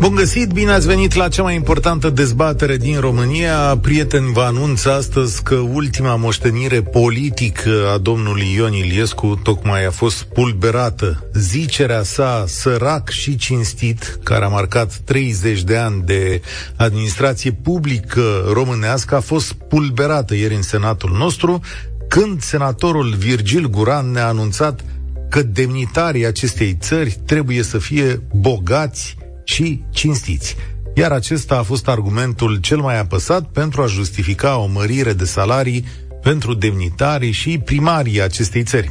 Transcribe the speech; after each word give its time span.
Bun 0.00 0.14
găsit, 0.14 0.52
bine 0.52 0.70
ați 0.70 0.86
venit 0.86 1.14
la 1.14 1.28
cea 1.28 1.42
mai 1.42 1.54
importantă 1.54 2.10
dezbatere 2.10 2.76
din 2.76 3.00
România. 3.00 3.78
Prieteni, 3.82 4.32
vă 4.32 4.40
anunț 4.40 4.84
astăzi 4.84 5.42
că 5.42 5.54
ultima 5.54 6.16
moștenire 6.16 6.82
politică 6.82 7.70
a 7.94 7.98
domnului 7.98 8.54
Ion 8.56 8.72
Iliescu 8.72 9.40
tocmai 9.42 9.84
a 9.86 9.90
fost 9.90 10.22
pulberată. 10.22 11.30
Zicerea 11.32 12.02
sa, 12.02 12.44
sărac 12.46 13.08
și 13.08 13.36
cinstit, 13.36 14.18
care 14.22 14.44
a 14.44 14.48
marcat 14.48 14.94
30 15.04 15.62
de 15.62 15.76
ani 15.76 16.02
de 16.04 16.40
administrație 16.76 17.52
publică 17.52 18.50
românească, 18.52 19.14
a 19.14 19.20
fost 19.20 19.52
pulberată 19.52 20.34
ieri 20.34 20.54
în 20.54 20.62
Senatul 20.62 21.10
nostru, 21.18 21.60
când 22.08 22.42
senatorul 22.42 23.14
Virgil 23.18 23.68
Guran 23.68 24.10
ne-a 24.10 24.26
anunțat 24.26 24.80
că 25.28 25.42
demnitarii 25.42 26.26
acestei 26.26 26.76
țări 26.80 27.18
trebuie 27.26 27.62
să 27.62 27.78
fie 27.78 28.22
bogați, 28.32 29.16
și 29.50 29.82
cinstiți. 29.90 30.56
Iar 30.94 31.12
acesta 31.12 31.58
a 31.58 31.62
fost 31.62 31.88
argumentul 31.88 32.56
cel 32.56 32.78
mai 32.78 32.98
apăsat 32.98 33.48
pentru 33.52 33.82
a 33.82 33.86
justifica 33.86 34.58
o 34.58 34.66
mărire 34.66 35.12
de 35.12 35.24
salarii 35.24 35.84
pentru 36.22 36.54
demnitarii 36.54 37.30
și 37.32 37.58
primarii 37.58 38.22
acestei 38.22 38.62
țări. 38.62 38.90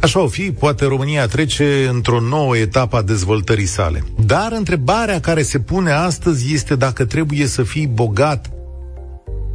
Așa 0.00 0.20
o 0.20 0.26
fi, 0.26 0.52
poate 0.52 0.84
România 0.84 1.26
trece 1.26 1.88
într-o 1.92 2.20
nouă 2.20 2.56
etapă 2.56 2.96
a 2.96 3.02
dezvoltării 3.02 3.66
sale. 3.66 4.04
Dar 4.26 4.52
întrebarea 4.52 5.20
care 5.20 5.42
se 5.42 5.58
pune 5.58 5.90
astăzi 5.90 6.54
este 6.54 6.76
dacă 6.76 7.04
trebuie 7.04 7.46
să 7.46 7.62
fii 7.62 7.86
bogat 7.86 8.50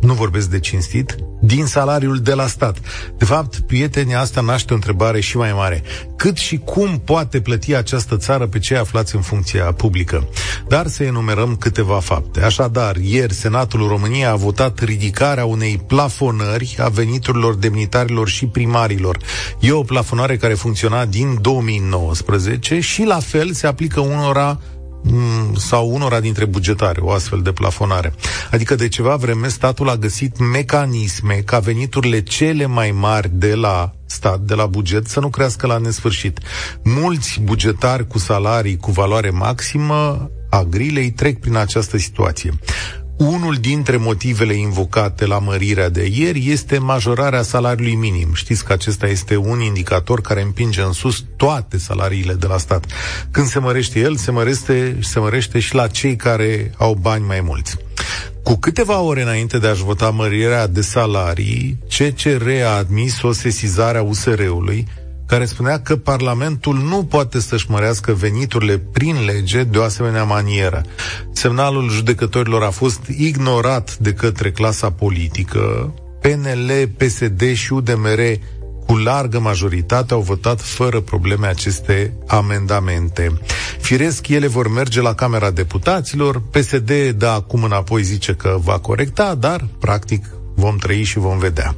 nu 0.02 0.14
vorbesc 0.14 0.50
de 0.50 0.60
cinstit, 0.60 1.16
din 1.42 1.66
salariul 1.66 2.18
de 2.18 2.34
la 2.34 2.48
stat. 2.48 2.78
De 3.18 3.26
fapt, 3.26 3.60
prietenii, 3.60 4.16
asta 4.16 4.42
naște 4.42 4.72
o 4.74 4.76
întrebare 4.76 5.20
și 5.20 5.38
mai 5.38 5.54
mare. 5.54 5.84
Cât 6.16 6.38
și 6.38 6.58
cum 6.58 7.02
poate 7.06 7.42
plăti 7.42 7.76
această 7.76 8.18
țară 8.18 8.48
pe 8.48 8.60
cei 8.60 8.78
aflați 8.78 9.16
în 9.16 9.22
funcția 9.22 9.64
publică? 9.64 10.28
Dar 10.68 10.88
să 10.88 11.04
enumerăm 11.04 11.56
câteva 11.56 12.00
fapte. 12.00 12.42
Așadar, 12.42 12.96
ieri 12.96 13.34
Senatul 13.34 13.88
României 13.88 14.26
a 14.26 14.36
votat 14.36 14.80
ridicarea 14.80 15.46
unei 15.46 15.84
plafonări 15.88 16.76
a 16.80 16.90
veniturilor 16.90 17.56
demnitarilor 17.56 18.28
și 18.28 18.46
primarilor. 18.46 19.18
E 19.60 19.72
o 19.72 19.82
plafonare 19.82 20.38
care 20.38 20.54
funcționa 20.54 21.06
din 21.06 21.38
2019 21.42 22.80
și 22.80 23.04
la 23.04 23.20
fel 23.20 23.52
se 23.52 23.68
aplică 23.68 24.00
unora 24.00 24.60
Mm, 24.81 24.81
sau 25.58 25.94
unora 25.94 26.20
dintre 26.20 26.46
bugetare 26.46 27.00
o 27.02 27.12
astfel 27.12 27.42
de 27.42 27.52
plafonare. 27.52 28.14
Adică 28.52 28.76
de 28.76 28.88
ceva 28.88 29.16
vreme 29.16 29.48
statul 29.48 29.90
a 29.90 29.96
găsit 29.96 30.40
mecanisme 30.40 31.34
ca 31.46 31.60
veniturile 31.60 32.22
cele 32.22 32.66
mai 32.66 32.92
mari 32.92 33.30
de 33.34 33.56
la 33.56 33.92
stat, 34.06 34.40
de 34.40 34.54
la 34.54 34.66
buget, 34.66 35.08
să 35.08 35.20
nu 35.20 35.30
crească 35.30 35.68
la 35.68 35.78
nesfârșit. 35.78 36.40
Mulți 36.84 37.40
bugetari 37.42 38.08
cu 38.08 38.18
salarii 38.18 38.78
cu 38.78 38.92
valoare 38.92 39.30
maximă 39.30 40.30
a 40.50 40.64
grilei 40.64 41.12
trec 41.12 41.40
prin 41.40 41.56
această 41.56 41.98
situație. 41.98 42.54
Unul 43.30 43.56
dintre 43.56 43.98
motivele 43.98 44.54
invocate 44.54 45.26
la 45.26 45.40
mărirea 45.40 45.90
de 45.90 46.10
ieri 46.14 46.50
este 46.50 46.78
majorarea 46.78 47.42
salariului 47.42 47.96
minim. 47.96 48.34
Știți 48.34 48.66
că 48.66 48.74
acesta 48.74 49.08
este 49.08 49.36
un 49.36 49.60
indicator 49.60 50.22
care 50.22 50.42
împinge 50.42 50.82
în 50.82 50.92
sus 50.92 51.24
toate 51.36 51.78
salariile 51.78 52.34
de 52.34 52.48
la 52.48 52.58
stat. 52.58 52.86
Când 53.32 53.48
se 53.48 53.60
mărește 53.60 54.00
el, 54.00 54.16
se 54.16 54.32
mărește, 54.32 54.98
se 55.02 55.20
mărește 55.20 55.60
și 55.60 55.76
la 55.76 55.88
cei 55.88 56.16
care 56.16 56.72
au 56.78 56.98
bani 57.02 57.26
mai 57.26 57.42
mulți. 57.42 57.78
Cu 58.44 58.56
câteva 58.56 59.00
ore 59.00 59.22
înainte 59.22 59.58
de 59.58 59.68
a-și 59.68 59.84
vota 59.84 60.10
mărirea 60.10 60.68
de 60.68 60.82
salarii, 60.82 61.78
CCR 61.88 62.48
a 62.66 62.78
admis 62.78 63.22
o 63.22 63.32
sesizare 63.32 63.98
a 63.98 64.02
USR-ului 64.02 64.88
care 65.32 65.46
spunea 65.46 65.80
că 65.80 65.96
Parlamentul 65.96 66.76
nu 66.78 67.04
poate 67.04 67.40
să-și 67.40 67.66
mărească 67.70 68.14
veniturile 68.14 68.78
prin 68.78 69.16
lege 69.26 69.64
de 69.64 69.78
o 69.78 69.84
asemenea 69.84 70.24
manieră. 70.24 70.82
Semnalul 71.32 71.90
judecătorilor 71.90 72.64
a 72.64 72.70
fost 72.70 73.00
ignorat 73.18 73.98
de 73.98 74.14
către 74.14 74.52
clasa 74.52 74.90
politică. 74.92 75.94
PNL, 76.22 76.90
PSD 76.98 77.54
și 77.54 77.74
UDMR 77.74 78.20
cu 78.86 78.96
largă 78.98 79.40
majoritate 79.40 80.14
au 80.14 80.22
votat 80.22 80.62
fără 80.62 81.00
probleme 81.00 81.48
aceste 81.48 82.14
amendamente. 82.28 83.40
Firesc, 83.82 84.28
ele 84.28 84.48
vor 84.48 84.72
merge 84.72 85.02
la 85.02 85.14
Camera 85.14 85.52
Deputaților, 85.52 86.42
PSD 86.42 86.92
dă 87.10 87.28
acum 87.28 87.64
înapoi 87.64 88.04
zice 88.04 88.34
că 88.34 88.58
va 88.64 88.80
corecta, 88.80 89.36
dar, 89.36 89.68
practic, 89.80 90.26
vom 90.56 90.78
trăi 90.78 91.04
și 91.04 91.18
vom 91.18 91.38
vedea. 91.38 91.76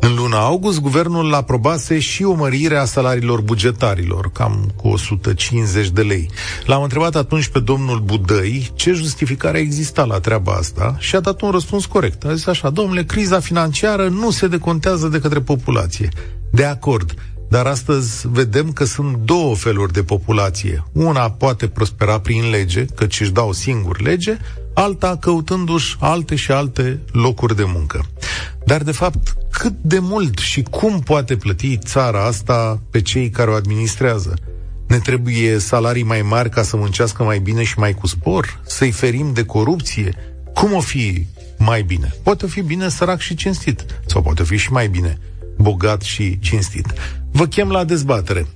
În 0.00 0.14
luna 0.14 0.38
august, 0.38 0.80
guvernul 0.80 1.34
aprobase 1.34 1.98
și 1.98 2.22
o 2.24 2.34
mărire 2.34 2.76
a 2.76 2.84
salariilor 2.84 3.40
bugetarilor, 3.40 4.30
cam 4.32 4.72
cu 4.76 4.88
150 4.88 5.88
de 5.88 6.02
lei. 6.02 6.30
L-am 6.64 6.82
întrebat 6.82 7.14
atunci 7.14 7.48
pe 7.48 7.60
domnul 7.60 7.98
Budăi 7.98 8.70
ce 8.74 8.92
justificare 8.92 9.58
exista 9.58 10.04
la 10.04 10.20
treaba 10.20 10.52
asta 10.52 10.96
și 10.98 11.16
a 11.16 11.20
dat 11.20 11.40
un 11.40 11.50
răspuns 11.50 11.86
corect. 11.86 12.24
A 12.24 12.34
zis 12.34 12.46
așa, 12.46 12.70
domnule, 12.70 13.04
criza 13.04 13.40
financiară 13.40 14.08
nu 14.08 14.30
se 14.30 14.48
decontează 14.48 15.08
de 15.08 15.20
către 15.20 15.40
populație. 15.40 16.08
De 16.50 16.64
acord, 16.64 17.14
dar 17.48 17.66
astăzi 17.66 18.28
vedem 18.28 18.72
că 18.72 18.84
sunt 18.84 19.16
două 19.16 19.54
feluri 19.54 19.92
de 19.92 20.02
populație. 20.02 20.84
Una 20.92 21.30
poate 21.30 21.68
prospera 21.68 22.20
prin 22.20 22.50
lege, 22.50 22.84
căci 22.84 23.20
își 23.20 23.32
dau 23.32 23.52
singur 23.52 24.00
lege, 24.00 24.36
alta 24.74 25.16
căutându-și 25.20 25.96
alte 25.98 26.34
și 26.34 26.50
alte 26.50 27.00
locuri 27.12 27.56
de 27.56 27.64
muncă. 27.66 28.06
Dar, 28.64 28.82
de 28.82 28.92
fapt, 28.92 29.34
cât 29.50 29.74
de 29.82 29.98
mult 29.98 30.38
și 30.38 30.62
cum 30.62 31.00
poate 31.00 31.36
plăti 31.36 31.78
țara 31.78 32.24
asta 32.24 32.80
pe 32.90 33.02
cei 33.02 33.30
care 33.30 33.50
o 33.50 33.54
administrează? 33.54 34.34
Ne 34.86 34.98
trebuie 34.98 35.58
salarii 35.58 36.02
mai 36.02 36.22
mari 36.22 36.50
ca 36.50 36.62
să 36.62 36.76
muncească 36.76 37.22
mai 37.22 37.38
bine 37.38 37.62
și 37.62 37.78
mai 37.78 37.94
cu 37.94 38.06
spor? 38.06 38.60
Să-i 38.66 38.90
ferim 38.90 39.32
de 39.32 39.44
corupție? 39.44 40.14
Cum 40.54 40.72
o 40.72 40.80
fi 40.80 41.26
mai 41.58 41.82
bine? 41.82 42.14
Poate 42.22 42.46
fi 42.46 42.60
bine 42.60 42.88
sărac 42.88 43.18
și 43.20 43.34
cinstit. 43.34 43.84
Sau 44.06 44.22
poate 44.22 44.42
fi 44.42 44.56
și 44.56 44.72
mai 44.72 44.88
bine 44.88 45.18
bogat 45.56 46.02
și 46.02 46.38
cinstit. 46.38 46.86
Vă 47.36 47.46
chem 47.46 47.70
la 47.70 47.84
dezbatere. 47.84 48.44
0372069599. 48.44 48.48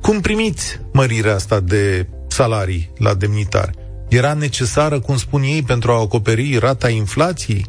Cum 0.00 0.20
primiți 0.20 0.80
mărirea 0.92 1.34
asta 1.34 1.60
de 1.60 2.06
salarii 2.28 2.90
la 2.98 3.14
demnitari? 3.14 3.78
Era 4.08 4.34
necesară, 4.34 5.00
cum 5.00 5.16
spun 5.16 5.42
ei, 5.42 5.62
pentru 5.62 5.92
a 5.92 6.00
acoperi 6.00 6.56
rata 6.56 6.88
inflației? 6.88 7.64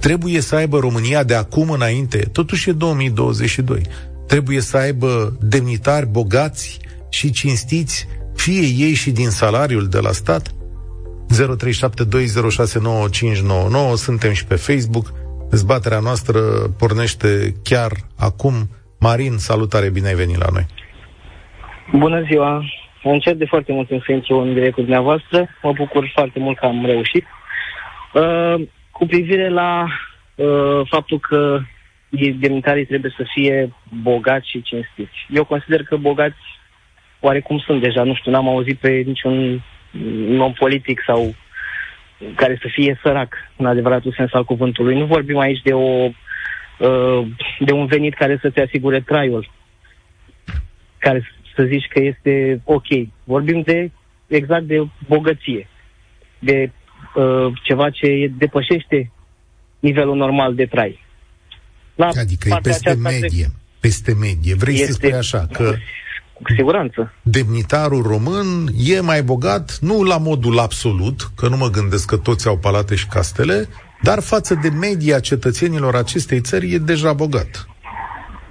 Trebuie 0.00 0.40
să 0.40 0.54
aibă 0.54 0.78
România 0.78 1.22
de 1.22 1.34
acum 1.34 1.70
înainte, 1.70 2.18
totuși 2.32 2.68
e 2.68 2.72
2022, 2.72 3.82
trebuie 4.26 4.60
să 4.60 4.76
aibă 4.76 5.38
demnitari 5.40 6.06
bogați 6.06 6.78
și 7.08 7.30
cinstiți, 7.30 8.06
fie 8.34 8.60
ei 8.60 8.94
și 8.94 9.10
din 9.10 9.30
salariul 9.30 9.88
de 9.88 9.98
la 9.98 10.12
stat? 10.12 10.54
0372069599, 11.34 11.38
suntem 13.96 14.32
și 14.32 14.44
pe 14.44 14.54
Facebook. 14.54 15.12
Dezbaterea 15.50 15.98
noastră 15.98 16.40
pornește 16.78 17.28
chiar 17.62 17.90
acum. 18.18 18.54
Marin, 19.00 19.36
salutare, 19.36 19.90
bine 19.90 20.08
ai 20.08 20.14
venit 20.14 20.36
la 20.36 20.46
noi. 20.52 20.66
Bună 21.92 22.22
ziua! 22.30 22.64
Încerc 23.02 23.36
de 23.36 23.44
foarte 23.44 23.72
mult 23.72 23.88
să 23.88 24.12
intru 24.12 24.36
în 24.38 24.52
direct 24.52 24.74
cu 24.74 24.80
dumneavoastră. 24.80 25.48
Mă 25.62 25.72
bucur 25.72 26.10
foarte 26.14 26.38
mult 26.38 26.58
că 26.58 26.66
am 26.66 26.84
reușit. 26.86 27.24
Uh, 28.14 28.54
cu 28.90 29.06
privire 29.06 29.48
la 29.48 29.86
uh, 30.34 30.80
faptul 30.88 31.18
că 31.18 31.60
demnitarii 32.38 32.86
trebuie 32.86 33.14
să 33.16 33.24
fie 33.34 33.74
bogați 34.02 34.50
și 34.50 34.62
cinstiți. 34.62 35.26
Eu 35.28 35.44
consider 35.44 35.82
că 35.82 35.96
bogați 35.96 36.42
oarecum 37.20 37.58
sunt 37.58 37.80
deja. 37.82 38.02
Nu 38.02 38.14
știu, 38.14 38.30
n-am 38.30 38.48
auzit 38.48 38.78
pe 38.78 38.90
niciun 39.06 39.62
om 40.38 40.52
politic 40.52 41.02
sau 41.06 41.34
care 42.34 42.58
să 42.60 42.68
fie 42.72 42.98
sărac, 43.02 43.34
în 43.56 43.66
adevăratul 43.66 44.14
sens 44.16 44.32
al 44.32 44.44
cuvântului. 44.44 44.98
Nu 44.98 45.06
vorbim 45.06 45.38
aici 45.38 45.62
de, 45.62 45.72
o, 45.72 46.08
uh, 46.78 47.26
de 47.60 47.72
un 47.72 47.86
venit 47.86 48.14
care 48.14 48.38
să-ți 48.42 48.60
asigure 48.60 49.00
traiul, 49.00 49.50
care 50.98 51.32
să 51.54 51.62
zici 51.64 51.86
că 51.88 52.02
este 52.02 52.60
ok. 52.64 52.86
Vorbim 53.24 53.62
de 53.62 53.90
exact 54.26 54.64
de 54.64 54.88
bogăție, 55.06 55.68
de 56.38 56.70
uh, 57.14 57.52
ceva 57.62 57.90
ce 57.90 58.30
depășește 58.38 59.10
nivelul 59.78 60.16
normal 60.16 60.54
de 60.54 60.66
trai. 60.66 61.06
La 61.94 62.08
adică 62.20 62.48
e 62.48 62.58
peste 62.62 62.94
medie. 62.94 63.46
Peste 63.80 64.14
medie. 64.14 64.54
Vrei 64.54 64.74
este, 64.74 64.86
să 64.86 64.92
spui 64.92 65.12
așa, 65.14 65.46
că 65.52 65.74
cu 66.42 66.52
siguranță. 66.56 67.12
Demnitarul 67.22 68.02
român 68.02 68.66
e 68.96 69.00
mai 69.00 69.22
bogat, 69.22 69.78
nu 69.80 70.02
la 70.02 70.18
modul 70.18 70.58
absolut, 70.58 71.20
că 71.36 71.48
nu 71.48 71.56
mă 71.56 71.68
gândesc 71.68 72.08
că 72.08 72.16
toți 72.16 72.48
au 72.48 72.58
palate 72.58 72.94
și 72.94 73.06
castele, 73.06 73.66
dar 74.02 74.18
față 74.20 74.58
de 74.62 74.68
media 74.68 75.18
cetățenilor 75.20 75.94
acestei 75.94 76.40
țări 76.40 76.72
e 76.72 76.78
deja 76.78 77.12
bogat. 77.12 77.66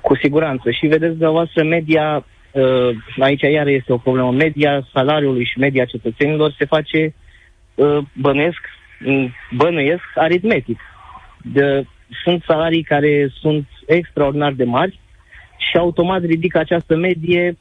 Cu 0.02 0.16
siguranță. 0.16 0.72
Și 0.72 0.88
vedeți, 0.88 1.12
dumneavoastră, 1.12 1.64
media, 1.64 2.26
uh, 2.52 2.90
aici 3.20 3.42
iar 3.42 3.68
este 3.68 3.94
o 3.94 3.98
problemă, 3.98 4.32
media 4.32 4.88
salariului 4.94 5.46
și 5.46 5.60
media 5.60 5.86
cetățenilor 5.86 6.56
se 6.58 6.66
face, 6.66 7.14
uh, 7.76 7.98
bănesc, 8.14 8.62
bănuiesc 9.52 10.04
aritmetic. 10.16 10.80
De, 11.42 11.86
sunt 12.24 12.44
salarii 12.48 12.84
care 12.84 13.32
sunt 13.40 13.68
extraordinar 13.86 14.52
de 14.52 14.64
mari 14.64 15.00
și 15.58 15.78
automat 15.78 16.22
ridică 16.24 16.58
această 16.58 16.96
medie 16.96 17.58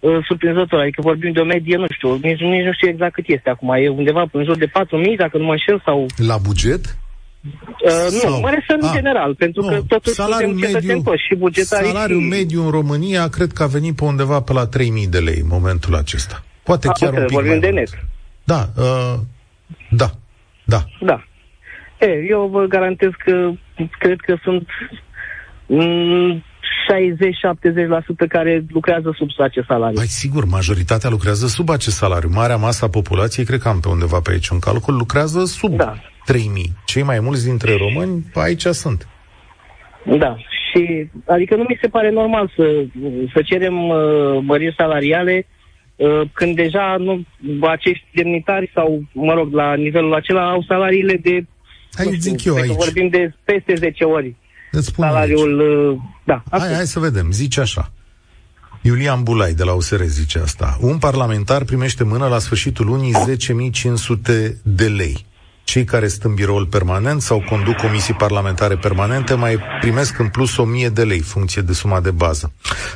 uh, 0.00 0.18
surprinzător. 0.26 0.80
Adică 0.80 1.00
vorbim 1.00 1.32
de 1.32 1.40
o 1.40 1.44
medie, 1.44 1.76
nu 1.76 1.86
știu, 1.90 2.10
nici, 2.14 2.40
nici 2.40 2.64
nu 2.64 2.72
știu 2.72 2.88
exact 2.88 3.12
cât 3.12 3.28
este 3.28 3.50
acum. 3.50 3.68
E 3.72 3.88
undeva 3.88 4.28
în 4.32 4.44
jur 4.44 4.56
de 4.56 4.66
4.000, 4.66 4.72
dacă 5.16 5.38
nu 5.38 5.44
mă 5.44 5.50
înșel, 5.50 5.82
sau... 5.84 6.06
La 6.16 6.36
buget? 6.46 6.96
Uh, 7.42 8.24
nu, 8.24 8.38
mă 8.38 8.50
refer 8.50 8.76
în 8.80 8.88
general, 8.92 9.34
pentru 9.34 9.62
nu, 9.62 9.68
că 9.68 9.80
totuși 9.88 10.14
salariul 10.14 10.54
mediu, 10.54 11.02
și 11.28 11.34
bugetarii 11.34 11.88
Salariul 11.88 12.20
și... 12.20 12.28
mediu 12.28 12.64
în 12.64 12.70
România 12.70 13.28
cred 13.28 13.52
că 13.52 13.62
a 13.62 13.66
venit 13.66 13.96
pe 13.96 14.04
undeva 14.04 14.40
pe 14.40 14.52
la 14.52 14.68
3.000 14.68 15.08
de 15.10 15.18
lei 15.18 15.38
în 15.40 15.46
momentul 15.50 15.94
acesta. 15.94 16.42
Poate 16.62 16.88
a, 16.88 16.92
chiar 16.92 17.12
un 17.12 17.24
pic 17.24 17.32
vorbim 17.32 17.50
mai 17.50 17.60
de 17.60 17.70
mult. 17.72 17.78
net. 17.78 18.04
Da, 18.44 18.66
uh, 18.76 19.14
da, 19.90 20.10
da. 20.64 20.84
Da. 21.00 21.24
E, 21.98 22.26
eu 22.28 22.48
vă 22.52 22.64
garantez 22.64 23.10
că 23.24 23.50
cred 23.98 24.20
că 24.20 24.36
sunt 24.42 24.68
mm, 25.66 26.44
60-70% 28.24 28.28
care 28.28 28.64
lucrează 28.72 29.14
sub 29.16 29.28
acest 29.38 29.66
salariu. 29.66 29.96
Mai 29.96 30.06
sigur, 30.06 30.44
majoritatea 30.44 31.10
lucrează 31.10 31.46
sub 31.46 31.68
acest 31.68 31.96
salariu. 31.96 32.30
Marea 32.32 32.56
masă 32.56 32.84
a 32.84 32.88
populației, 32.88 33.46
cred 33.46 33.60
că 33.60 33.68
am 33.68 33.80
pe 33.80 33.88
undeva 33.88 34.20
pe 34.20 34.30
aici 34.30 34.48
un 34.48 34.58
calcul, 34.58 34.96
lucrează 34.96 35.44
sub 35.44 35.76
Da. 35.76 35.94
3000. 36.24 36.72
Cei 36.84 37.02
mai 37.02 37.20
mulți 37.20 37.44
dintre 37.44 37.76
români 37.76 38.24
aici 38.34 38.62
sunt. 38.66 39.08
Da. 40.18 40.36
Și, 40.70 41.08
adică 41.26 41.56
nu 41.56 41.64
mi 41.68 41.78
se 41.80 41.88
pare 41.88 42.10
normal 42.10 42.52
să, 42.56 42.84
să 43.34 43.42
cerem 43.44 43.88
uh, 43.88 43.98
măriri 44.42 44.74
salariale 44.78 45.46
uh, 45.96 46.20
când 46.32 46.56
deja 46.56 46.96
nu, 46.98 47.22
acești 47.68 48.04
demnitari 48.14 48.70
sau, 48.74 49.02
mă 49.12 49.32
rog, 49.32 49.52
la 49.52 49.74
nivelul 49.74 50.14
acela 50.14 50.50
au 50.50 50.64
salariile 50.68 51.16
de, 51.22 51.44
Hai, 51.94 52.04
nu 52.06 52.12
știu, 52.12 52.30
zic 52.30 52.44
eu 52.44 52.54
cred 52.54 52.66
că 52.66 52.70
aici. 52.72 52.82
vorbim 52.84 53.08
de 53.08 53.32
peste 53.44 53.74
10 53.74 54.04
ori 54.04 54.26
Îți 54.26 54.28
spun 54.28 54.34
aici. 54.34 54.38
Salariul, 54.96 55.60
uh, 55.60 55.98
da. 56.24 56.42
Hai, 56.50 56.60
asta. 56.60 56.74
hai 56.74 56.86
să 56.86 56.98
vedem. 56.98 57.32
Zice 57.32 57.60
așa. 57.60 57.90
Iulian 58.82 59.22
Bulai 59.22 59.52
de 59.52 59.64
la 59.64 59.72
USR 59.72 60.02
zice 60.02 60.38
asta. 60.38 60.78
Un 60.80 60.98
parlamentar 60.98 61.64
primește 61.64 62.04
mână 62.04 62.26
la 62.26 62.38
sfârșitul 62.38 62.86
lunii 62.86 63.14
10.500 63.72 64.52
de 64.62 64.88
lei. 64.88 65.26
Cei 65.64 65.84
care 65.84 66.08
sunt 66.08 66.24
în 66.24 66.34
biroul 66.34 66.66
permanent 66.66 67.22
sau 67.22 67.44
conduc 67.48 67.74
comisii 67.74 68.14
parlamentare 68.14 68.76
permanente 68.76 69.34
mai 69.34 69.58
primesc 69.80 70.18
în 70.18 70.28
plus 70.28 70.56
1000 70.56 70.88
de 70.88 71.04
lei, 71.04 71.20
funcție 71.20 71.62
de 71.62 71.72
suma 71.72 72.00
de 72.00 72.10
bază. 72.10 72.52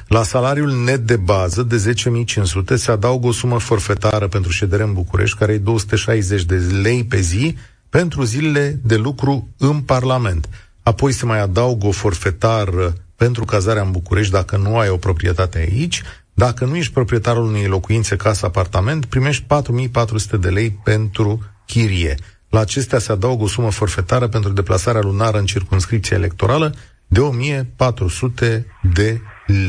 La 0.06 0.22
salariul 0.22 0.84
net 0.84 1.00
de 1.00 1.16
bază 1.16 1.62
de 1.62 1.94
10.500 2.34 2.74
se 2.74 2.90
adaugă 2.90 3.26
o 3.26 3.32
sumă 3.32 3.58
forfetară 3.58 4.28
pentru 4.28 4.50
ședere 4.50 4.82
în 4.82 4.92
București, 4.92 5.38
care 5.38 5.52
e 5.52 5.58
260 5.58 6.44
de 6.44 6.56
lei 6.82 7.04
pe 7.04 7.20
zi 7.20 7.56
pentru 7.88 8.22
zilele 8.22 8.78
de 8.82 8.96
lucru 8.96 9.48
în 9.58 9.80
Parlament. 9.80 10.48
Apoi 10.84 11.12
se 11.12 11.26
mai 11.26 11.40
adaugă 11.40 11.86
o 11.86 11.90
forfetară 11.90 12.92
pentru 13.16 13.44
cazarea 13.44 13.82
în 13.82 13.90
București 13.90 14.32
dacă 14.32 14.56
nu 14.56 14.78
ai 14.78 14.88
o 14.88 14.96
proprietate 14.96 15.58
aici. 15.58 16.02
Dacă 16.34 16.64
nu 16.64 16.76
ești 16.76 16.92
proprietarul 16.92 17.44
unei 17.44 17.66
locuințe, 17.66 18.16
casă, 18.16 18.46
apartament, 18.46 19.04
primești 19.04 19.44
4400 19.46 20.36
de 20.36 20.48
lei 20.48 20.70
pentru 20.70 21.42
chirie. 21.66 22.14
La 22.48 22.60
acestea 22.60 22.98
se 22.98 23.12
adaugă 23.12 23.42
o 23.42 23.48
sumă 23.48 23.70
forfetară 23.70 24.28
pentru 24.28 24.50
deplasarea 24.52 25.00
lunară 25.00 25.38
în 25.38 25.46
circunscripția 25.46 26.16
electorală 26.16 26.74
de 27.06 27.20
1400 27.20 28.66
de 28.94 29.20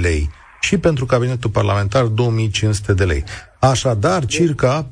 lei. 0.02 0.30
Și 0.62 0.78
pentru 0.78 1.06
cabinetul 1.06 1.50
parlamentar 1.50 2.04
2500 2.04 2.94
de 2.94 3.06
lei. 3.06 3.24
Așadar, 3.60 4.26
circa 4.26 4.88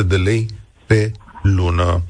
46.200 0.00 0.06
de 0.06 0.16
lei 0.16 0.46
pe 0.86 1.12
lună. 1.42 2.02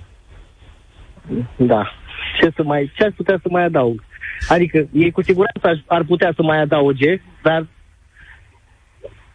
Da. 1.56 1.92
Ce, 2.40 2.50
să 2.54 2.62
mai, 2.62 2.92
ce 2.96 3.04
ar 3.04 3.12
putea 3.16 3.38
să 3.42 3.48
mai 3.50 3.64
adaug? 3.64 4.04
Adică 4.48 4.88
ei 4.92 5.10
cu 5.10 5.22
siguranță 5.22 5.68
aș- 5.68 5.84
ar 5.86 6.04
putea 6.04 6.32
să 6.36 6.42
mai 6.42 6.60
adauge, 6.60 7.20
dar 7.42 7.66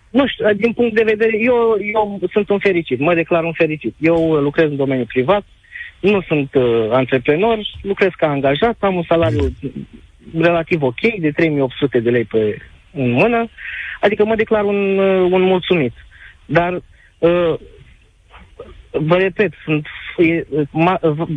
nu 0.10 0.28
știu, 0.28 0.54
din 0.54 0.74
punct 0.74 0.96
de 0.96 1.04
vedere, 1.04 1.38
eu, 1.40 1.78
eu 1.94 2.20
sunt 2.32 2.50
un 2.50 2.60
fericit, 2.60 3.00
mă 3.00 3.14
declar 3.14 3.44
un 3.44 3.54
fericit. 3.54 3.96
Eu 4.00 4.30
uh, 4.30 4.40
lucrez 4.42 4.70
în 4.70 4.76
domeniul 4.76 5.06
privat, 5.06 5.44
nu 6.00 6.22
sunt 6.22 6.54
uh, 6.54 6.88
antreprenor, 6.92 7.60
lucrez 7.82 8.10
ca 8.18 8.28
angajat, 8.30 8.78
am 8.80 8.96
un 8.96 9.04
salariu 9.08 9.54
relativ 10.38 10.82
ok, 10.82 11.00
de 11.20 11.32
3800 11.32 12.00
de 12.00 12.10
lei 12.10 12.24
pe 12.24 12.58
în 12.94 13.12
mână, 13.12 13.48
adică 14.00 14.26
mă 14.26 14.36
declar 14.36 14.64
un, 14.64 14.98
uh, 14.98 15.32
un 15.32 15.42
mulțumit. 15.42 15.94
Dar 16.46 16.74
uh, 17.20 17.54
vă 18.92 19.16
repet, 19.18 19.54
sunt 19.64 19.86
e, 19.86 20.03
ma, 20.72 21.00
v- 21.02 21.30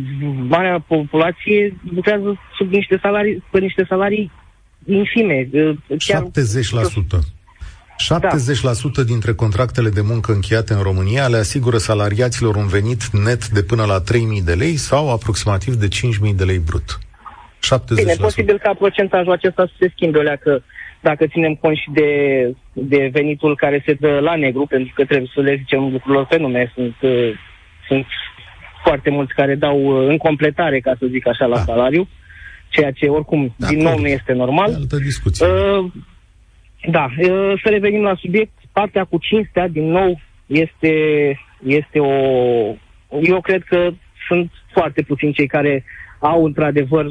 marea 0.47 0.79
populație 0.87 1.75
lucrează 1.95 2.37
sub 2.57 2.71
niște 2.71 2.99
salarii, 3.01 3.43
pe 3.51 3.59
niște 3.59 3.85
salarii 3.89 4.31
infime. 4.85 5.49
uh, 5.53 5.77
Chiar, 5.97 6.23
70%. 6.23 7.19
70% 7.97 9.05
dintre 9.05 9.33
contractele 9.33 9.89
de 9.89 10.01
muncă 10.01 10.31
încheiate 10.31 10.73
în 10.73 10.81
România 10.81 11.27
le 11.27 11.37
asigură 11.37 11.77
salariaților 11.77 12.55
un 12.55 12.67
venit 12.67 13.05
net 13.05 13.47
de 13.47 13.63
până 13.63 13.85
la 13.85 14.01
3.000 14.01 14.43
de 14.45 14.53
lei 14.53 14.75
sau 14.75 15.11
aproximativ 15.11 15.73
de 15.73 15.87
5.000 15.87 16.35
de 16.35 16.43
lei 16.43 16.59
brut. 16.59 16.99
70%. 16.99 17.95
Bine, 17.95 18.13
posibil 18.19 18.57
ca 18.57 18.73
procentajul 18.73 19.31
acesta 19.31 19.65
să 19.65 19.73
se 19.79 19.91
schimbe, 19.95 20.17
o 20.19 20.21
că 20.39 20.61
dacă 21.01 21.27
ținem 21.27 21.55
cont 21.55 21.77
și 21.77 21.89
de, 21.93 22.09
de 22.73 23.09
venitul 23.11 23.55
care 23.55 23.83
se 23.85 23.93
dă 23.93 24.19
la 24.19 24.35
negru, 24.35 24.65
pentru 24.65 24.91
că 24.95 25.05
trebuie 25.05 25.31
să 25.33 25.41
le 25.41 25.55
zicem 25.55 25.79
lucrurilor 25.79 26.25
pe 26.25 26.37
nume, 26.37 26.71
sunt, 26.75 26.95
uh, 27.01 27.31
sunt 27.87 28.05
foarte 28.87 29.09
mulți 29.09 29.33
care 29.33 29.55
dau 29.55 29.77
uh, 29.85 30.07
în 30.09 30.17
completare, 30.17 30.79
ca 30.79 30.93
să 30.99 31.05
zic 31.09 31.27
așa, 31.27 31.45
la 31.45 31.55
Da. 31.55 31.61
salariu, 31.63 32.07
ceea 32.69 32.91
ce 32.91 33.05
oricum, 33.07 33.53
De 33.57 33.65
din 33.69 33.79
acord. 33.79 33.89
nou, 33.91 33.99
nu 33.99 34.07
este 34.07 34.33
normal. 34.33 34.69
E 34.71 34.73
altă 34.75 34.97
discuție. 34.97 35.45
Uh, 35.45 35.91
da, 36.91 37.05
uh, 37.19 37.53
să 37.63 37.69
revenim 37.69 38.01
la 38.01 38.15
subiect. 38.19 38.51
Partea 38.71 39.03
cu 39.03 39.17
cinstea, 39.21 39.67
din 39.67 39.87
nou, 39.91 40.19
este, 40.45 40.93
este 41.63 41.99
o... 41.99 42.11
Eu 43.21 43.41
cred 43.41 43.63
că 43.63 43.89
sunt 44.27 44.51
foarte 44.73 45.01
puțini 45.01 45.33
cei 45.33 45.47
care 45.47 45.83
au 46.19 46.45
într-adevăr 46.45 47.05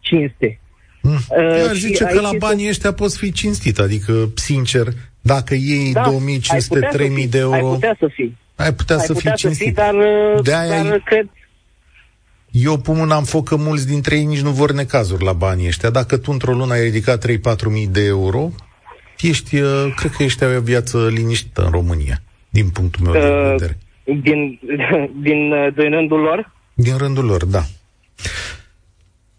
cinste. 0.00 0.60
Mm. 1.02 1.12
Uh, 1.12 1.58
Eu 1.58 1.66
aș 1.68 1.72
și 1.74 1.80
zice 1.80 2.02
că 2.04 2.10
aici 2.10 2.20
la 2.20 2.30
este- 2.32 2.36
banii 2.46 2.68
ăștia 2.68 2.92
poți 2.92 3.18
fi 3.18 3.32
cinstit, 3.32 3.78
adică, 3.78 4.12
sincer, 4.34 4.86
dacă 5.20 5.54
iei 5.54 5.92
Da, 5.92 6.02
ai 6.02 6.10
2500, 6.10 6.74
putea 6.74 6.90
să 6.90 6.96
3000 6.96 7.22
fii, 7.22 7.30
de 7.30 7.38
euro, 7.38 7.54
Ai 7.54 7.60
putea 7.60 7.96
să 7.98 8.08
fii. 8.12 8.36
Ai 8.58 8.72
putea 8.74 8.96
ai 8.96 9.04
să 9.06 9.12
putea 9.12 9.30
fii 9.34 9.40
să 9.40 9.46
cinstit. 9.46 9.66
fii, 9.66 9.74
dar, 9.74 9.94
uh, 9.94 10.42
De-aia 10.42 10.82
dar 10.82 10.92
ai- 10.92 11.02
cred... 11.04 11.28
Eu 12.50 12.76
pun 12.78 12.96
mâna 12.96 13.16
în 13.16 13.24
foc 13.24 13.48
că 13.48 13.56
mulți 13.56 13.86
dintre 13.86 14.16
ei 14.16 14.24
nici 14.24 14.40
nu 14.40 14.50
vor 14.50 14.72
necazuri 14.72 15.24
la 15.24 15.32
banii 15.32 15.66
ăștia. 15.66 15.90
Dacă 15.90 16.16
tu 16.16 16.32
într-o 16.32 16.52
lună 16.52 16.72
ai 16.72 16.82
ridicat 16.82 17.18
3-4 17.18 17.68
mii 17.70 17.86
de 17.86 18.04
euro, 18.04 18.50
ești, 19.20 19.56
uh, 19.60 19.92
cred 19.96 20.10
că 20.10 20.22
ești 20.22 20.44
ai 20.44 20.56
o 20.56 20.60
viață 20.60 21.08
liniștită 21.08 21.64
în 21.64 21.70
România, 21.70 22.22
din 22.50 22.68
punctul 22.70 23.04
meu 23.04 23.12
de 23.12 23.18
Uh, 23.28 23.50
vedere. 23.50 23.78
Din, 24.04 24.58
din, 25.26 25.52
uh, 25.52 25.72
din 25.74 25.90
rândul 25.90 26.20
lor, 26.20 26.52
Din 26.74 26.96
rândul 26.96 27.24
lor, 27.24 27.44
da. 27.44 27.62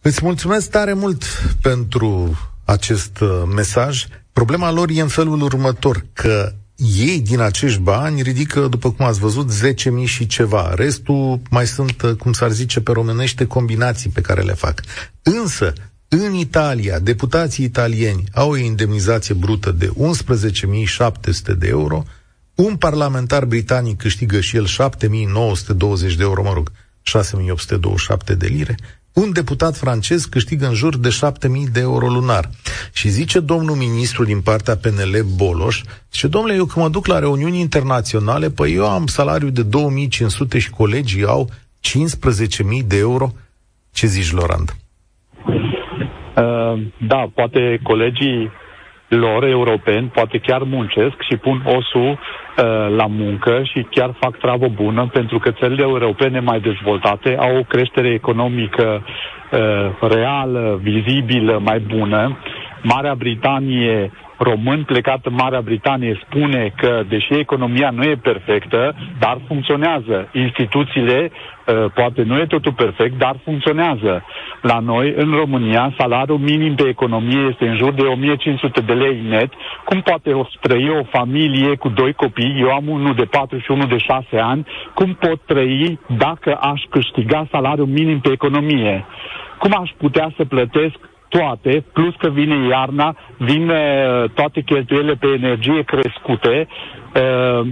Îți 0.01 0.19
mulțumesc 0.23 0.69
tare 0.69 0.93
mult 0.93 1.23
pentru 1.61 2.37
acest 2.65 3.19
uh, 3.19 3.29
mesaj. 3.55 4.05
Problema 4.33 4.71
lor 4.71 4.89
e 4.93 5.01
în 5.01 5.07
felul 5.07 5.41
următor, 5.41 6.05
că 6.13 6.51
ei 6.79 7.19
din 7.19 7.39
acești 7.39 7.79
bani 7.79 8.21
ridică, 8.21 8.67
după 8.67 8.91
cum 8.91 9.05
ați 9.05 9.19
văzut, 9.19 9.51
10.000 9.51 10.05
și 10.05 10.27
ceva. 10.27 10.73
Restul 10.73 11.41
mai 11.49 11.67
sunt, 11.67 12.01
uh, 12.01 12.11
cum 12.11 12.33
s-ar 12.33 12.51
zice 12.51 12.81
pe 12.81 12.91
românește, 12.91 13.45
combinații 13.45 14.09
pe 14.09 14.21
care 14.21 14.41
le 14.41 14.53
fac. 14.53 14.81
Însă, 15.21 15.73
în 16.07 16.33
Italia, 16.33 16.99
deputații 16.99 17.65
italieni 17.65 18.23
au 18.33 18.49
o 18.49 18.57
indemnizație 18.57 19.33
brută 19.33 19.71
de 19.71 19.91
11.700 19.97 21.57
de 21.57 21.67
euro, 21.67 22.03
un 22.55 22.75
parlamentar 22.75 23.45
britanic 23.45 23.97
câștigă 23.97 24.39
și 24.39 24.55
el 24.55 24.67
7.920 24.67 26.15
de 26.15 26.23
euro, 26.23 26.43
mă 26.43 26.53
rog, 26.53 26.71
6.827 28.31 28.37
de 28.37 28.47
lire, 28.47 28.75
un 29.13 29.31
deputat 29.33 29.75
francez 29.77 30.25
câștigă 30.25 30.67
în 30.67 30.73
jur 30.73 30.97
de 30.97 31.09
7.000 31.09 31.71
de 31.71 31.79
euro 31.79 32.07
lunar. 32.07 32.49
Și 32.93 33.07
zice 33.07 33.39
domnul 33.39 33.75
ministru 33.75 34.23
din 34.23 34.41
partea 34.41 34.75
PNL 34.75 35.25
Boloș, 35.35 35.81
zice, 36.11 36.27
domnule, 36.27 36.53
eu 36.55 36.65
când 36.65 36.85
mă 36.85 36.91
duc 36.91 37.07
la 37.07 37.19
reuniuni 37.19 37.59
internaționale, 37.59 38.49
păi 38.49 38.73
eu 38.73 38.89
am 38.89 39.05
salariu 39.05 39.49
de 39.49 39.63
2.500 39.63 40.57
și 40.57 40.69
colegii 40.69 41.25
au 41.25 41.49
15.000 41.49 42.87
de 42.87 42.97
euro. 42.97 43.31
Ce 43.93 44.07
zici, 44.07 44.31
Lorand? 44.31 44.75
Uh, 45.45 46.87
da, 47.07 47.31
poate 47.35 47.79
colegii 47.83 48.51
lor 49.09 49.43
europeni 49.43 50.07
poate 50.13 50.37
chiar 50.37 50.61
muncesc 50.63 51.21
și 51.29 51.37
pun 51.37 51.61
osul 51.65 52.09
uh, 52.09 52.95
la 52.95 53.05
muncă 53.07 53.61
și 53.63 53.85
chiar 53.89 54.11
fac 54.19 54.37
treabă 54.37 54.67
bună 54.67 55.09
pentru 55.13 55.39
că 55.39 55.51
țările 55.51 55.81
europene 55.83 56.39
mai 56.39 56.59
dezvoltate 56.59 57.35
au 57.39 57.57
o 57.57 57.63
creștere 57.63 58.09
economică 58.13 59.03
uh, 59.51 60.09
reală, 60.09 60.79
vizibilă, 60.81 61.59
mai 61.63 61.79
bună 61.79 62.37
Marea 62.83 63.15
Britanie 63.15 64.11
român 64.39 64.83
plecat 64.83 65.25
în 65.25 65.33
Marea 65.33 65.61
Britanie 65.61 66.19
spune 66.25 66.73
că, 66.77 67.03
deși 67.07 67.33
economia 67.33 67.89
nu 67.89 68.03
e 68.03 68.15
perfectă, 68.15 68.95
dar 69.19 69.37
funcționează. 69.47 70.29
Instituțiile, 70.31 71.31
uh, 71.31 71.85
poate 71.93 72.21
nu 72.23 72.37
e 72.37 72.45
totul 72.45 72.73
perfect, 72.73 73.17
dar 73.17 73.35
funcționează. 73.43 74.23
La 74.61 74.79
noi, 74.79 75.13
în 75.17 75.31
România, 75.31 75.93
salariul 75.97 76.37
minim 76.37 76.75
pe 76.75 76.87
economie 76.87 77.47
este 77.51 77.67
în 77.67 77.77
jur 77.77 77.93
de 77.93 78.01
1500 78.01 78.81
de 78.81 78.93
lei 78.93 79.21
net. 79.29 79.51
Cum 79.85 80.01
poate 80.01 80.41
trăi 80.61 80.89
o 80.89 81.03
familie 81.03 81.75
cu 81.75 81.89
doi 81.89 82.13
copii? 82.13 82.59
Eu 82.59 82.69
am 82.69 82.87
unul 82.87 83.13
de 83.13 83.25
4 83.25 83.57
și 83.57 83.71
unul 83.71 83.87
de 83.87 83.97
6 83.97 84.25
ani. 84.31 84.67
Cum 84.93 85.13
pot 85.13 85.41
trăi 85.45 85.99
dacă 86.17 86.57
aș 86.61 86.81
câștiga 86.89 87.47
salariul 87.51 87.87
minim 87.87 88.19
pe 88.19 88.31
economie? 88.31 89.05
Cum 89.59 89.71
aș 89.81 89.89
putea 89.97 90.31
să 90.37 90.45
plătesc 90.45 91.08
toate, 91.29 91.83
plus 91.93 92.15
că 92.15 92.29
vine 92.29 92.67
iarna, 92.67 93.15
vine 93.37 94.05
uh, 94.23 94.29
toate 94.29 94.61
cheltuielile 94.61 95.15
pe 95.15 95.27
energie 95.27 95.81
crescute, 95.83 96.67
uh, 97.15 97.67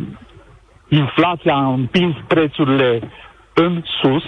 inflația 0.89 1.53
a 1.53 1.67
împins 1.73 2.15
prețurile 2.27 2.99
în 3.53 3.83
sus, 4.01 4.23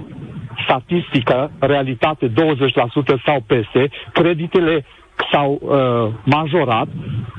15% 0.00 0.02
statistică, 0.64 1.50
realitate 1.58 2.28
20% 2.28 2.32
sau 3.26 3.40
peste, 3.46 3.90
creditele 4.12 4.84
s-au 5.32 5.60
uh, 5.60 6.12
majorat, 6.24 6.86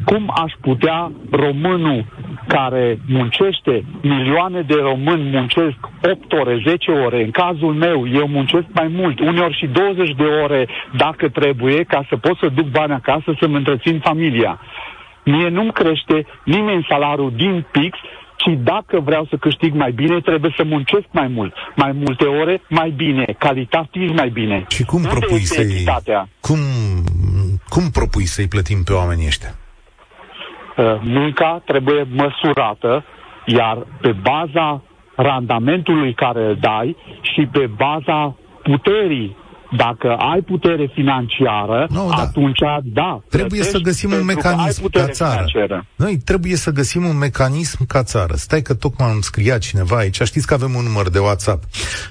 cum 0.05 0.33
aș 0.43 0.51
putea 0.61 1.11
românul 1.31 2.05
care 2.47 2.99
muncește, 3.07 3.83
milioane 4.01 4.61
de 4.61 4.75
români 4.81 5.29
muncesc 5.29 5.77
8 6.11 6.31
ore, 6.31 6.61
10 6.67 6.91
ore, 6.91 7.23
în 7.23 7.31
cazul 7.31 7.73
meu 7.73 8.07
eu 8.07 8.27
muncesc 8.27 8.65
mai 8.73 8.87
mult, 8.87 9.19
uneori 9.19 9.57
și 9.57 9.67
20 9.67 10.15
de 10.15 10.23
ore 10.43 10.67
dacă 10.97 11.29
trebuie, 11.29 11.83
ca 11.83 12.05
să 12.09 12.15
pot 12.17 12.37
să 12.37 12.49
duc 12.55 12.65
bani 12.65 12.93
acasă 12.93 13.35
să-mi 13.39 13.55
întrețin 13.55 13.99
familia. 13.99 14.59
Mie 15.23 15.49
nu-mi 15.49 15.71
crește 15.71 16.25
nimeni 16.43 16.85
salariul 16.89 17.33
din 17.35 17.65
pix 17.71 17.97
ci 18.37 18.57
dacă 18.63 18.99
vreau 18.99 19.25
să 19.29 19.35
câștig 19.35 19.73
mai 19.73 19.91
bine, 19.91 20.21
trebuie 20.21 20.53
să 20.57 20.63
muncesc 20.63 21.05
mai 21.11 21.27
mult. 21.27 21.53
Mai 21.75 21.91
multe 21.91 22.25
ore, 22.25 22.61
mai 22.69 22.93
bine. 22.95 23.35
Calitativ, 23.37 24.11
mai 24.15 24.29
bine. 24.29 24.65
Și 24.69 24.83
cum 24.83 24.97
Unde 24.97 25.09
propui 25.09 25.39
să-i... 25.39 25.83
Cum, 26.39 26.59
cum 27.75 27.89
propui 27.91 28.25
să-i 28.25 28.47
plătim 28.47 28.83
pe 28.83 28.93
oamenii 28.93 29.25
ăștia? 29.25 29.53
Uh, 30.77 30.99
munca 31.01 31.61
trebuie 31.65 32.07
măsurată, 32.09 33.05
iar 33.45 33.77
pe 34.01 34.11
baza 34.11 34.81
randamentului 35.15 36.13
care 36.13 36.45
îl 36.45 36.57
dai 36.59 36.95
și 37.21 37.47
pe 37.51 37.69
baza 37.77 38.35
puterii 38.63 39.35
dacă 39.77 40.07
ai 40.07 40.41
putere 40.41 40.91
financiară, 40.93 41.87
no, 41.89 42.07
da. 42.09 42.15
atunci 42.15 42.59
da. 42.83 43.21
Trebuie 43.29 43.63
să 43.63 43.77
găsim 43.77 44.11
un 44.11 44.25
mecanism 44.25 44.89
ca 44.89 45.07
țară. 45.07 45.45
Financiară. 45.45 45.85
Noi 45.95 46.17
trebuie 46.17 46.55
să 46.55 46.71
găsim 46.71 47.05
un 47.05 47.17
mecanism 47.17 47.85
ca 47.85 48.03
țară. 48.03 48.35
Stai 48.35 48.61
că 48.61 48.73
tocmai 48.73 49.09
am 49.09 49.21
scria 49.21 49.57
cineva 49.57 49.97
aici. 49.97 50.21
Știți 50.21 50.47
că 50.47 50.53
avem 50.53 50.75
un 50.75 50.83
număr 50.83 51.09
de 51.09 51.19
WhatsApp 51.19 51.63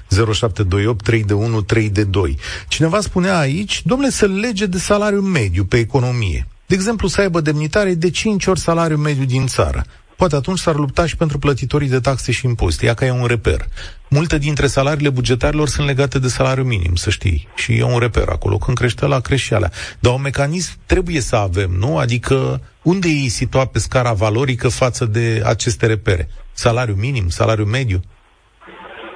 0728 0.09 1.03
3 1.03 1.23
de 1.23 1.33
1 1.33 1.61
3 1.61 1.89
de 1.89 2.03
2. 2.03 2.37
Cineva 2.67 2.99
spunea 2.99 3.37
aici, 3.37 3.81
domnule, 3.85 4.09
să 4.09 4.25
lege 4.25 4.65
de 4.65 4.77
salariu 4.77 5.21
mediu 5.21 5.63
pe 5.63 5.77
economie. 5.77 6.47
De 6.65 6.75
exemplu, 6.75 7.07
să 7.07 7.21
aibă 7.21 7.41
demnitare 7.41 7.93
de 7.93 8.09
5 8.09 8.45
ori 8.45 8.59
salariu 8.59 8.97
mediu 8.97 9.25
din 9.25 9.47
țară. 9.47 9.83
Poate 10.15 10.35
atunci 10.35 10.59
s-ar 10.59 10.75
lupta 10.75 11.05
și 11.05 11.15
pentru 11.15 11.39
plătitorii 11.39 11.89
de 11.89 11.99
taxe 11.99 12.31
și 12.31 12.45
impozite, 12.45 12.85
ia 12.85 12.93
că 12.93 13.05
e 13.05 13.11
un 13.11 13.25
reper. 13.25 13.65
Multe 14.09 14.37
dintre 14.37 14.67
salariile 14.67 15.09
bugetarilor 15.09 15.67
sunt 15.67 15.87
legate 15.87 16.19
de 16.19 16.27
salariu 16.27 16.63
minim, 16.63 16.95
să 16.95 17.09
știi, 17.09 17.47
și 17.55 17.77
e 17.77 17.83
un 17.83 17.99
reper 17.99 18.27
acolo. 18.29 18.57
Când 18.57 18.77
crește 18.77 19.05
la, 19.05 19.19
crește 19.19 19.45
și 19.45 19.53
alea. 19.53 19.71
Dar 19.99 20.13
un 20.13 20.21
mecanism 20.21 20.71
trebuie 20.85 21.19
să 21.21 21.35
avem, 21.35 21.71
nu? 21.71 21.97
Adică 21.97 22.61
unde 22.81 23.07
e 23.07 23.27
situat 23.27 23.71
pe 23.71 23.79
scara 23.79 24.13
valorică 24.13 24.69
față 24.69 25.05
de 25.05 25.41
aceste 25.45 25.85
repere? 25.85 26.29
Salariu 26.53 26.95
minim, 26.95 27.29
salariu 27.29 27.65
mediu? 27.65 28.01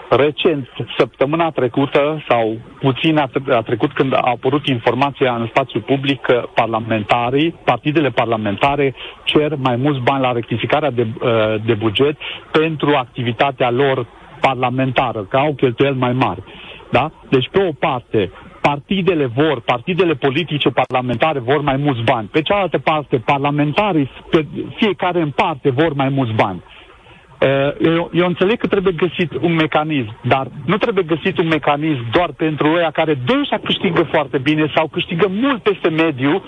Recent, 0.10 0.68
săptămâna 0.98 1.50
trecută 1.50 2.24
sau 2.30 2.58
puțin 2.80 3.18
a, 3.18 3.30
a 3.50 3.62
trecut 3.62 3.92
când 3.94 4.14
a 4.14 4.20
apărut 4.24 4.68
informația 4.68 5.36
în 5.36 5.48
spațiu 5.48 5.80
public 5.80 6.22
că 6.22 6.44
parlamentarii, 6.54 7.52
partidele 7.66 8.10
parlamentare 8.10 8.96
cer 9.24 9.56
mai 9.56 9.76
mulți 9.76 10.00
bani 10.00 10.22
la 10.22 10.32
rectificarea 10.32 10.92
de, 10.92 11.08
uh, 11.22 11.56
de 11.66 11.74
buget 11.74 12.18
pentru 12.52 12.90
activitatea 12.96 13.70
lor 13.70 14.08
parlamentară, 14.42 15.22
că 15.30 15.38
au 15.38 15.54
cheltuieli 15.54 15.98
mai 15.98 16.14
mari. 16.14 16.44
Da? 16.92 17.12
Deci, 17.30 17.50
pe 17.52 17.64
o 17.68 17.72
parte, 17.80 18.32
partidele 18.62 19.26
vor, 19.26 19.62
partidele 19.66 20.14
politice 20.14 20.70
parlamentare 20.70 21.40
vor 21.40 21.62
mai 21.62 21.78
mulți 21.78 22.02
bani. 22.02 22.28
Pe 22.28 22.42
cealaltă 22.42 22.78
parte, 22.78 23.18
parlamentarii, 23.18 24.10
pe 24.30 24.46
fiecare 24.76 25.22
în 25.22 25.30
parte, 25.30 25.70
vor 25.70 25.94
mai 25.94 26.10
mulți 26.10 26.34
bani. 26.34 26.64
Eh, 26.64 26.79
eu, 27.80 28.10
eu 28.14 28.26
înțeleg 28.28 28.58
că 28.58 28.68
trebuie 28.68 28.94
găsit 28.94 29.32
un 29.42 29.54
mecanism, 29.54 30.16
dar 30.22 30.48
nu 30.66 30.78
trebuie 30.78 31.04
găsit 31.04 31.38
un 31.38 31.48
mecanism 31.48 32.06
doar 32.12 32.32
pentru 32.38 32.68
ei 32.68 32.90
care 32.94 33.14
deja 33.26 33.58
câștigă 33.64 34.04
foarte 34.12 34.38
bine 34.38 34.72
sau 34.76 34.88
câștigă 34.88 35.28
mult 35.30 35.62
peste 35.62 35.90
mediu. 35.90 36.44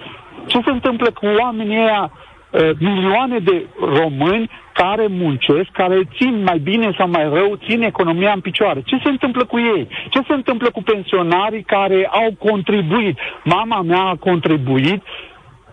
Ce 0.48 0.60
se 0.66 0.72
întâmplă 0.72 1.12
cu 1.12 1.26
oamenii 1.42 1.78
ăia, 1.78 2.12
eh, 2.52 2.70
milioane 2.80 3.38
de 3.40 3.66
români 3.80 4.50
care 4.74 5.08
muncesc, 5.10 5.70
care 5.72 6.00
țin 6.18 6.44
mai 6.44 6.60
bine 6.60 6.94
sau 6.98 7.10
mai 7.10 7.30
rău, 7.34 7.60
țin 7.68 7.82
economia 7.82 8.32
în 8.32 8.40
picioare. 8.40 8.82
Ce 8.86 9.00
se 9.04 9.10
întâmplă 9.10 9.44
cu 9.46 9.58
ei? 9.60 9.88
Ce 10.10 10.20
se 10.28 10.34
întâmplă 10.34 10.70
cu 10.70 10.82
pensionarii 10.84 11.64
care 11.64 12.10
au 12.12 12.36
contribuit? 12.50 13.20
Mama 13.44 13.82
mea 13.82 14.02
a 14.02 14.16
contribuit 14.16 15.04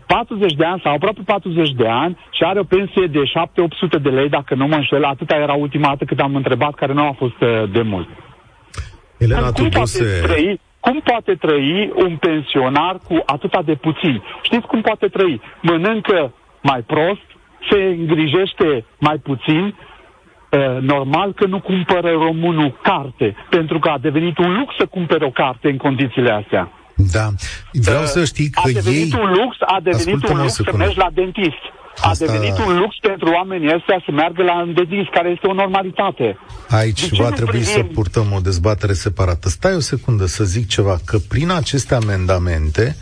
40 0.09 0.53
de 0.53 0.65
ani 0.65 0.81
sau 0.85 0.93
aproape 0.93 1.21
40 1.25 1.71
de 1.71 1.89
ani 1.89 2.19
și 2.31 2.43
are 2.43 2.59
o 2.59 2.65
pensie 2.65 3.07
de 3.07 3.23
7-800 3.23 4.03
de 4.03 4.09
lei, 4.09 4.29
dacă 4.29 4.55
nu 4.55 4.67
mă 4.67 4.75
înșel, 4.75 5.05
atâta 5.05 5.37
era 5.37 5.53
ultima 5.53 5.89
dată 5.89 6.05
cât 6.05 6.21
am 6.21 6.35
întrebat, 6.35 6.75
care 6.75 6.93
nu 6.93 7.03
a 7.03 7.15
fost 7.19 7.41
uh, 7.41 7.71
de 7.73 7.83
mult. 7.83 8.09
Elena 9.19 9.41
cum, 9.41 9.53
Tudose... 9.53 10.05
poate 10.05 10.27
trăi, 10.27 10.61
cum 10.81 11.01
poate 11.05 11.35
trăi 11.35 11.93
un 11.95 12.17
pensionar 12.17 12.99
cu 13.09 13.23
atâta 13.27 13.63
de 13.63 13.75
puțin? 13.75 14.23
Știți 14.43 14.67
cum 14.67 14.81
poate 14.81 15.07
trăi? 15.07 15.41
Mănâncă 15.63 16.33
mai 16.63 16.81
prost, 16.87 17.27
se 17.71 17.83
îngrijește 17.83 18.85
mai 18.99 19.17
puțin, 19.17 19.65
uh, 19.65 20.77
normal 20.81 21.33
că 21.33 21.47
nu 21.47 21.61
cumpără 21.61 22.11
românul 22.11 22.79
carte, 22.83 23.37
pentru 23.51 23.79
că 23.79 23.89
a 23.89 23.99
devenit 23.99 24.39
un 24.39 24.59
lux 24.59 24.75
să 24.79 24.87
cumpere 24.87 25.25
o 25.25 25.31
carte 25.31 25.69
în 25.69 25.77
condițiile 25.77 26.31
astea. 26.31 26.73
Da. 26.99 27.27
Vreau 27.73 28.03
uh, 28.03 28.09
să 28.09 28.25
știi 28.25 28.51
că 28.51 28.61
a 28.65 28.71
devenit 28.73 29.13
ei... 29.13 29.21
un 29.21 29.31
lux, 29.31 29.57
a 29.61 29.81
devenit 29.83 30.29
un 30.29 30.37
lux 30.37 30.53
să 30.53 30.73
mergi 30.77 30.99
la 30.99 31.11
dentist. 31.15 31.63
Asta... 32.01 32.25
A 32.25 32.27
devenit 32.27 32.59
un 32.59 32.79
lux 32.79 32.97
pentru 33.01 33.29
oamenii 33.29 33.75
ăștia 33.75 34.03
să 34.05 34.11
meargă 34.13 34.43
la 34.43 34.63
un 34.63 34.75
dentist, 34.75 35.11
care 35.11 35.29
este 35.29 35.47
o 35.47 35.53
normalitate. 35.53 36.39
Aici 36.69 37.09
va 37.09 37.31
trebui 37.31 37.61
privim... 37.61 37.73
să 37.73 37.83
purtăm 37.83 38.33
o 38.33 38.41
dezbatere 38.41 38.93
separată. 38.93 39.49
Stai 39.49 39.75
o 39.75 39.81
secundă 39.81 40.27
să 40.27 40.45
zic 40.45 40.69
ceva, 40.69 40.99
că 41.05 41.19
prin 41.29 41.51
aceste 41.51 41.95
amendamente 41.95 42.97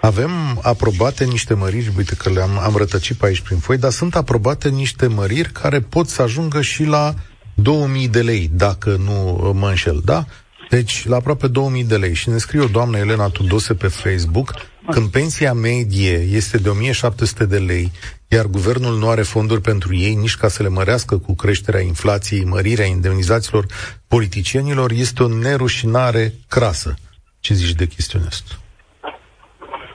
avem 0.00 0.30
aprobate 0.62 1.24
niște 1.24 1.54
măriri, 1.54 1.92
uite 1.96 2.14
că 2.14 2.30
le-am 2.30 2.58
am 2.58 2.74
rătăcit 2.76 3.16
pe 3.16 3.26
aici 3.26 3.40
prin 3.40 3.58
foi, 3.58 3.76
dar 3.76 3.90
sunt 3.90 4.14
aprobate 4.14 4.68
niște 4.68 5.06
măriri 5.06 5.50
care 5.52 5.80
pot 5.80 6.08
să 6.08 6.22
ajungă 6.22 6.60
și 6.60 6.84
la 6.84 7.14
2000 7.54 8.08
de 8.08 8.20
lei, 8.20 8.50
dacă 8.52 8.96
nu 9.04 9.52
mă 9.54 9.68
înșel, 9.68 10.00
da? 10.04 10.24
Deci, 10.68 11.06
la 11.06 11.16
aproape 11.16 11.48
2000 11.48 11.84
de 11.84 11.96
lei. 11.96 12.14
Și 12.14 12.28
ne 12.28 12.36
scrie 12.36 12.60
o 12.60 12.66
doamnă 12.66 12.98
Elena 12.98 13.28
Tudose 13.28 13.74
pe 13.74 13.86
Facebook, 13.86 14.54
când 14.90 15.10
pensia 15.10 15.52
medie 15.52 16.18
este 16.18 16.58
de 16.58 16.68
1700 16.68 17.46
de 17.46 17.58
lei, 17.58 17.90
iar 18.28 18.44
guvernul 18.44 18.98
nu 18.98 19.08
are 19.08 19.22
fonduri 19.22 19.60
pentru 19.60 19.94
ei, 19.94 20.14
nici 20.14 20.36
ca 20.36 20.48
să 20.48 20.62
le 20.62 20.68
mărească 20.68 21.18
cu 21.18 21.34
creșterea 21.34 21.80
inflației, 21.80 22.44
mărirea 22.44 22.86
indemnizațiilor 22.86 23.64
politicienilor, 24.08 24.90
este 24.90 25.22
o 25.22 25.28
nerușinare 25.28 26.32
crasă. 26.48 26.94
Ce 27.40 27.54
zici 27.54 27.76
de 27.76 27.86
chestiunea 27.86 28.28
asta? 28.28 28.54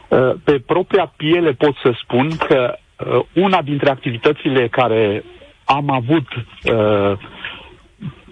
Uh, 0.07 0.35
pe 0.43 0.59
propria 0.65 1.13
piele 1.17 1.51
pot 1.51 1.75
să 1.83 1.91
spun 2.03 2.37
că 2.37 2.75
uh, 2.75 3.25
una 3.33 3.61
dintre 3.61 3.89
activitățile 3.89 4.67
care 4.67 5.23
am 5.65 5.89
avut 5.89 6.27
uh, 6.33 7.17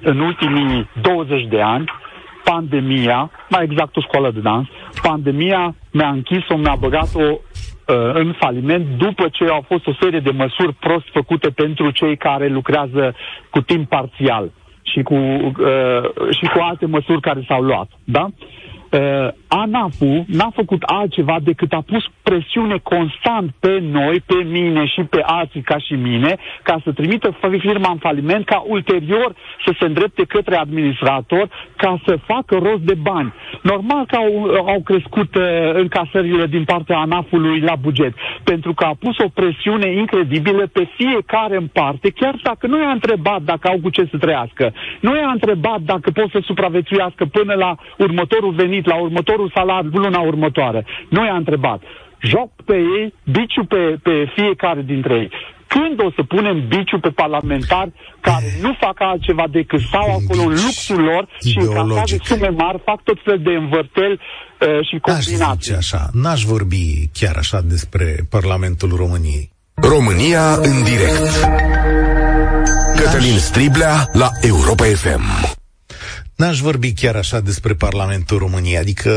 în 0.01 0.19
ultimii 0.19 0.89
20 1.01 1.47
de 1.47 1.61
ani 1.61 1.91
pandemia, 2.51 3.31
mai 3.49 3.63
exact 3.63 3.95
o 3.97 4.01
școală 4.01 4.31
de 4.31 4.39
dans, 4.39 4.67
pandemia 5.01 5.75
mi-a 5.91 6.09
închis-o, 6.09 6.55
mi-a 6.57 6.75
băgat-o 6.79 7.27
uh, 7.29 8.13
în 8.13 8.33
faliment 8.39 8.85
după 8.97 9.27
ce 9.31 9.43
au 9.45 9.63
fost 9.67 9.87
o 9.87 9.97
serie 9.99 10.19
de 10.19 10.31
măsuri 10.31 10.73
prost 10.73 11.07
făcute 11.11 11.49
pentru 11.49 11.91
cei 11.91 12.17
care 12.17 12.47
lucrează 12.47 13.15
cu 13.49 13.61
timp 13.61 13.89
parțial 13.89 14.51
și 14.81 15.01
cu, 15.01 15.13
uh, 15.13 16.03
și 16.37 16.45
cu 16.53 16.59
alte 16.61 16.85
măsuri 16.85 17.21
care 17.21 17.45
s-au 17.47 17.61
luat. 17.61 17.89
Da? 18.03 18.25
Uh, 18.25 18.99
uh, 18.99 19.29
ANAF-ul 19.49 20.23
n-a 20.27 20.49
făcut 20.55 20.81
altceva 20.81 21.37
decât 21.43 21.71
a 21.71 21.83
pus 21.85 22.03
presiune 22.23 22.77
constant 22.83 23.51
pe 23.59 23.79
noi, 23.91 24.21
pe 24.25 24.43
mine 24.43 24.85
și 24.85 25.01
pe 25.01 25.21
alții 25.25 25.61
ca 25.61 25.77
și 25.77 25.93
mine, 25.93 26.35
ca 26.63 26.79
să 26.83 26.91
trimită 26.91 27.37
firma 27.59 27.89
în 27.91 27.97
faliment, 27.97 28.45
ca 28.45 28.63
ulterior 28.67 29.35
să 29.65 29.73
se 29.79 29.85
îndrepte 29.85 30.23
către 30.23 30.55
administrator, 30.55 31.49
ca 31.75 32.01
să 32.05 32.19
facă 32.25 32.55
rost 32.55 32.81
de 32.81 32.93
bani. 33.01 33.33
Normal 33.61 34.05
că 34.05 34.15
au, 34.15 34.33
au 34.67 34.81
crescut 34.81 35.35
uh, 35.35 35.43
încasările 35.73 36.45
din 36.45 36.63
partea 36.63 36.97
ANAF-ului 36.97 37.59
la 37.59 37.75
buget, 37.75 38.13
pentru 38.43 38.73
că 38.73 38.83
a 38.85 38.95
pus 38.99 39.17
o 39.17 39.27
presiune 39.33 39.91
incredibilă 39.91 40.67
pe 40.67 40.87
fiecare 40.97 41.55
în 41.55 41.67
parte, 41.73 42.09
chiar 42.09 42.35
dacă 42.43 42.67
nu 42.67 42.79
i-a 42.81 42.91
întrebat 42.91 43.41
dacă 43.41 43.67
au 43.67 43.79
cu 43.81 43.89
ce 43.89 44.07
să 44.11 44.17
trăiască, 44.17 44.73
nu 44.99 45.15
i-a 45.15 45.29
întrebat 45.31 45.79
dacă 45.79 46.11
pot 46.11 46.29
să 46.29 46.39
supraviețuiască 46.43 47.25
până 47.25 47.53
la 47.53 47.75
următorul 47.97 48.51
venit, 48.51 48.85
la 48.85 48.95
următorul 48.95 49.38
salariu, 49.53 49.89
luna 49.93 50.19
următoare. 50.19 50.85
Nu 51.09 51.25
i-a 51.25 51.35
întrebat 51.35 51.81
joc 52.21 52.49
pe 52.65 52.75
ei, 52.75 53.13
biciu 53.31 53.63
pe, 53.65 53.99
pe 54.03 54.31
fiecare 54.35 54.81
dintre 54.81 55.13
ei. 55.13 55.31
Când 55.67 55.99
o 56.03 56.11
să 56.15 56.23
punem 56.23 56.67
biciu 56.67 56.99
pe 56.99 57.09
parlamentari 57.09 57.91
care 58.21 58.45
nu 58.61 58.75
fac 58.79 58.95
altceva 59.01 59.45
decât 59.51 59.79
stau 59.79 60.07
acolo 60.19 60.41
în 60.41 60.49
luxul 60.65 61.01
lor 61.01 61.27
și 61.47 61.57
încasează 61.57 62.17
sume 62.23 62.47
mari, 62.47 62.81
fac 62.85 63.03
tot 63.03 63.17
fel 63.23 63.39
de 63.43 63.49
învârteli 63.49 64.13
uh, 64.13 64.67
și 64.87 64.99
combinații. 65.01 65.71
N-aș 65.71 65.77
așa, 65.77 66.09
n-aș 66.13 66.41
vorbi 66.43 67.09
chiar 67.13 67.35
așa 67.37 67.59
despre 67.61 68.15
Parlamentul 68.29 68.91
României. 68.95 69.49
România 69.73 70.53
în 70.55 70.83
direct. 70.83 71.31
Cătălin 72.95 73.37
Striblea 73.37 74.09
la 74.13 74.29
Europa 74.41 74.83
FM. 74.83 75.58
N-aș 76.39 76.59
vorbi 76.59 76.93
chiar 76.93 77.15
așa 77.15 77.39
despre 77.39 77.73
Parlamentul 77.73 78.37
României, 78.37 78.77
adică, 78.77 79.11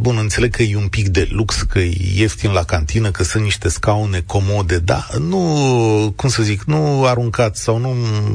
bun, 0.00 0.16
înțeleg 0.16 0.50
că 0.50 0.62
e 0.62 0.76
un 0.76 0.88
pic 0.88 1.08
de 1.08 1.28
lux, 1.30 1.62
că 1.62 1.78
e 1.78 1.94
ieftin 2.14 2.50
la 2.52 2.64
cantină, 2.64 3.10
că 3.10 3.22
sunt 3.22 3.42
niște 3.42 3.68
scaune 3.68 4.22
comode, 4.26 4.78
dar 4.78 5.08
nu, 5.18 6.12
cum 6.16 6.28
să 6.28 6.42
zic, 6.42 6.62
nu 6.62 7.04
aruncați 7.04 7.62
sau 7.62 7.78
nu 7.78 7.94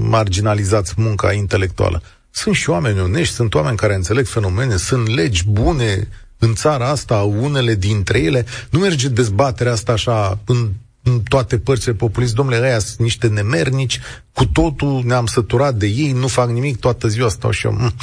marginalizați 0.10 0.94
munca 0.98 1.34
intelectuală. 1.34 2.02
Sunt 2.32 2.56
și 2.56 2.70
oameni 2.70 3.00
onești, 3.00 3.34
sunt 3.34 3.54
oameni 3.54 3.78
care 3.78 3.96
înțeleg 3.96 4.26
fenomene, 4.26 4.76
sunt 4.76 5.08
legi 5.08 5.48
bune 5.48 6.08
în 6.38 6.56
țara 6.56 6.90
asta, 6.90 7.16
unele 7.16 7.76
dintre 7.76 8.20
ele. 8.20 8.46
Nu 8.70 8.80
merge 8.80 9.08
dezbaterea 9.08 9.72
asta 9.72 9.92
așa 9.92 10.40
în 10.46 10.70
în 11.04 11.22
toate 11.28 11.58
părțile 11.58 11.94
populist, 11.94 12.36
domnule, 12.36 12.62
ăia 12.62 12.80
sunt 12.80 13.00
niște 13.00 13.28
nemernici, 13.28 14.00
cu 14.34 14.46
totul 14.46 15.02
ne-am 15.06 15.26
săturat 15.26 15.76
de 15.76 15.88
ei, 15.88 16.12
nu 16.12 16.28
fac 16.28 16.50
nimic, 16.50 16.80
toată 16.80 17.08
ziua 17.08 17.30
stau 17.30 17.52
și 17.52 17.66
eu. 17.66 17.72
Mm. 17.72 17.94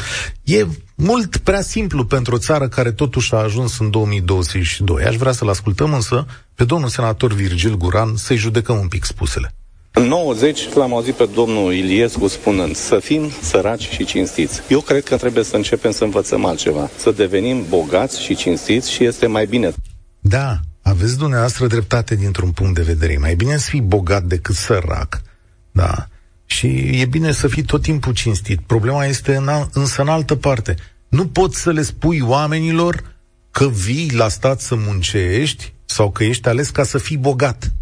E 0.45 0.67
mult 0.95 1.37
prea 1.37 1.61
simplu 1.61 2.05
pentru 2.05 2.35
o 2.35 2.39
țară 2.39 2.69
care 2.69 2.93
totuși 2.93 3.35
a 3.35 3.39
ajuns 3.39 3.79
în 3.79 3.91
2022. 3.91 5.05
Aș 5.05 5.17
vrea 5.17 5.33
să-l 5.33 5.49
ascultăm 5.49 5.95
însă 5.95 6.27
pe 6.55 6.65
domnul 6.65 6.89
senator 6.89 7.33
Virgil 7.33 7.77
Guran 7.77 8.17
să-i 8.17 8.37
judecăm 8.37 8.79
un 8.79 8.89
pic 8.89 9.05
spusele. 9.05 9.55
În 9.93 10.05
90 10.05 10.75
l-am 10.75 10.95
auzit 10.95 11.15
pe 11.15 11.29
domnul 11.35 11.73
Iliescu 11.73 12.27
spunând 12.27 12.77
să 12.77 12.99
fim 12.99 13.31
săraci 13.43 13.89
și 13.89 14.05
cinstiți. 14.05 14.61
Eu 14.69 14.81
cred 14.81 15.05
că 15.05 15.17
trebuie 15.17 15.45
să 15.45 15.57
începem 15.57 15.91
să 15.91 16.05
învățăm 16.05 16.45
altceva, 16.45 16.91
să 16.97 17.11
devenim 17.11 17.65
bogați 17.69 18.23
și 18.23 18.35
cinstiți 18.35 18.91
și 18.91 19.05
este 19.05 19.27
mai 19.27 19.47
bine. 19.47 19.73
Da, 20.21 20.59
aveți 20.89 21.19
dumneavoastră 21.19 21.67
dreptate 21.67 22.15
dintr-un 22.15 22.51
punct 22.51 22.75
de 22.75 22.83
vedere. 22.83 23.13
E 23.13 23.19
mai 23.19 23.35
bine 23.35 23.57
să 23.57 23.69
fii 23.69 23.81
bogat 23.81 24.23
decât 24.23 24.55
sărac. 24.55 25.23
Da. 25.71 26.09
Și 26.47 26.67
e 27.01 27.05
bine 27.05 27.33
să 27.33 27.49
fii 27.49 27.63
tot 27.63 27.83
timpul 27.83 28.13
cinstit. 28.13 28.61
Problema 28.61 29.05
este 29.05 29.35
în, 29.35 29.49
însă 29.73 30.03
în 30.03 30.09
altă 30.09 30.35
parte. 30.35 30.75
Nu 31.09 31.27
poți 31.27 31.61
să 31.61 31.71
le 31.71 31.83
spui 31.83 32.21
oamenilor 32.21 33.17
că 33.51 33.69
vii 33.69 34.13
la 34.13 34.29
stat 34.29 34.61
să 34.61 34.75
muncești 34.75 35.73
sau 35.85 36.11
că 36.11 36.25
ești 36.25 36.49
ales 36.49 36.71
ca 36.71 36.85
să 36.85 36.99
fii 36.99 37.17
bogat. 37.17 37.73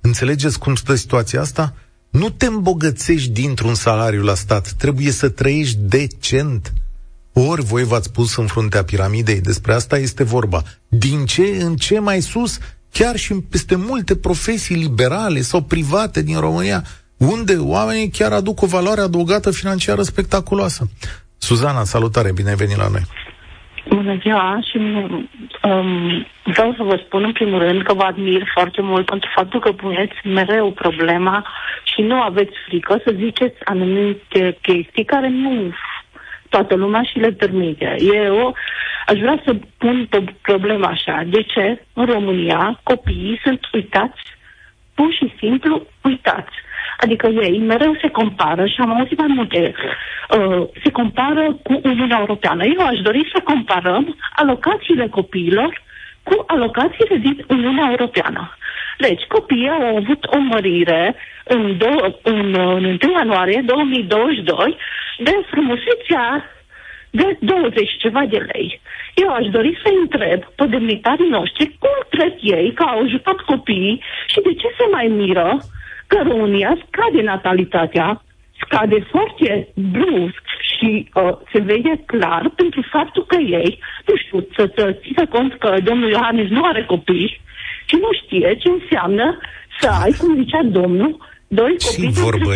Înțelegeți 0.00 0.58
cum 0.58 0.74
stă 0.74 0.94
situația 0.94 1.40
asta? 1.40 1.74
Nu 2.10 2.30
te 2.30 2.46
îmbogățești 2.46 3.30
dintr-un 3.30 3.74
salariu 3.74 4.22
la 4.22 4.34
stat. 4.34 4.72
Trebuie 4.72 5.10
să 5.10 5.28
trăiești 5.28 5.78
decent. 5.80 6.72
Ori 7.46 7.62
voi 7.62 7.84
v-ați 7.84 8.12
pus 8.12 8.36
în 8.36 8.46
fruntea 8.46 8.82
piramidei, 8.82 9.40
despre 9.40 9.72
asta 9.72 9.96
este 9.96 10.24
vorba. 10.24 10.60
Din 10.88 11.24
ce 11.24 11.42
în 11.42 11.74
ce 11.76 11.98
mai 11.98 12.20
sus, 12.20 12.58
chiar 12.92 13.16
și 13.16 13.34
peste 13.50 13.76
multe 13.76 14.16
profesii 14.16 14.76
liberale 14.76 15.40
sau 15.40 15.60
private 15.62 16.22
din 16.22 16.38
România, 16.40 16.80
unde 17.18 17.54
oamenii 17.56 18.10
chiar 18.10 18.32
aduc 18.32 18.62
o 18.62 18.66
valoare 18.66 19.00
adăugată 19.00 19.50
financiară 19.50 20.02
spectaculoasă. 20.02 20.82
Suzana, 21.36 21.84
salutare, 21.84 22.32
bine 22.32 22.48
ai 22.48 22.54
venit 22.54 22.76
la 22.76 22.88
noi. 22.88 23.04
Bună 23.88 24.16
ziua 24.22 24.58
și 24.68 24.76
um, 24.76 26.26
vreau 26.44 26.74
să 26.76 26.82
vă 26.82 27.02
spun 27.04 27.22
în 27.24 27.32
primul 27.32 27.58
rând 27.58 27.82
că 27.82 27.94
vă 27.94 28.02
admir 28.02 28.42
foarte 28.54 28.82
mult 28.82 29.06
pentru 29.06 29.30
faptul 29.34 29.60
că 29.60 29.72
puneți 29.72 30.14
mereu 30.24 30.72
problema 30.72 31.46
și 31.82 32.00
nu 32.00 32.20
aveți 32.20 32.52
frică 32.66 33.00
să 33.04 33.14
ziceți 33.16 33.58
anumite 33.64 34.58
chestii 34.62 35.04
care 35.04 35.28
nu 35.28 35.72
toată 36.48 36.74
lumea 36.74 37.02
și 37.02 37.18
le 37.18 37.30
permite. 37.32 37.96
Eu 38.14 38.54
aș 39.06 39.18
vrea 39.18 39.42
să 39.44 39.56
pun 39.78 40.08
problema 40.42 40.86
așa. 40.88 41.22
De 41.26 41.42
ce 41.42 41.82
în 41.92 42.06
România 42.06 42.80
copiii 42.82 43.40
sunt 43.42 43.60
uitați, 43.72 44.20
pur 44.94 45.12
și 45.12 45.34
simplu 45.38 45.86
uitați? 46.02 46.56
Adică 47.00 47.26
ei 47.26 47.58
mereu 47.58 47.96
se 48.00 48.08
compară 48.08 48.66
și 48.66 48.80
am 48.80 48.98
auzit 48.98 49.18
mai 49.18 49.32
multe, 49.34 49.74
uh, 50.38 50.66
se 50.82 50.90
compară 50.90 51.58
cu 51.62 51.80
Uniunea 51.82 52.18
Europeană. 52.18 52.64
Eu 52.64 52.86
aș 52.86 52.98
dori 52.98 53.30
să 53.34 53.40
comparăm 53.44 54.16
alocațiile 54.36 55.08
copiilor 55.08 55.82
cu 56.22 56.44
alocațiile 56.46 57.16
din 57.16 57.44
Uniunea 57.48 57.86
Europeană. 57.90 58.57
Deci, 58.98 59.22
copiii 59.22 59.68
au 59.68 59.96
avut 59.96 60.24
o 60.24 60.38
mărire 60.38 61.14
în, 61.44 61.76
do- 61.76 62.20
în, 62.22 62.54
în 62.54 62.84
1 62.84 62.98
ianuarie 63.16 63.62
2022 63.66 64.76
de 65.18 65.32
frumusețea 65.50 66.44
de 67.10 67.36
20 67.40 67.96
ceva 67.98 68.24
de 68.28 68.36
lei. 68.52 68.80
Eu 69.14 69.28
aș 69.32 69.46
dori 69.46 69.80
să 69.82 69.90
întreb 70.00 70.44
pe 70.44 70.66
demnitarii 70.66 71.28
noștri 71.28 71.76
cum 71.78 71.96
cred 72.10 72.34
ei 72.40 72.72
că 72.72 72.82
au 72.82 73.02
ajutat 73.02 73.36
copiii 73.36 74.02
și 74.26 74.40
de 74.40 74.54
ce 74.54 74.68
se 74.78 74.84
mai 74.90 75.06
miră 75.06 75.58
că 76.06 76.18
România 76.22 76.78
scade 76.86 77.22
natalitatea, 77.22 78.22
scade 78.60 79.06
foarte 79.10 79.68
brusc 79.74 80.42
și 80.60 81.08
uh, 81.14 81.32
se 81.52 81.60
vede 81.60 82.02
clar 82.06 82.50
pentru 82.56 82.82
faptul 82.90 83.24
că 83.26 83.36
ei, 83.36 83.78
nu 84.06 84.16
știu, 84.16 84.46
să, 84.56 84.70
să 84.76 84.96
țină 85.02 85.26
cont 85.26 85.54
că 85.58 85.74
domnul 85.84 86.10
Iohannis 86.10 86.48
nu 86.48 86.64
are 86.64 86.84
copii 86.84 87.40
și 87.88 87.94
nu 88.02 88.08
știe 88.22 88.56
ce 88.60 88.68
înseamnă 88.68 89.38
să 89.80 89.88
ai, 89.88 90.12
cum 90.18 90.34
zicea 90.34 90.62
domnul, 90.62 91.12
doi 91.48 91.76
copii 91.84 92.12
ce 92.12 92.20
vorbă 92.20 92.54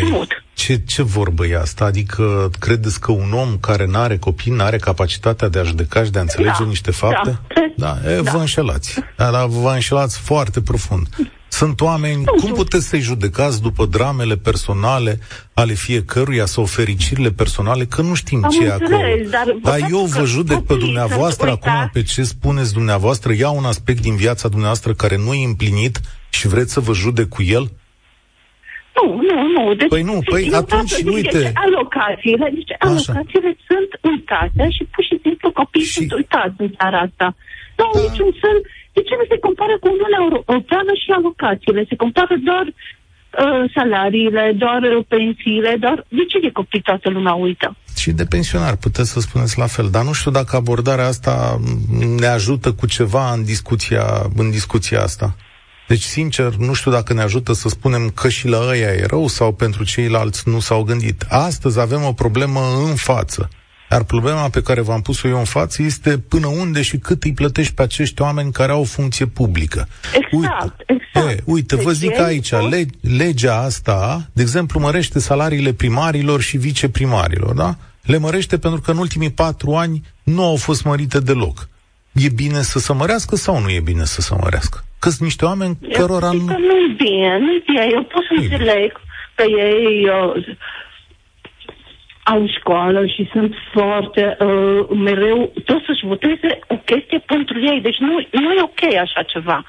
ce, 0.54 0.80
ce 0.86 1.02
vorbă 1.02 1.46
e 1.46 1.58
asta? 1.58 1.84
Adică 1.84 2.50
credeți 2.58 3.00
că 3.00 3.12
un 3.12 3.32
om 3.32 3.58
care 3.60 3.86
nu 3.86 3.98
are 3.98 4.16
copii 4.18 4.52
nu 4.52 4.62
are 4.62 4.76
capacitatea 4.76 5.48
de 5.48 5.58
a 5.58 5.62
judeca 5.62 6.04
și 6.04 6.10
de 6.10 6.18
a 6.18 6.20
înțelege 6.20 6.56
da, 6.58 6.64
niște 6.64 6.90
fapte? 6.90 7.38
Da, 7.76 7.98
da 8.02 8.10
e, 8.10 8.20
da. 8.20 8.30
vă 8.30 8.38
înșelați. 8.38 9.00
Da, 9.16 9.30
dar 9.30 9.46
vă 9.46 9.70
înșelați 9.74 10.20
foarte 10.20 10.60
profund. 10.60 11.08
Sunt 11.58 11.80
oameni, 11.80 12.24
cum 12.24 12.52
puteți 12.52 12.88
să-i 12.88 13.00
judecați 13.00 13.62
după 13.62 13.84
dramele 13.86 14.36
personale 14.36 15.18
ale 15.54 15.72
fiecăruia 15.72 16.44
sau 16.44 16.64
fericirile 16.64 17.30
personale, 17.30 17.84
că 17.84 18.02
nu 18.02 18.14
știm 18.14 18.44
Am 18.44 18.50
ce 18.50 18.64
e 18.64 18.72
acolo. 18.72 18.96
Dar, 19.30 19.46
dar 19.62 19.78
eu 19.90 19.98
vă 19.98 20.24
judec 20.24 20.60
pe 20.70 20.74
dumneavoastră 20.74 21.50
acum, 21.50 21.90
pe 21.92 22.02
ce 22.02 22.22
spuneți 22.22 22.72
dumneavoastră, 22.72 23.32
ia 23.32 23.50
un 23.50 23.64
aspect 23.64 24.00
din 24.00 24.16
viața 24.16 24.48
dumneavoastră 24.48 24.92
care 24.92 25.16
nu 25.16 25.32
e 25.34 25.44
împlinit 25.44 26.00
și 26.30 26.48
vreți 26.48 26.72
să 26.72 26.80
vă 26.80 26.92
judec 26.92 27.28
cu 27.28 27.42
el? 27.42 27.64
Nu, 28.96 29.06
nu, 29.28 29.36
nu. 29.56 29.74
Deci, 29.74 29.88
păi 29.88 30.02
nu, 30.02 30.18
păi 30.30 30.50
atunci, 30.52 30.94
zice, 30.94 31.10
uite... 31.10 31.52
Alocațiile, 31.54 32.50
deci 32.54 32.72
alocațiile 32.78 33.56
da. 33.56 33.64
sunt 33.68 33.90
uitate 34.10 34.70
și 34.76 34.82
pur 34.92 35.04
și 35.04 35.16
simplu 35.22 35.52
copiii 35.52 35.84
și... 35.84 35.92
sunt 35.92 36.12
uitați 36.12 36.54
în 36.56 36.70
țara 36.78 36.98
asta. 36.98 37.26
Nu 37.76 37.84
au 37.84 37.92
da. 37.94 38.00
niciun 38.00 38.32
fel... 38.42 38.58
De 38.94 39.00
ce 39.06 39.14
nu 39.20 39.24
se 39.32 39.38
compară 39.46 39.74
cu 39.80 39.88
Uniunea 39.96 40.20
Europeană 40.26 40.92
și 41.02 41.10
alocațiile? 41.18 41.84
Se 41.88 41.96
compară 41.96 42.34
doar 42.48 42.66
uh, 42.66 43.70
salariile, 43.76 44.44
doar 44.64 44.82
uh, 44.82 45.04
pensiile, 45.08 45.76
doar... 45.84 46.04
De 46.08 46.24
ce 46.30 46.38
de 46.40 46.50
copii 46.50 46.80
toată 46.88 47.08
lumea 47.10 47.34
uită? 47.34 47.76
Și 47.96 48.10
de 48.10 48.24
pensionar, 48.24 48.76
puteți 48.76 49.12
să 49.12 49.20
spuneți 49.20 49.58
la 49.58 49.66
fel. 49.66 49.88
Dar 49.90 50.04
nu 50.04 50.12
știu 50.12 50.30
dacă 50.30 50.56
abordarea 50.56 51.06
asta 51.06 51.60
ne 52.20 52.26
ajută 52.26 52.72
cu 52.72 52.86
ceva 52.86 53.32
în 53.32 53.44
discuția, 53.44 54.04
în 54.36 54.50
discuția 54.50 55.00
asta. 55.02 55.36
Deci, 55.88 56.02
sincer, 56.02 56.54
nu 56.54 56.72
știu 56.72 56.90
dacă 56.90 57.12
ne 57.12 57.22
ajută 57.22 57.52
să 57.52 57.68
spunem 57.68 58.08
că 58.14 58.28
și 58.28 58.48
la 58.48 58.58
ăia 58.68 58.92
e 58.92 59.06
rău 59.06 59.26
sau 59.26 59.52
pentru 59.52 59.84
ceilalți 59.84 60.48
nu 60.48 60.60
s-au 60.60 60.82
gândit. 60.82 61.24
Astăzi 61.28 61.80
avem 61.80 62.02
o 62.02 62.12
problemă 62.12 62.60
în 62.88 62.94
față. 62.94 63.48
Iar 63.92 64.04
problema 64.04 64.48
pe 64.48 64.62
care 64.62 64.80
v-am 64.80 65.00
pus-o 65.00 65.28
eu 65.28 65.38
în 65.38 65.44
față 65.44 65.82
este 65.82 66.18
până 66.18 66.46
unde 66.46 66.82
și 66.82 66.96
cât 66.96 67.22
îi 67.22 67.32
plătești 67.32 67.74
pe 67.74 67.82
acești 67.82 68.22
oameni 68.22 68.52
care 68.52 68.72
au 68.72 68.80
o 68.80 68.84
funcție 68.84 69.26
publică. 69.26 69.88
Exact, 70.14 70.30
uite, 70.32 70.84
exact. 70.86 71.38
E, 71.38 71.42
uite, 71.44 71.74
deci 71.74 71.84
vă 71.84 71.92
zic 71.92 72.18
aici, 72.18 72.50
le, 72.50 72.86
legea 73.16 73.56
asta, 73.56 74.28
de 74.32 74.42
exemplu, 74.42 74.80
mărește 74.80 75.18
salariile 75.18 75.72
primarilor 75.72 76.40
și 76.40 76.56
viceprimarilor, 76.56 77.54
da? 77.54 77.74
Le 78.02 78.18
mărește 78.18 78.58
pentru 78.58 78.80
că 78.80 78.90
în 78.90 78.98
ultimii 78.98 79.32
patru 79.32 79.74
ani 79.74 80.02
nu 80.22 80.44
au 80.44 80.56
fost 80.56 80.84
mărite 80.84 81.20
deloc. 81.20 81.68
E 82.12 82.28
bine 82.28 82.62
să 82.62 82.78
se 82.78 82.92
mărească 82.92 83.36
sau 83.36 83.60
nu 83.60 83.70
e 83.70 83.80
bine 83.80 84.04
să 84.04 84.20
se 84.20 84.34
mărească? 84.40 84.84
că 85.02 85.08
sunt 85.08 85.24
niște 85.30 85.44
oameni 85.44 85.74
eu 85.80 85.98
cărora 85.98 86.30
nu... 86.38 86.44
Că 86.52 86.56
nu 86.70 86.78
bine, 87.02 87.38
nu 87.46 87.52
bine. 87.66 87.84
Eu 87.96 88.02
pot 88.12 88.22
să 88.28 88.34
înțeleg 88.40 88.90
că 89.34 89.44
ei... 89.64 90.08
Uh, 90.08 90.56
au 92.22 92.46
școală 92.46 93.06
și 93.06 93.28
sunt 93.32 93.54
foarte 93.72 94.36
uh, 94.40 94.86
mereu, 94.94 95.52
tot 95.64 95.84
să-și 95.84 96.06
voteze 96.06 96.58
o 96.68 96.76
chestie 96.76 97.18
pentru 97.18 97.60
ei. 97.60 97.80
Deci 97.80 97.98
nu, 97.98 98.12
nu 98.30 98.52
e 98.52 98.62
ok 98.62 98.94
așa 99.00 99.22
ceva. 99.22 99.64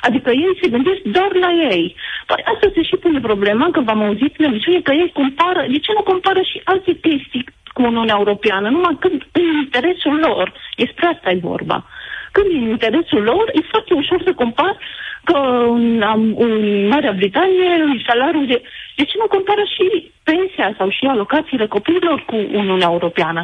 Adică 0.00 0.30
ei 0.30 0.58
se 0.60 0.68
gândesc 0.68 1.00
doar 1.02 1.32
la 1.34 1.50
ei. 1.70 1.96
Păi 2.26 2.42
asta 2.52 2.66
se 2.74 2.82
și 2.82 2.96
pune 2.96 3.20
problema, 3.20 3.68
că 3.72 3.80
v-am 3.80 4.02
auzit 4.02 4.34
în 4.38 4.44
emisiune, 4.44 4.80
că 4.80 4.92
ei 4.92 5.10
compară, 5.12 5.64
de 5.68 5.78
ce 5.78 5.92
nu 5.92 6.02
compară 6.02 6.40
și 6.40 6.60
alte 6.64 6.92
chestii 6.92 7.44
cu 7.72 7.82
Uniunea 7.82 8.16
Europeană, 8.18 8.68
numai 8.68 8.96
când 9.00 9.26
în 9.32 9.56
interesul 9.64 10.18
lor, 10.18 10.52
despre 10.76 11.06
asta 11.06 11.30
e 11.30 11.48
vorba. 11.52 11.84
Când 12.36 12.48
în 12.58 12.68
interesul 12.76 13.22
lor, 13.30 13.46
e 13.58 13.70
foarte 13.72 13.92
ușor 14.02 14.18
să 14.26 14.32
compar 14.42 14.74
că 15.28 15.38
în, 15.76 15.86
în 16.46 16.52
Marea 16.92 17.14
Britanie 17.20 17.70
salariul 18.08 18.46
de... 18.52 18.58
De 18.98 19.04
ce 19.08 19.14
nu 19.18 19.26
compară 19.36 19.64
și 19.74 19.84
pensia 20.28 20.68
sau 20.78 20.88
și 20.96 21.04
alocațiile 21.14 21.66
copiilor 21.66 22.18
cu 22.30 22.36
Uniunea 22.60 22.88
Europeană? 22.90 23.42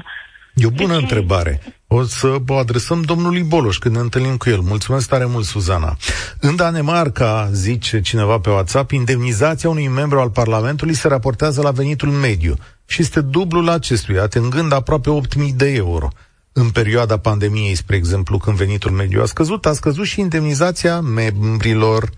E 0.55 0.67
o 0.67 0.71
bună 0.71 0.93
deci... 0.93 1.03
întrebare. 1.03 1.53
O 1.89 2.03
să 2.03 2.29
o 2.49 2.55
adresăm 2.55 3.03
domnului 3.03 3.43
Boloș 3.43 3.77
când 3.77 3.95
ne 3.95 4.01
întâlnim 4.01 4.37
cu 4.37 4.51
el. 4.51 4.61
Mulțumesc 4.61 5.09
tare 5.09 5.25
mult, 5.25 5.45
Suzana. 5.45 5.97
În 6.41 6.57
Danemarca, 6.57 7.49
zice 7.53 8.01
cineva 8.01 8.39
pe 8.39 8.51
WhatsApp, 8.51 8.91
indemnizația 8.91 9.69
unui 9.69 9.89
membru 9.89 10.19
al 10.19 10.31
Parlamentului 10.31 10.95
se 10.95 11.09
raportează 11.09 11.63
la 11.63 11.71
venitul 11.71 12.09
mediu 12.09 12.55
și 12.87 13.01
este 13.01 13.21
dublul 13.21 13.69
acestuia, 13.69 14.23
atingând 14.23 14.73
aproape 14.73 15.11
8.000 15.11 15.57
de 15.57 15.73
euro. 15.75 16.09
În 16.53 16.71
perioada 16.71 17.19
pandemiei, 17.19 17.75
spre 17.75 17.97
exemplu, 17.97 18.39
când 18.39 18.57
venitul 18.57 18.91
mediu 18.91 19.23
a 19.23 19.27
scăzut, 19.27 19.67
a 19.67 19.73
scăzut 19.73 20.07
și 20.07 20.21
indemnizația 20.21 21.01
membrilor 21.01 22.11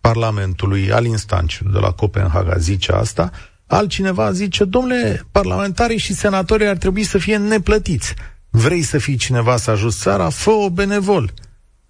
Parlamentului. 0.00 0.92
Alin 0.92 1.16
Stanciu 1.16 1.68
de 1.68 1.78
la 1.78 1.92
Copenhaga 1.92 2.56
zice 2.56 2.92
asta. 2.92 3.30
Altcineva 3.66 4.32
zice, 4.32 4.64
domnule, 4.64 5.26
parlamentarii 5.30 5.98
și 5.98 6.14
senatorii 6.14 6.66
ar 6.66 6.76
trebui 6.76 7.02
să 7.02 7.18
fie 7.18 7.36
neplătiți. 7.36 8.14
Vrei 8.50 8.82
să 8.82 8.98
fii 8.98 9.16
cineva 9.16 9.56
să 9.56 9.70
ajuți 9.70 9.98
țara? 9.98 10.28
Fă-o 10.28 10.70
benevol. 10.70 11.32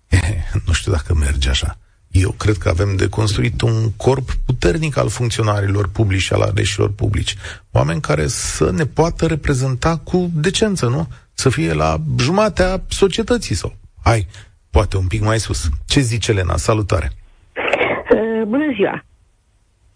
nu 0.67 0.73
știu 0.73 0.93
dacă 0.93 1.15
merge 1.15 1.49
așa. 1.49 1.79
Eu 2.11 2.31
cred 2.31 2.57
că 2.57 2.69
avem 2.69 2.97
de 2.97 3.09
construit 3.09 3.61
un 3.61 3.91
corp 3.97 4.33
puternic 4.47 4.97
al 4.97 5.09
funcționarilor 5.09 5.89
publici 5.89 6.21
și 6.21 6.33
al 6.33 6.41
aleșilor 6.41 6.91
publici. 6.91 7.37
Oameni 7.71 8.01
care 8.01 8.27
să 8.27 8.71
ne 8.71 8.87
poată 8.87 9.27
reprezenta 9.27 9.97
cu 9.97 10.31
decență, 10.35 10.87
nu? 10.87 11.09
Să 11.43 11.49
fie 11.51 11.73
la 11.73 11.91
jumatea 12.19 12.71
societății 12.89 13.55
sau, 13.55 13.73
hai, 14.05 14.21
poate 14.71 14.97
un 14.97 15.07
pic 15.07 15.21
mai 15.21 15.39
sus. 15.39 15.61
Ce 15.89 16.01
zice 16.01 16.31
Elena? 16.31 16.57
Salutare! 16.57 17.09
Uh, 18.15 18.43
bună 18.47 18.73
ziua! 18.75 19.05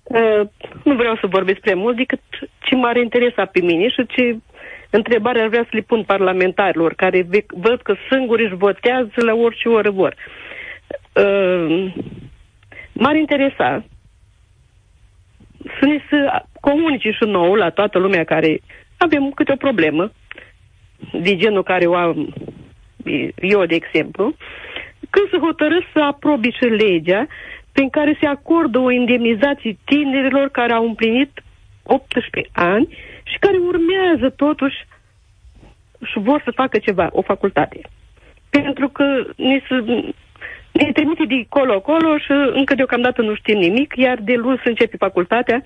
Uh, 0.03 0.49
nu 0.85 0.95
vreau 0.95 1.17
să 1.21 1.27
vorbesc 1.27 1.59
prea 1.59 1.77
mult 1.77 1.97
decât 1.97 2.21
ce 2.67 2.75
m-ar 2.75 2.97
interesa 2.97 3.45
pe 3.45 3.61
mine 3.61 3.89
și 3.89 4.07
ce 4.07 4.37
întrebare 4.91 5.41
ar 5.41 5.49
vrea 5.49 5.63
să 5.63 5.69
le 5.73 5.81
pun 5.81 6.03
parlamentarilor, 6.05 6.95
care 6.95 7.27
văd 7.47 7.83
că 7.83 7.95
singuri 8.11 8.45
își 8.45 8.55
votează 8.55 9.19
la 9.27 9.35
orice 9.35 9.69
oră 9.69 9.91
vor. 9.91 10.15
Uh, 11.13 11.93
m-ar 12.93 13.15
interesa 13.15 13.85
să 15.79 15.85
ne 15.87 15.99
să 16.09 16.43
comunice 16.61 17.11
și 17.11 17.25
nouă 17.25 17.57
la 17.57 17.71
toată 17.71 17.99
lumea 17.99 18.25
care 18.25 18.61
avem 18.97 19.31
câte 19.31 19.53
o 19.53 19.57
problemă, 19.67 20.13
de 21.13 21.37
genul 21.37 21.63
care 21.63 21.87
o 21.87 21.95
am 21.95 22.35
eu, 23.41 23.65
de 23.65 23.75
exemplu, 23.75 24.35
când 25.11 25.29
se 25.31 25.39
hotărăsc 25.39 25.87
să 25.93 26.01
aprobi 26.01 26.51
și 26.51 26.65
legea 26.65 27.27
prin 27.73 27.89
care 27.89 28.17
se 28.21 28.27
acordă 28.27 28.79
o 28.79 28.91
indemnizație 28.91 29.77
tinerilor 29.85 30.49
care 30.49 30.73
au 30.73 30.85
împlinit 30.85 31.43
18 31.83 32.51
ani 32.53 32.89
și 33.23 33.39
care 33.39 33.57
urmează 33.57 34.31
totuși 34.37 34.77
și 36.05 36.19
vor 36.19 36.41
să 36.45 36.51
facă 36.51 36.79
ceva, 36.79 37.09
o 37.13 37.23
facultate. 37.23 37.81
Pentru 38.51 38.89
că 38.89 39.05
ne, 39.37 39.61
se, 39.69 39.75
ne 40.73 40.93
trimite 40.93 41.25
de 41.25 41.47
colo-colo 41.49 42.19
și 42.19 42.33
încă 42.53 42.75
deocamdată 42.75 43.23
nu 43.23 43.35
știm 43.35 43.59
nimic, 43.59 43.93
iar 43.97 44.19
de 44.21 44.35
luni 44.35 44.61
să 44.63 44.69
începe 44.69 44.97
facultatea. 44.97 45.65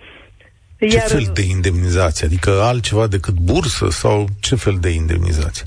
Ce 0.78 0.96
iar... 0.96 1.06
fel 1.06 1.30
de 1.34 1.42
indemnizație? 1.42 2.26
Adică 2.26 2.50
altceva 2.50 3.06
decât 3.06 3.34
bursă 3.34 3.88
sau 3.88 4.26
ce 4.40 4.54
fel 4.54 4.76
de 4.80 4.88
indemnizație? 4.88 5.66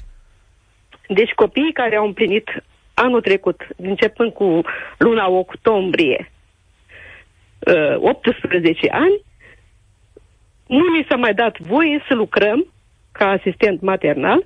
Deci 1.08 1.32
copiii 1.32 1.74
care 1.74 1.96
au 1.96 2.06
împlinit 2.06 2.64
anul 2.94 3.22
trecut, 3.22 3.68
începând 3.76 4.34
cu 4.34 4.62
luna 4.98 5.30
octombrie, 5.30 6.32
18 7.98 8.86
uh, 8.86 8.92
ani, 8.92 9.22
nu 10.68 10.96
ni 10.96 11.06
s-a 11.10 11.16
mai 11.16 11.34
dat 11.34 11.60
voie 11.60 12.04
să 12.08 12.14
lucrăm 12.14 12.66
ca 13.12 13.26
asistent 13.28 13.82
maternal, 13.82 14.46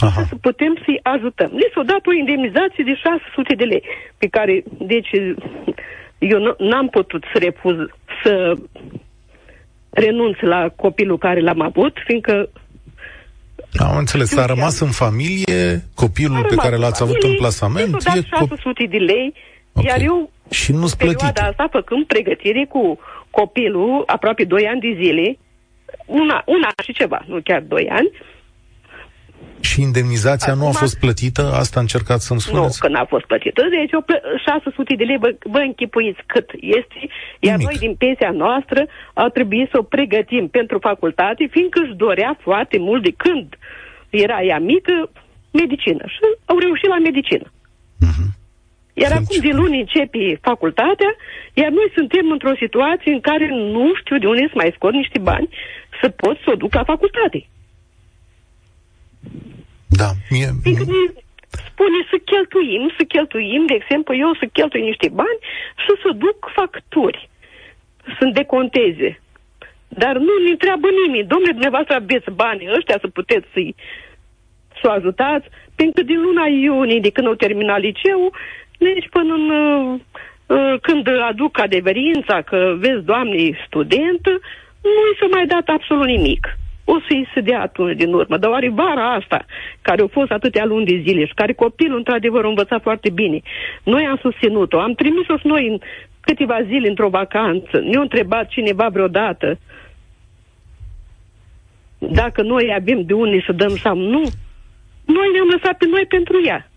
Aha. 0.00 0.22
să 0.28 0.34
putem 0.40 0.74
să-i 0.84 1.00
ajutăm. 1.02 1.50
Li 1.54 1.70
s-a 1.74 1.82
dat 1.82 2.06
o 2.06 2.12
indemnizație 2.12 2.84
de 2.84 2.94
600 2.94 3.54
de 3.54 3.64
lei, 3.64 3.82
pe 4.18 4.26
care, 4.26 4.62
deci, 4.78 5.10
eu 6.18 6.56
n-am 6.58 6.88
putut 6.88 7.24
să 7.32 7.38
refuz 7.38 7.76
să 8.22 8.56
renunț 9.92 10.36
la 10.40 10.68
copilul 10.76 11.18
care 11.18 11.40
l-am 11.40 11.60
avut, 11.60 11.96
fiindcă 12.06 12.48
am 13.78 13.96
înțeles, 13.96 14.36
a 14.36 14.46
rămas 14.46 14.80
în 14.80 14.90
familie 14.90 15.82
copilul 15.94 16.44
pe 16.48 16.54
care 16.54 16.76
l-ați 16.76 17.02
avut 17.02 17.22
în 17.22 17.34
plasament? 17.34 17.94
E 17.94 18.20
600 18.36 18.86
de 18.88 18.96
lei, 18.96 19.34
okay. 19.72 19.90
iar 19.90 20.00
eu 20.00 20.30
și 20.50 20.72
nu 20.72 20.86
perioada 20.98 21.42
asta, 21.46 21.68
făcând 21.70 22.06
pregătire 22.06 22.66
cu 22.68 22.98
copilul, 23.30 24.02
aproape 24.06 24.44
2 24.44 24.66
ani 24.66 24.80
de 24.80 24.92
zile, 25.02 25.38
una, 26.06 26.42
una 26.46 26.68
și 26.84 26.92
ceva, 26.92 27.24
nu 27.26 27.40
chiar 27.44 27.60
2 27.60 27.88
ani, 27.88 28.10
și 29.62 29.80
indemnizația 29.80 30.52
Acum, 30.52 30.62
nu 30.62 30.68
a 30.68 30.72
fost 30.84 30.98
plătită? 30.98 31.42
Asta 31.62 31.80
încercați 31.80 32.26
să-mi 32.26 32.40
spuneți? 32.40 32.78
Nu, 32.80 32.88
că 32.88 32.92
n-a 32.94 33.04
fost 33.04 33.24
plătită. 33.24 33.62
Deci 33.70 33.92
o 33.92 34.00
plă- 34.00 34.24
600 34.46 34.94
de 34.94 35.04
lei, 35.04 35.18
vă, 35.24 35.30
vă 35.54 35.58
închipuiți 35.58 36.20
cât 36.26 36.48
este, 36.78 36.98
iar 37.40 37.56
Nimic. 37.56 37.66
noi 37.68 37.78
din 37.86 37.94
pensia 37.94 38.30
noastră 38.30 38.80
a 39.14 39.28
trebuit 39.28 39.68
să 39.70 39.76
o 39.78 39.82
pregătim 39.82 40.48
pentru 40.48 40.78
facultate, 40.78 41.42
fiindcă 41.50 41.80
își 41.82 41.94
dorea 42.04 42.38
foarte 42.40 42.78
mult 42.78 43.02
de 43.02 43.12
când 43.16 43.46
era 44.10 44.38
ea 44.42 44.58
mică, 44.58 45.10
medicină. 45.50 46.04
Și 46.14 46.18
au 46.44 46.58
reușit 46.58 46.88
la 46.88 46.98
medicină. 47.08 47.46
Uh-huh. 48.06 48.28
Iar 49.02 49.12
Sunt 49.12 49.22
acum 49.22 49.38
de 49.48 49.52
luni 49.60 49.80
începe 49.80 50.38
facultatea, 50.40 51.10
iar 51.60 51.70
noi 51.70 51.88
suntem 51.94 52.30
într-o 52.30 52.54
situație 52.64 53.12
în 53.12 53.20
care 53.20 53.46
nu 53.48 53.84
știu 54.00 54.18
de 54.18 54.26
unde 54.26 54.44
să 54.50 54.56
mai 54.56 54.72
scot 54.74 54.92
niște 54.92 55.18
bani 55.18 55.48
să 56.00 56.08
pot 56.08 56.36
să 56.44 56.48
o 56.52 56.60
duc 56.62 56.74
la 56.74 56.84
facultate. 56.84 57.40
Da, 60.00 60.08
mie... 60.30 60.48
Adică 60.64 60.84
ne 60.84 61.02
spune 61.68 62.00
să 62.10 62.16
cheltuim, 62.30 62.92
să 62.96 63.02
cheltuim, 63.04 63.66
de 63.66 63.74
exemplu, 63.74 64.12
eu 64.24 64.34
să 64.40 64.46
cheltui 64.52 64.82
niște 64.90 65.08
bani 65.08 65.40
și 65.82 65.92
să 66.02 66.08
duc 66.24 66.38
facturi, 66.54 67.28
să-mi 68.18 68.32
deconteze. 68.32 69.20
Dar 69.88 70.14
nu 70.16 70.32
ne 70.44 70.50
întreabă 70.50 70.88
nimeni. 71.02 71.30
Domnule, 71.32 71.52
dumneavoastră 71.52 71.94
aveți 71.94 72.30
banii 72.30 72.72
ăștia 72.76 72.98
să 73.00 73.08
puteți 73.08 73.46
să-i 73.52 73.74
să 74.80 74.88
o 74.88 74.90
ajutați, 74.90 75.46
pentru 75.74 75.94
că 75.96 76.02
din 76.02 76.20
luna 76.20 76.46
iunie, 76.46 77.00
de 77.00 77.10
când 77.10 77.26
au 77.26 77.34
terminat 77.34 77.80
liceul, 77.80 78.30
deci 78.78 79.08
până 79.10 79.34
în, 79.34 79.50
uh, 79.50 80.00
uh, 80.46 80.80
când 80.80 81.08
aduc 81.30 81.58
adeverința 81.58 82.42
că 82.42 82.74
vezi, 82.78 83.04
doamne, 83.04 83.58
student, 83.66 84.24
nu 84.82 85.02
i 85.10 85.18
s-a 85.20 85.26
mai 85.30 85.46
dat 85.46 85.66
absolut 85.66 86.06
nimic 86.06 86.56
o 86.84 86.94
să-i 87.06 87.28
se 87.34 87.40
dea 87.40 87.60
atunci 87.60 87.96
din 87.96 88.12
urmă. 88.12 88.36
Dar 88.36 88.50
oare 88.50 88.70
vara 88.70 89.14
asta, 89.14 89.44
care 89.82 90.00
au 90.00 90.10
fost 90.12 90.30
atâtea 90.30 90.64
luni 90.64 90.86
de 90.86 91.02
zile 91.06 91.26
și 91.26 91.34
care 91.34 91.52
copilul 91.52 91.96
într-adevăr 91.96 92.44
a 92.44 92.48
învățat 92.48 92.82
foarte 92.82 93.10
bine, 93.10 93.40
noi 93.84 94.04
am 94.04 94.18
susținut-o, 94.22 94.80
am 94.80 94.94
trimis-o 94.94 95.36
și 95.36 95.46
noi 95.46 95.68
în 95.68 95.78
câteva 96.20 96.62
zile 96.66 96.88
într-o 96.88 97.08
vacanță, 97.08 97.80
ne-a 97.80 98.00
întrebat 98.00 98.48
cineva 98.48 98.88
vreodată 98.92 99.58
dacă 101.98 102.42
noi 102.42 102.74
avem 102.80 103.02
de 103.04 103.12
unde 103.12 103.42
să 103.46 103.52
dăm 103.52 103.76
sau 103.76 103.96
nu. 103.96 104.22
Noi 105.04 105.28
ne-am 105.32 105.48
lăsat 105.54 105.76
pe 105.78 105.86
noi 105.86 106.06
pentru 106.08 106.36
ea. 106.44 106.70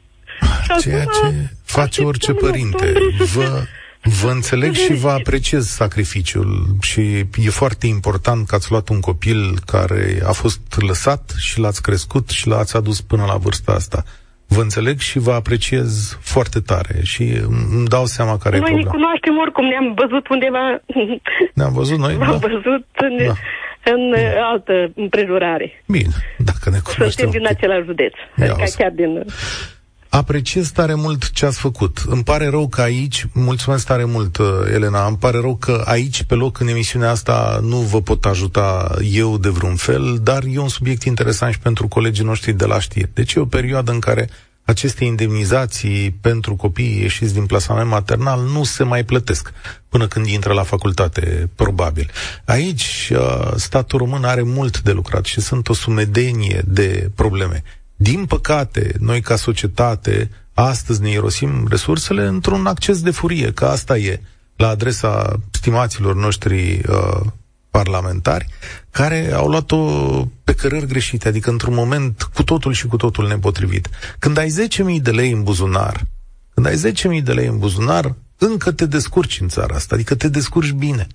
Ceea 0.82 1.04
ce 1.04 1.28
face 1.66 2.02
orice 2.02 2.34
părinte. 2.34 2.94
Vă, 3.34 3.64
Vă 4.06 4.30
înțeleg 4.30 4.74
și 4.74 4.94
vă 4.94 5.10
apreciez 5.20 5.68
sacrificiul 5.68 6.66
și 6.82 7.02
e 7.44 7.50
foarte 7.50 7.88
important 7.88 8.48
că 8.48 8.56
ați 8.56 8.72
luat 8.72 8.90
un 8.90 9.00
copil 9.00 9.58
care 9.66 10.20
a 10.26 10.32
fost 10.32 10.82
lăsat 10.88 11.34
și 11.38 11.60
l-ați 11.60 11.82
crescut 11.82 12.30
și 12.30 12.48
l-ați 12.48 12.76
adus 12.76 13.02
până 13.02 13.24
la 13.28 13.36
vârsta 13.36 13.72
asta. 13.72 14.04
Vă 14.48 14.62
înțeleg 14.62 15.00
și 15.00 15.20
vă 15.20 15.32
apreciez 15.32 16.18
foarte 16.22 16.60
tare 16.60 17.00
și 17.04 17.24
îmi 17.72 17.88
dau 17.88 18.06
seama 18.06 18.38
care 18.38 18.58
noi 18.58 18.70
e 18.70 18.72
problema. 18.72 18.76
Noi 18.76 18.84
ne 18.84 18.90
cunoaștem 18.90 19.38
oricum, 19.38 19.66
ne-am 19.66 19.94
văzut 20.02 20.28
undeva... 20.28 20.64
Ne-am 21.60 21.74
văzut 21.74 21.98
noi? 21.98 22.16
Ne-am 22.22 22.40
da. 22.40 22.48
văzut 22.48 22.86
în, 23.08 23.18
da. 23.26 23.34
în 23.94 24.02
Bine. 24.10 24.34
altă 24.52 24.74
împrejurare. 24.96 25.84
Bine, 25.88 26.14
dacă 26.38 26.70
ne 26.70 26.80
cunoaștem. 26.84 27.10
Suntem 27.10 27.30
din 27.40 27.48
același 27.48 27.86
județ, 27.86 28.14
adică 28.38 28.64
chiar 28.78 28.92
din... 28.92 29.26
Apreciez 30.10 30.72
tare 30.72 30.94
mult 30.94 31.32
ce 31.32 31.46
ați 31.46 31.60
făcut. 31.60 32.04
Îmi 32.08 32.24
pare 32.24 32.48
rău 32.48 32.68
că 32.68 32.82
aici, 32.82 33.26
mulțumesc 33.34 33.86
tare 33.86 34.06
mult, 34.06 34.38
uh, 34.38 34.48
Elena, 34.74 35.08
îmi 35.08 35.18
pare 35.18 35.40
rău 35.40 35.56
că 35.56 35.84
aici, 35.86 36.24
pe 36.24 36.36
loc, 36.36 36.60
în 36.60 36.68
emisiunea 36.68 37.10
asta, 37.10 37.60
nu 37.64 37.78
vă 37.78 38.02
pot 38.02 38.26
ajuta 38.26 38.96
eu 39.12 39.38
de 39.38 39.50
vreun 39.50 39.76
fel, 39.76 40.20
dar 40.24 40.44
e 40.44 40.60
un 40.60 40.68
subiect 40.68 41.04
interesant 41.04 41.54
și 41.54 41.60
pentru 41.60 41.88
colegii 41.88 42.24
noștri 42.24 42.54
de 42.54 42.66
la 42.66 42.80
știri. 42.80 43.10
Deci 43.14 43.34
e 43.34 43.40
o 43.40 43.46
perioadă 43.46 43.92
în 43.92 44.00
care 44.00 44.30
aceste 44.66 45.04
indemnizații 45.04 46.12
pentru 46.22 46.56
copiii 46.56 47.02
ieșiți 47.02 47.34
din 47.34 47.46
plasament 47.46 47.90
maternal 47.90 48.42
nu 48.42 48.64
se 48.64 48.84
mai 48.84 49.04
plătesc 49.04 49.54
până 49.90 50.08
când 50.08 50.26
intră 50.26 50.54
la 50.54 50.64
facultate, 50.64 51.50
probabil. 51.56 52.12
Aici, 52.46 53.12
uh, 53.16 53.52
statul 53.56 54.00
român 54.00 54.24
are 54.24 54.42
mult 54.42 54.82
de 54.82 54.92
lucrat 54.92 55.26
și 55.26 55.42
sunt 55.42 55.70
o 55.70 55.74
sumedenie 55.74 56.62
de 56.66 57.12
probleme. 57.16 57.64
Din 57.96 58.26
păcate, 58.26 58.96
noi 59.00 59.22
ca 59.22 59.36
societate, 59.36 60.30
astăzi 60.54 61.02
ne 61.02 61.10
irosim 61.10 61.68
resursele 61.70 62.26
într-un 62.26 62.66
acces 62.66 63.02
de 63.02 63.12
furie, 63.12 63.52
că 63.52 63.66
asta 63.66 63.98
e 63.98 64.22
la 64.56 64.68
adresa 64.68 65.40
stimaților 65.52 66.16
noștri 66.16 66.82
uh, 66.90 67.22
parlamentari, 67.70 68.48
care 68.92 69.32
au 69.34 69.48
luat-o 69.48 69.78
pe 70.44 70.54
cărări 70.54 70.86
greșite, 70.88 71.28
adică 71.28 71.50
într-un 71.50 71.74
moment 71.74 72.30
cu 72.34 72.44
totul 72.44 72.74
și 72.74 72.88
cu 72.88 72.98
totul 72.98 73.28
nepotrivit. 73.28 73.90
Când 74.20 74.38
ai 74.38 74.54
10.000 74.96 75.02
de 75.02 75.12
lei 75.12 75.32
în 75.32 75.44
buzunar, 75.44 76.06
când 76.54 76.66
ai 76.66 76.94
10.000 77.18 77.24
de 77.24 77.34
lei 77.34 77.48
în 77.48 77.58
buzunar, 77.58 78.16
încă 78.38 78.72
te 78.72 78.86
descurci 78.86 79.40
în 79.40 79.48
țara 79.48 79.76
asta, 79.76 79.96
adică 79.96 80.16
te 80.16 80.28
descurci 80.28 80.72
bine. 80.72 81.08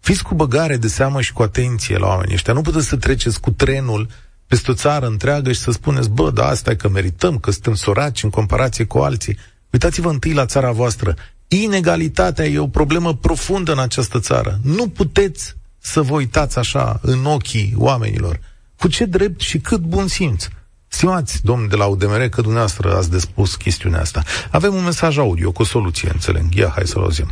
Fiți 0.00 0.22
cu 0.22 0.34
băgare 0.34 0.76
de 0.76 0.88
seamă 0.88 1.20
și 1.20 1.32
cu 1.32 1.42
atenție 1.42 1.98
la 1.98 2.06
oamenii 2.06 2.34
ăștia. 2.34 2.52
Nu 2.52 2.60
puteți 2.60 2.86
să 2.86 2.96
treceți 2.96 3.40
cu 3.40 3.50
trenul 3.50 4.08
peste 4.48 4.70
o 4.70 4.74
țară 4.74 5.06
întreagă 5.06 5.52
și 5.52 5.60
să 5.60 5.70
spuneți, 5.70 6.10
bă, 6.10 6.30
da, 6.30 6.46
asta 6.46 6.70
e 6.70 6.74
că 6.74 6.88
merităm, 6.88 7.38
că 7.38 7.50
suntem 7.50 7.74
soraci 7.74 8.22
în 8.22 8.30
comparație 8.30 8.84
cu 8.84 8.98
alții. 8.98 9.36
Uitați-vă 9.70 10.10
întâi 10.10 10.32
la 10.32 10.46
țara 10.46 10.72
voastră. 10.72 11.14
Inegalitatea 11.48 12.44
e 12.44 12.58
o 12.58 12.68
problemă 12.68 13.14
profundă 13.14 13.72
în 13.72 13.78
această 13.78 14.20
țară. 14.20 14.58
Nu 14.62 14.88
puteți 14.88 15.56
să 15.78 16.02
vă 16.02 16.14
uitați 16.14 16.58
așa 16.58 16.98
în 17.02 17.24
ochii 17.24 17.74
oamenilor. 17.76 18.40
Cu 18.78 18.88
ce 18.88 19.04
drept 19.04 19.40
și 19.40 19.58
cât 19.58 19.80
bun 19.80 20.06
simț. 20.06 20.48
Stimați, 20.88 21.44
domn 21.44 21.68
de 21.68 21.76
la 21.76 21.86
UDMR, 21.86 22.28
că 22.28 22.40
dumneavoastră 22.40 22.96
ați 22.96 23.10
despus 23.10 23.54
chestiunea 23.54 24.00
asta. 24.00 24.22
Avem 24.50 24.74
un 24.74 24.84
mesaj 24.84 25.18
audio 25.18 25.52
cu 25.52 25.62
o 25.62 25.64
soluție, 25.64 26.10
înțeleg. 26.12 26.54
Ia, 26.54 26.72
hai 26.74 26.86
să-l 26.86 27.02
auzim. 27.02 27.30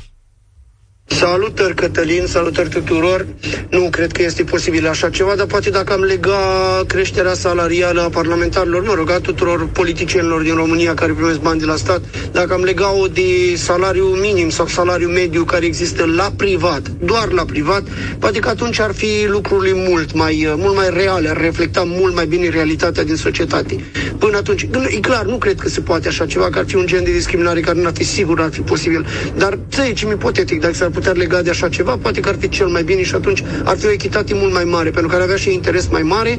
Salutări, 1.09 1.75
Cătălin, 1.75 2.27
salutări 2.27 2.69
tuturor. 2.69 3.27
Nu 3.71 3.89
cred 3.91 4.13
că 4.13 4.23
este 4.23 4.43
posibil 4.43 4.89
așa 4.89 5.11
ceva, 5.11 5.35
dar 5.35 5.47
poate 5.47 5.71
dacă 5.71 5.93
am 5.93 6.01
lega 6.01 6.39
creșterea 6.87 7.35
salarială 7.35 8.01
a 8.01 8.09
parlamentarilor, 8.09 8.83
mă 8.83 8.95
rog, 8.95 9.11
a 9.11 9.21
tuturor 9.21 9.69
politicienilor 9.69 10.43
din 10.43 10.55
România 10.55 10.95
care 10.95 11.13
primesc 11.13 11.41
bani 11.41 11.61
de 11.61 11.65
la 11.65 11.77
stat, 11.77 12.01
dacă 12.33 12.55
am 12.55 12.63
lega-o 12.63 13.07
de 13.07 13.57
salariu 13.57 14.05
minim 14.05 14.49
sau 14.49 14.67
salariu 14.67 15.09
mediu 15.09 15.45
care 15.45 15.65
există 15.65 16.05
la 16.17 16.33
privat, 16.37 16.89
doar 16.89 17.31
la 17.31 17.45
privat, 17.45 17.83
poate 18.19 18.39
că 18.39 18.49
atunci 18.49 18.81
ar 18.81 18.93
fi 18.95 19.27
lucrurile 19.29 19.75
mult 19.89 20.13
mai, 20.15 20.55
mult 20.57 20.75
mai 20.75 20.91
reale, 20.91 21.29
ar 21.29 21.41
reflecta 21.41 21.83
mult 21.87 22.15
mai 22.15 22.27
bine 22.27 22.49
realitatea 22.49 23.05
din 23.05 23.17
societate. 23.17 23.85
Până 24.19 24.37
atunci, 24.37 24.69
e 24.89 25.01
clar, 25.01 25.25
nu 25.25 25.37
cred 25.37 25.61
că 25.61 25.69
se 25.69 25.81
poate 25.81 26.09
așa 26.09 26.27
ceva, 26.27 26.51
că 26.51 26.59
ar 26.59 26.65
fi 26.67 26.77
un 26.77 26.87
gen 26.87 27.05
de 27.05 27.13
discriminare 27.13 27.61
care 27.61 27.79
nu 27.81 27.87
ar 27.87 27.93
fi 27.95 28.05
sigur, 28.05 28.41
ar 28.41 28.51
fi 28.51 28.61
posibil, 28.61 29.07
dar 29.37 29.59
să 29.69 29.83
zicem 29.87 30.11
ipotetic, 30.11 30.61
dacă 30.61 30.75
s-ar 30.75 30.91
putea 30.97 31.13
lega 31.23 31.43
de 31.43 31.51
așa 31.51 31.69
ceva, 31.69 31.95
poate 32.05 32.21
că 32.21 32.29
ar 32.29 32.39
fi 32.43 32.49
cel 32.49 32.69
mai 32.77 32.85
bine 32.91 33.03
și 33.03 33.15
atunci 33.15 33.43
ar 33.71 33.77
fi 33.81 33.87
o 33.87 33.97
echitate 33.99 34.33
mult 34.35 34.53
mai 34.59 34.67
mare, 34.75 34.91
pentru 34.91 35.09
că 35.11 35.15
ar 35.17 35.23
avea 35.23 35.41
și 35.45 35.55
interes 35.61 35.85
mai 35.97 36.03
mare 36.15 36.33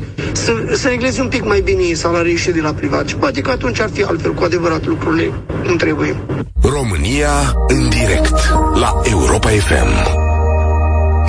să, 0.44 0.52
să 0.82 0.88
regleze 0.90 1.22
un 1.22 1.32
pic 1.36 1.44
mai 1.54 1.62
bine 1.70 1.94
salarii 1.94 2.38
și 2.44 2.52
de 2.58 2.62
la 2.62 2.74
privat. 2.80 3.08
Și 3.08 3.16
poate 3.24 3.42
că 3.42 3.52
atunci 3.52 3.80
ar 3.82 3.90
fi 3.90 4.04
altfel, 4.04 4.34
cu 4.34 4.44
adevărat, 4.44 4.86
lucrurile 4.86 5.28
nu 5.70 5.76
trebuie. 5.76 6.12
România 6.78 7.34
în 7.76 7.82
direct 7.98 8.38
la 8.84 8.90
Europa 9.16 9.50
FM. 9.68 9.92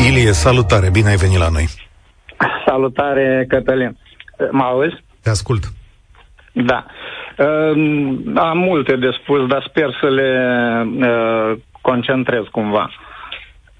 Ilie, 0.08 0.32
salutare, 0.32 0.88
bine 0.92 1.08
ai 1.08 1.16
venit 1.16 1.38
la 1.38 1.48
noi. 1.56 1.66
Salutare, 2.66 3.44
Cătălin. 3.48 3.96
Mă 4.50 4.62
auzi? 4.62 4.96
Te 5.22 5.30
ascult. 5.30 5.62
Da. 6.52 6.86
Uh, 7.38 7.72
am 8.34 8.58
multe 8.58 8.96
de 8.96 9.10
spus, 9.22 9.46
dar 9.46 9.66
sper 9.68 9.88
să 10.00 10.08
le 10.08 10.30
uh, 11.08 11.58
concentrez 11.80 12.44
cumva. 12.50 12.90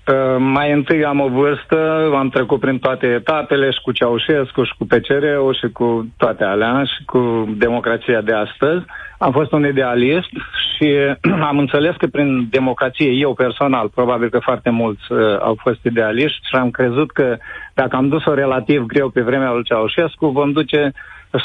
Uh, 0.09 0.37
mai 0.39 0.73
întâi 0.73 1.05
am 1.05 1.21
o 1.21 1.29
vârstă, 1.29 2.11
am 2.15 2.29
trecut 2.29 2.61
prin 2.61 2.79
toate 2.79 3.07
etapele 3.07 3.71
și 3.71 3.81
cu 3.83 3.93
Ceaușescu 3.93 4.65
și 4.65 4.73
cu 4.79 4.87
PCR-ul 4.87 5.55
și 5.55 5.73
cu 5.73 6.09
toate 6.17 6.45
alea 6.45 6.85
și 6.85 7.05
cu 7.05 7.49
democrația 7.57 8.21
de 8.21 8.33
astăzi. 8.33 8.85
Am 9.19 9.33
fost 9.33 9.53
un 9.53 9.67
idealist 9.67 10.29
și 10.75 10.95
am 11.51 11.59
înțeles 11.59 11.95
că 11.97 12.07
prin 12.07 12.49
democrație, 12.51 13.11
eu 13.11 13.35
personal, 13.35 13.89
probabil 13.89 14.29
că 14.29 14.39
foarte 14.39 14.71
mulți 14.71 15.13
uh, 15.13 15.19
au 15.41 15.57
fost 15.61 15.85
idealiști 15.85 16.47
și 16.49 16.55
am 16.55 16.71
crezut 16.71 17.11
că 17.11 17.37
dacă 17.75 17.97
am 17.97 18.09
dus-o 18.09 18.35
relativ 18.35 18.83
greu 18.83 19.09
pe 19.09 19.21
vremea 19.21 19.53
lui 19.53 19.65
Ceaușescu, 19.65 20.27
vom 20.27 20.53
duce 20.53 20.93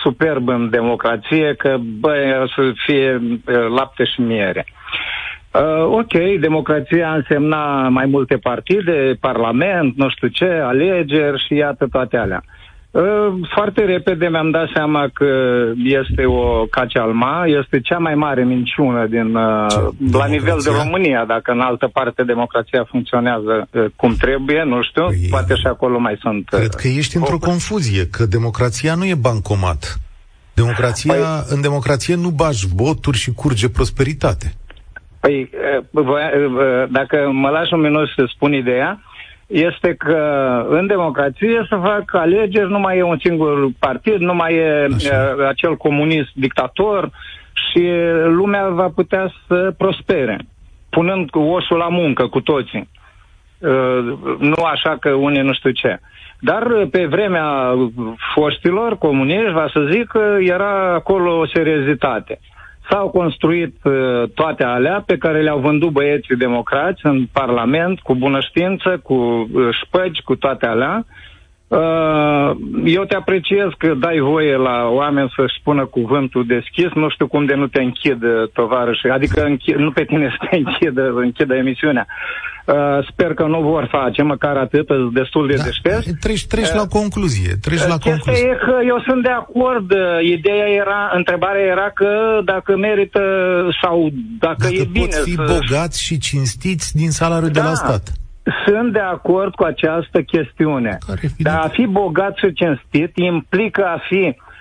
superb 0.04 0.48
în 0.48 0.70
democrație, 0.70 1.54
că 1.58 1.78
băi, 2.00 2.40
o 2.44 2.48
să 2.48 2.72
fie 2.86 3.16
uh, 3.16 3.68
lapte 3.78 4.04
și 4.04 4.22
miere. 4.22 4.66
Uh, 4.68 4.84
ok, 5.86 6.40
democrația 6.40 7.14
însemna 7.14 7.90
mai 7.90 8.06
multe 8.06 8.36
partide, 8.36 9.18
parlament, 9.20 9.96
nu 9.96 10.10
știu 10.10 10.28
ce, 10.28 10.46
alegeri 10.46 11.46
și 11.48 11.56
iată 11.56 11.88
toate 11.92 12.18
alea. 12.18 12.44
Uh, 12.94 13.34
foarte 13.54 13.82
repede 13.82 14.28
mi-am 14.28 14.52
dat 14.52 14.70
seama 14.74 15.10
că 15.14 15.26
este 15.84 16.26
o 16.26 16.66
cacealma, 16.66 17.44
este 17.46 17.80
cea 17.80 17.98
mai 17.98 18.16
mare 18.16 18.44
minciună 18.44 19.08
din, 19.08 19.36
uh, 19.36 20.12
la 20.12 20.26
nivel 20.26 20.58
de 20.64 20.70
România, 20.84 21.26
dacă 21.28 21.52
în 21.52 21.60
altă 21.60 21.90
parte 21.94 22.24
democrația 22.24 22.84
funcționează 22.90 23.68
uh, 23.72 23.86
cum 23.96 24.16
trebuie, 24.16 24.64
nu 24.64 24.82
știu, 24.82 25.06
păi, 25.06 25.28
poate 25.30 25.56
și 25.56 25.68
acolo 25.68 26.00
mai 26.00 26.18
sunt... 26.22 26.50
Uh, 26.52 26.60
cred 26.60 26.74
că 26.74 26.88
ești 26.88 27.18
într-o 27.18 27.38
confuzie, 27.38 28.08
că 28.08 28.26
democrația 28.26 28.96
nu 28.96 29.06
e 29.06 29.16
bancomat. 29.16 30.00
Democrația, 30.54 31.14
păi, 31.14 31.24
în 31.48 31.62
democrație 31.62 32.16
nu 32.16 32.30
bași 32.30 32.68
voturi 32.76 33.18
și 33.18 33.34
curge 33.34 33.70
prosperitate. 33.70 34.54
Păi, 35.24 35.50
dacă 36.90 37.30
mă 37.32 37.50
lași 37.50 37.74
un 37.74 37.80
minut 37.80 38.08
să 38.16 38.24
spun 38.28 38.54
ideea, 38.54 39.00
este 39.48 39.94
că 39.94 40.18
în 40.70 40.88
democrație 40.88 41.66
să 41.70 41.80
fac 41.84 42.14
alegeri, 42.14 42.70
nu 42.70 42.80
mai 42.80 42.98
e 42.98 43.04
un 43.04 43.18
singur 43.24 43.70
partid, 43.80 44.20
nu 44.20 44.34
mai 44.34 44.56
e 44.56 44.88
Așa. 44.96 45.36
acel 45.48 45.76
comunist 45.76 46.30
dictator 46.34 47.10
și 47.54 47.90
lumea 48.26 48.70
va 48.70 48.90
putea 48.96 49.34
să 49.48 49.74
prospere, 49.78 50.38
punând 50.90 51.30
osul 51.32 51.78
la 51.78 51.88
muncă 51.88 52.28
cu 52.28 52.42
toții. 52.42 52.90
Nu 54.40 54.64
așa 54.64 54.98
că 55.00 55.10
unii 55.10 55.42
nu 55.42 55.54
știu 55.54 55.72
ce. 55.72 56.00
Dar 56.40 56.88
pe 56.92 57.06
vremea 57.06 57.74
foștilor 58.34 58.98
comuniști, 58.98 59.52
va 59.52 59.70
să 59.74 59.88
zic, 59.92 60.12
era 60.40 60.94
acolo 60.94 61.38
o 61.38 61.48
seriozitate. 61.48 62.40
S-au 62.90 63.10
construit 63.10 63.76
uh, 63.84 64.24
toate 64.34 64.64
alea 64.64 65.04
pe 65.06 65.18
care 65.18 65.42
le-au 65.42 65.60
vândut 65.60 65.90
băieții 65.90 66.36
democrați 66.36 67.06
în 67.06 67.26
Parlament, 67.32 68.00
cu 68.00 68.16
bună 68.16 68.40
știință, 68.40 69.00
cu 69.04 69.14
uh, 69.14 69.70
șpăgi, 69.84 70.22
cu 70.22 70.36
toate 70.36 70.66
alea. 70.66 71.06
Uh, 71.68 72.52
eu 72.86 73.04
te 73.04 73.16
apreciez 73.16 73.68
că 73.78 73.94
dai 73.94 74.20
voie 74.20 74.56
la 74.56 74.88
oameni 74.88 75.34
să-și 75.36 75.60
spună 75.60 75.86
cuvântul 75.86 76.46
deschis. 76.46 76.92
Nu 76.94 77.10
știu 77.10 77.28
cum 77.28 77.46
de 77.46 77.54
nu 77.54 77.68
te 77.68 77.82
închid, 77.82 78.24
tovarăș. 78.54 79.04
Adică 79.04 79.44
închid, 79.44 79.76
nu 79.76 79.92
pe 79.92 80.04
tine 80.04 80.36
să 80.40 80.48
te 80.50 80.56
închidă, 80.58 81.14
închidă 81.16 81.56
emisiunea. 81.56 82.06
Uh, 82.08 82.53
sper 83.12 83.34
că 83.34 83.46
nu 83.46 83.62
vor 83.62 83.88
face, 83.92 84.22
măcar 84.22 84.56
atât, 84.58 84.88
destul 85.14 85.48
de 85.48 85.56
da, 85.56 85.64
deștept. 85.64 86.20
Treci, 86.20 86.48
treci 86.48 86.68
uh, 86.68 86.76
la 86.76 86.86
concluzie, 86.88 87.52
treci 87.62 87.80
uh, 87.80 87.88
la 87.88 87.98
concluzie. 87.98 88.48
e 88.48 88.66
că 88.66 88.80
eu 88.88 89.04
sunt 89.08 89.24
de 89.24 89.30
acord. 89.30 89.92
Uh, 89.92 90.00
ideea 90.22 90.68
era, 90.68 91.12
întrebarea 91.14 91.62
era 91.62 91.90
că 91.94 92.42
dacă 92.46 92.78
merită 92.78 93.22
sau 93.82 94.10
dacă, 94.40 94.56
dacă 94.60 94.74
e 94.74 94.88
bine 94.92 95.06
pot 95.06 95.24
fi 95.24 95.34
să... 95.34 95.44
bogați 95.48 96.04
și 96.04 96.18
cinstiți 96.18 96.96
din 96.96 97.12
salariul 97.12 97.52
da. 97.52 97.60
de 97.60 97.68
la 97.68 97.74
stat. 97.74 98.12
Sunt 98.66 98.94
de 98.94 99.00
acord 99.00 99.54
cu 99.54 99.64
această 99.64 100.22
chestiune. 100.22 100.98
Dar 101.38 101.60
a 101.60 101.68
fi 101.68 101.86
bogat 101.86 102.36
și 102.36 102.54
cinstit 102.54 103.12
implică 103.18 103.84
a 103.84 104.00
fi 104.10 104.36
Uh, 104.36 104.52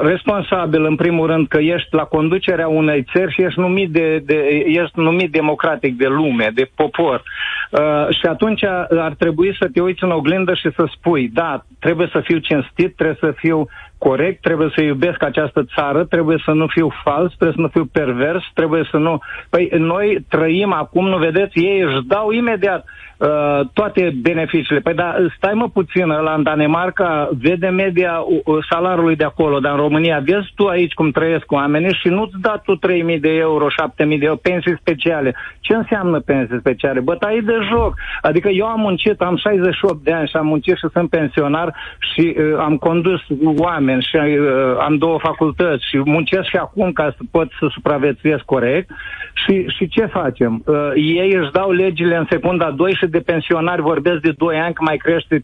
responsabil, 0.00 0.84
în 0.84 0.96
primul 0.96 1.26
rând, 1.26 1.48
că 1.48 1.58
ești 1.58 1.94
la 1.94 2.04
conducerea 2.04 2.68
unei 2.68 3.04
țări 3.12 3.32
și 3.32 3.42
ești 3.42 3.60
numit, 3.60 3.90
de, 3.90 4.18
de, 4.18 4.34
ești 4.66 5.00
numit 5.00 5.32
democratic 5.32 5.96
de 5.96 6.06
lume, 6.06 6.50
de 6.54 6.70
popor. 6.74 7.22
Uh, 7.70 8.08
și 8.20 8.26
atunci 8.26 8.64
ar 8.98 9.14
trebui 9.18 9.56
să 9.58 9.68
te 9.72 9.80
uiți 9.80 10.04
în 10.04 10.10
oglindă 10.10 10.54
și 10.54 10.70
să 10.76 10.84
spui, 10.96 11.30
da, 11.32 11.64
trebuie 11.78 12.08
să 12.12 12.20
fiu 12.20 12.38
cinstit, 12.38 12.96
trebuie 12.96 13.16
să 13.20 13.32
fiu 13.36 13.68
corect, 14.08 14.40
trebuie 14.40 14.70
să 14.74 14.82
iubesc 14.82 15.22
această 15.22 15.64
țară, 15.74 16.04
trebuie 16.04 16.38
să 16.44 16.50
nu 16.50 16.66
fiu 16.66 16.88
fals, 17.04 17.28
trebuie 17.34 17.56
să 17.56 17.60
nu 17.60 17.68
fiu 17.68 17.84
pervers, 17.84 18.44
trebuie 18.54 18.88
să 18.90 18.96
nu... 18.96 19.18
Păi 19.50 19.70
noi 19.78 20.24
trăim 20.28 20.72
acum, 20.72 21.08
nu 21.08 21.16
vedeți, 21.16 21.58
ei 21.58 21.80
își 21.80 22.06
dau 22.06 22.30
imediat 22.30 22.84
uh, 23.22 23.60
toate 23.72 24.14
beneficiile. 24.22 24.80
Păi 24.80 24.94
da, 24.94 25.14
stai 25.36 25.54
mă 25.54 25.68
puțin, 25.68 26.06
la 26.06 26.34
în 26.34 26.42
Danemarca 26.42 27.28
vede 27.40 27.68
media 27.68 28.12
uh, 28.18 28.56
salariului 28.70 29.16
de 29.16 29.24
acolo, 29.24 29.58
dar 29.58 29.72
în 29.72 29.78
România 29.78 30.22
vezi 30.24 30.52
tu 30.54 30.66
aici 30.66 30.92
cum 30.92 31.10
trăiesc 31.10 31.52
oamenii 31.52 31.98
și 32.00 32.08
nu-ți 32.08 32.40
da 32.40 32.60
tu 32.64 32.78
3.000 33.14 33.20
de 33.20 33.28
euro, 33.28 33.66
7.000 33.66 33.96
de 33.96 34.16
euro, 34.20 34.36
pensii 34.36 34.76
speciale. 34.80 35.34
Ce 35.60 35.74
înseamnă 35.74 36.20
pensii 36.20 36.58
speciale? 36.58 37.00
Bătaie 37.00 37.40
de 37.40 37.58
joc. 37.70 37.94
Adică 38.22 38.48
eu 38.48 38.66
am 38.66 38.80
muncit, 38.80 39.20
am 39.20 39.36
68 39.36 40.04
de 40.04 40.12
ani 40.12 40.28
și 40.28 40.36
am 40.36 40.46
muncit 40.46 40.76
și 40.76 40.86
sunt 40.92 41.10
pensionar 41.10 41.74
și 42.12 42.36
uh, 42.38 42.58
am 42.58 42.76
condus 42.76 43.20
oameni 43.56 43.91
și 44.00 44.16
uh, 44.16 44.76
am 44.78 44.96
două 44.96 45.18
facultăți 45.18 45.88
și 45.88 45.96
muncesc 46.04 46.48
și 46.48 46.56
acum 46.56 46.92
ca 46.92 47.14
să 47.16 47.22
pot 47.30 47.48
să 47.58 47.66
supraviețuiesc 47.70 48.42
corect. 48.42 48.90
Și, 49.34 49.64
și 49.68 49.88
ce 49.88 50.06
facem? 50.06 50.62
Uh, 50.66 50.90
ei 50.94 51.34
își 51.34 51.50
dau 51.50 51.70
legile 51.70 52.16
în 52.16 52.26
secunda 52.30 52.70
2 52.70 52.94
și 52.94 53.06
de 53.06 53.18
pensionari 53.18 53.82
vorbesc 53.82 54.20
de 54.20 54.32
2 54.36 54.56
ani 54.56 54.74
că 54.74 54.82
mai 54.82 54.96
crește 54.96 55.40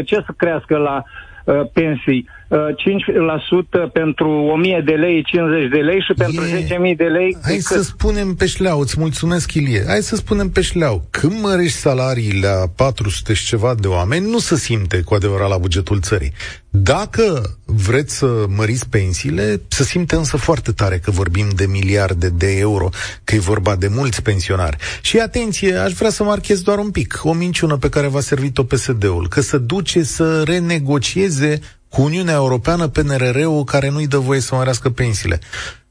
5%. 0.00 0.04
Ce 0.04 0.14
să 0.14 0.32
crească 0.36 0.76
la 0.76 1.02
uh, 1.44 1.60
pensii? 1.72 2.28
5% 2.50 3.92
pentru 3.92 4.30
1000 4.30 4.82
de 4.84 4.92
lei, 4.92 5.22
50 5.22 5.70
de 5.70 5.78
lei 5.78 6.00
și 6.00 6.12
pentru 6.12 6.44
e... 6.44 6.90
10.000 6.92 6.96
de 6.96 7.04
lei. 7.04 7.36
Hai 7.42 7.56
să 7.56 7.74
cât? 7.74 7.84
spunem 7.84 8.34
pe 8.34 8.46
șleau, 8.46 8.80
îți 8.80 8.94
mulțumesc, 8.98 9.52
Ilie. 9.52 9.84
Hai 9.86 10.02
să 10.02 10.16
spunem 10.16 10.50
pe 10.50 10.60
șleau. 10.60 11.06
Când 11.10 11.40
mărești 11.40 11.76
salariile 11.76 12.46
la 12.46 12.66
400 12.76 13.32
și 13.32 13.46
ceva 13.46 13.74
de 13.74 13.86
oameni, 13.86 14.30
nu 14.30 14.38
se 14.38 14.56
simte 14.56 15.00
cu 15.00 15.14
adevărat 15.14 15.48
la 15.48 15.58
bugetul 15.58 16.00
țării. 16.00 16.32
Dacă 16.70 17.56
vreți 17.64 18.16
să 18.16 18.44
măriți 18.56 18.88
pensiile, 18.88 19.60
se 19.68 19.84
simte 19.84 20.14
însă 20.14 20.36
foarte 20.36 20.72
tare 20.72 20.98
că 20.98 21.10
vorbim 21.10 21.46
de 21.54 21.66
miliarde 21.66 22.28
de 22.28 22.58
euro, 22.58 22.88
că 23.24 23.34
e 23.34 23.38
vorba 23.38 23.76
de 23.76 23.88
mulți 23.88 24.22
pensionari. 24.22 24.76
Și 25.00 25.18
atenție, 25.18 25.74
aș 25.74 25.92
vrea 25.92 26.10
să 26.10 26.24
marchez 26.24 26.62
doar 26.62 26.78
un 26.78 26.90
pic 26.90 27.20
o 27.22 27.32
minciună 27.32 27.76
pe 27.76 27.88
care 27.88 28.06
v-a 28.06 28.20
servit-o 28.20 28.62
PSD-ul, 28.62 29.28
că 29.28 29.40
se 29.40 29.58
duce 29.58 30.02
să 30.02 30.42
renegocieze 30.42 31.60
cu 31.90 32.02
Uniunea 32.02 32.34
Europeană 32.34 32.88
PNRR-ul 32.88 33.64
care 33.64 33.88
nu-i 33.88 34.06
dă 34.06 34.18
voie 34.18 34.40
să 34.40 34.54
mărească 34.54 34.90
pensiile. 34.90 35.40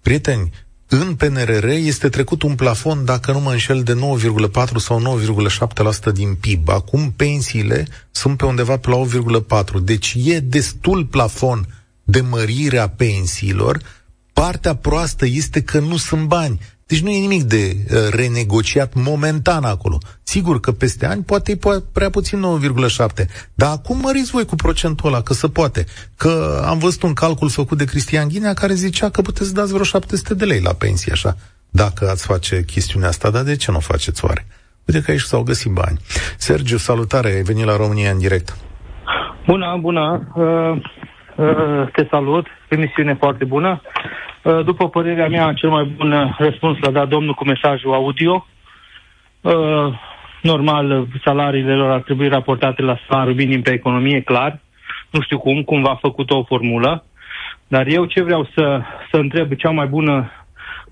Prieteni, 0.02 0.52
în 0.92 1.16
PNRR 1.16 1.68
este 1.68 2.10
trecut 2.10 2.42
un 2.42 2.56
plafon, 2.56 3.06
dacă 3.06 3.32
nu 3.32 3.40
mă 3.40 3.52
înșel, 3.52 3.84
de 3.84 3.94
9,4 3.94 4.76
sau 4.76 5.22
9,7% 6.10 6.14
din 6.14 6.36
PIB. 6.36 6.70
Acum 6.70 7.12
pensiile 7.16 7.88
sunt 8.12 8.38
pe 8.38 8.46
undeva 8.46 8.78
pe 8.78 8.90
la 8.90 8.98
8,4. 9.66 9.84
Deci 9.84 10.16
e 10.24 10.40
destul 10.40 11.06
plafon 11.06 11.68
de 12.04 12.22
mărire 12.22 12.78
a 12.78 12.90
pensiilor. 12.90 13.80
Partea 14.34 14.76
proastă 14.76 15.26
este 15.26 15.62
că 15.62 15.80
nu 15.80 15.98
sunt 15.98 16.28
bani. 16.28 16.60
Deci 16.90 17.02
nu 17.02 17.10
e 17.10 17.20
nimic 17.20 17.44
de 17.44 17.76
uh, 17.76 17.98
renegociat 18.12 18.94
momentan 18.94 19.64
acolo. 19.64 19.98
Sigur 20.24 20.60
că 20.60 20.72
peste 20.72 21.06
ani 21.06 21.24
poate 21.24 21.52
e 21.52 21.82
prea 21.92 22.10
puțin 22.10 22.44
9,7, 22.98 23.26
dar 23.54 23.72
acum 23.72 24.00
măriți 24.02 24.32
voi 24.32 24.46
cu 24.46 24.56
procentul 24.56 25.08
ăla, 25.08 25.22
că 25.22 25.34
se 25.34 25.48
poate. 25.48 25.86
Că 26.18 26.64
am 26.66 26.78
văzut 26.78 27.04
un 27.04 27.14
calcul 27.14 27.50
făcut 27.50 27.78
de 27.78 27.86
Cristian 27.86 28.28
Ghinea 28.28 28.54
care 28.54 28.74
zicea 28.74 29.10
că 29.10 29.22
puteți 29.22 29.48
să 29.48 29.54
dați 29.54 29.72
vreo 29.72 29.84
700 29.84 30.34
de 30.34 30.46
lei 30.46 30.62
la 30.62 30.74
pensie, 30.74 31.12
așa, 31.12 31.38
dacă 31.70 32.10
ați 32.10 32.26
face 32.26 32.64
chestiunea 32.64 33.08
asta, 33.08 33.30
dar 33.30 33.44
de 33.44 33.56
ce 33.56 33.72
nu 33.72 33.78
o 33.78 33.80
faceți 33.80 34.26
oare? 34.26 34.48
Uite 34.86 35.02
că 35.02 35.12
aici 35.12 35.22
s-au 35.22 35.44
găsit 35.44 35.72
bani. 35.72 36.00
Sergiu, 36.38 36.78
salutare, 36.78 37.30
ai 37.30 37.42
venit 37.42 37.66
la 37.66 37.76
România 37.76 38.12
în 38.12 38.18
direct. 38.18 38.58
Bună, 39.48 39.78
bună. 39.82 40.32
Uh, 40.36 40.44
uh, 40.44 40.82
te 41.92 42.08
salut. 42.10 42.48
Emisiune 42.68 43.14
foarte 43.14 43.46
bună. 43.46 43.82
Uh, 44.44 44.64
după 44.66 44.90
părerea 44.90 45.28
mea, 45.28 45.54
cel 45.54 45.70
mai 45.70 45.84
bun 45.84 46.36
răspuns 46.38 46.78
l-a 46.80 46.92
dat 46.92 47.08
domnul 47.08 47.34
cu 47.34 47.46
mesajul 47.46 47.94
audio. 47.94 48.48
Uh, 49.42 49.94
normal, 50.42 51.08
salariile 51.24 51.76
lor 51.76 51.92
ar 51.92 52.02
trebui 52.02 52.28
raportate 52.28 52.82
la 52.82 52.98
salariul 53.10 53.36
minim 53.36 53.62
pe 53.62 53.72
economie, 53.72 54.22
clar. 54.22 54.60
Nu 55.10 55.22
știu 55.22 55.40
cum, 55.40 55.64
cum 55.64 55.82
va 55.82 55.98
făcut 56.02 56.32
o 56.32 56.44
formulă. 56.44 57.04
Dar 57.68 57.88
eu 57.88 58.06
ce 58.06 58.24
vreau 58.24 58.48
să, 58.56 58.82
să 59.12 59.18
întreb, 59.18 59.54
cea 59.54 59.72
mai 59.72 59.88
bună 59.88 60.32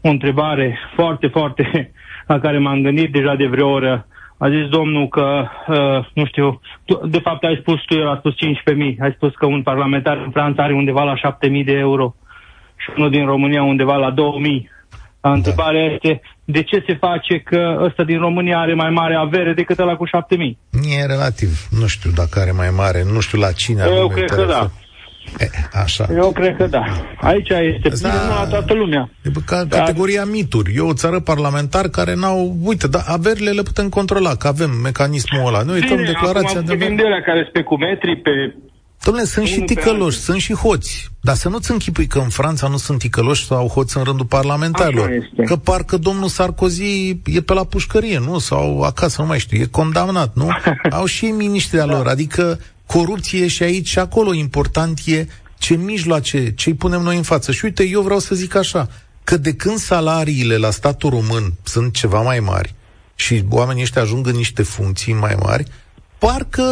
o 0.01 0.09
întrebare 0.09 0.79
foarte, 0.95 1.27
foarte 1.27 1.91
la 2.27 2.39
care 2.39 2.57
m-am 2.57 2.81
gândit 2.81 3.11
deja 3.11 3.35
de 3.35 3.47
vreo 3.47 3.69
oră. 3.69 4.07
A 4.37 4.49
zis 4.49 4.67
domnul 4.69 5.07
că, 5.07 5.47
uh, 5.67 6.07
nu 6.13 6.25
știu, 6.25 6.61
tu, 6.85 7.07
de 7.07 7.19
fapt 7.19 7.43
ai 7.43 7.57
spus 7.59 7.79
tu, 7.85 7.93
el 7.93 8.07
a 8.07 8.17
spus 8.17 8.33
15.000, 8.33 8.37
ai 8.99 9.11
spus 9.15 9.33
că 9.33 9.45
un 9.45 9.61
parlamentar 9.63 10.17
în 10.17 10.31
Franța 10.31 10.63
are 10.63 10.73
undeva 10.73 11.03
la 11.03 11.13
7.000 11.15 11.65
de 11.65 11.71
euro 11.71 12.15
și 12.75 12.89
unul 12.97 13.09
din 13.09 13.25
România 13.25 13.63
undeva 13.63 13.95
la 13.95 14.11
2000. 14.11 14.69
Da. 15.21 15.31
Întrebarea 15.31 15.83
este 15.83 16.21
de 16.45 16.63
ce 16.63 16.83
se 16.87 16.95
face 16.95 17.39
că 17.39 17.79
ăsta 17.81 18.03
din 18.03 18.19
România 18.19 18.59
are 18.59 18.73
mai 18.73 18.89
mare 18.89 19.15
avere 19.15 19.53
decât 19.53 19.79
ăla 19.79 19.95
cu 19.95 20.05
7000? 20.05 20.57
E 20.99 21.05
relativ. 21.05 21.67
Nu 21.79 21.87
știu 21.87 22.11
dacă 22.15 22.39
are 22.39 22.51
mai 22.51 22.69
mare, 22.69 23.03
nu 23.13 23.19
știu 23.19 23.39
la 23.39 23.51
cine 23.51 23.83
Eu 23.95 24.07
cred 24.07 24.29
că 24.29 24.45
da. 24.45 24.69
E, 25.39 25.49
așa. 25.73 26.07
Eu 26.15 26.31
cred 26.31 26.55
că 26.55 26.67
da. 26.67 26.83
Aici 27.21 27.49
este 27.49 27.89
da, 28.01 28.09
bine, 28.09 28.33
la 28.39 28.47
toată 28.49 28.73
lumea. 28.73 29.09
E 29.23 29.29
ca 29.45 29.63
da. 29.63 29.77
categoria 29.77 30.25
mituri. 30.25 30.73
E 30.75 30.79
o 30.79 30.93
țară 30.93 31.19
parlamentar 31.19 31.87
care 31.87 32.15
n-au... 32.15 32.57
Uite, 32.63 32.87
dar 32.87 33.03
averile 33.05 33.51
le 33.51 33.61
putem 33.61 33.89
controla, 33.89 34.35
că 34.35 34.47
avem 34.47 34.71
mecanismul 34.83 35.47
ăla. 35.47 35.61
Noi 35.61 35.75
uităm 35.75 36.03
declarația 36.05 36.61
de... 36.61 36.75
Bine, 36.75 37.21
care 37.25 37.49
sunt 37.53 37.65
pe 37.65 37.85
metri, 37.85 38.15
pe 38.15 38.31
Dom'le, 39.05 39.25
sunt 39.25 39.47
și 39.47 39.61
ticăloși, 39.61 40.17
sunt 40.17 40.39
și 40.39 40.53
hoți. 40.53 41.09
Dar 41.21 41.35
să 41.35 41.49
nu-ți 41.49 41.71
închipui 41.71 42.07
că 42.07 42.19
în 42.19 42.29
Franța 42.29 42.67
nu 42.67 42.77
sunt 42.77 42.99
ticăloși 42.99 43.45
sau 43.45 43.67
hoți 43.67 43.97
în 43.97 44.03
rândul 44.03 44.25
parlamentarilor. 44.25 45.09
Că 45.45 45.55
parcă 45.55 45.97
domnul 45.97 46.27
Sarkozy 46.27 47.09
e 47.25 47.41
pe 47.41 47.53
la 47.53 47.63
pușcărie, 47.63 48.19
nu? 48.19 48.37
Sau 48.39 48.81
acasă, 48.81 49.21
nu 49.21 49.27
mai 49.27 49.39
știu, 49.39 49.61
e 49.61 49.65
condamnat, 49.65 50.35
nu? 50.35 50.49
Au 50.89 51.05
și 51.05 51.25
ei 51.25 51.31
miniștria 51.31 51.85
da. 51.85 51.95
lor. 51.95 52.07
Adică 52.07 52.59
corupție 52.87 53.47
și 53.47 53.63
aici 53.63 53.87
și 53.87 53.99
acolo. 53.99 54.33
Important 54.33 54.99
e 55.05 55.25
ce 55.57 55.75
mijloace, 55.75 56.53
ce 56.53 56.69
îi 56.69 56.75
punem 56.75 57.01
noi 57.01 57.15
în 57.15 57.23
față. 57.23 57.51
Și 57.51 57.65
uite, 57.65 57.87
eu 57.87 58.01
vreau 58.01 58.19
să 58.19 58.35
zic 58.35 58.55
așa, 58.55 58.87
că 59.23 59.37
de 59.37 59.53
când 59.55 59.75
salariile 59.75 60.57
la 60.57 60.69
statul 60.69 61.09
român 61.09 61.53
sunt 61.63 61.93
ceva 61.93 62.21
mai 62.21 62.39
mari 62.39 62.75
și 63.15 63.43
oamenii 63.49 63.81
ăștia 63.81 64.01
ajung 64.01 64.27
în 64.27 64.35
niște 64.35 64.63
funcții 64.63 65.13
mai 65.13 65.35
mari, 65.43 65.63
parcă, 66.19 66.67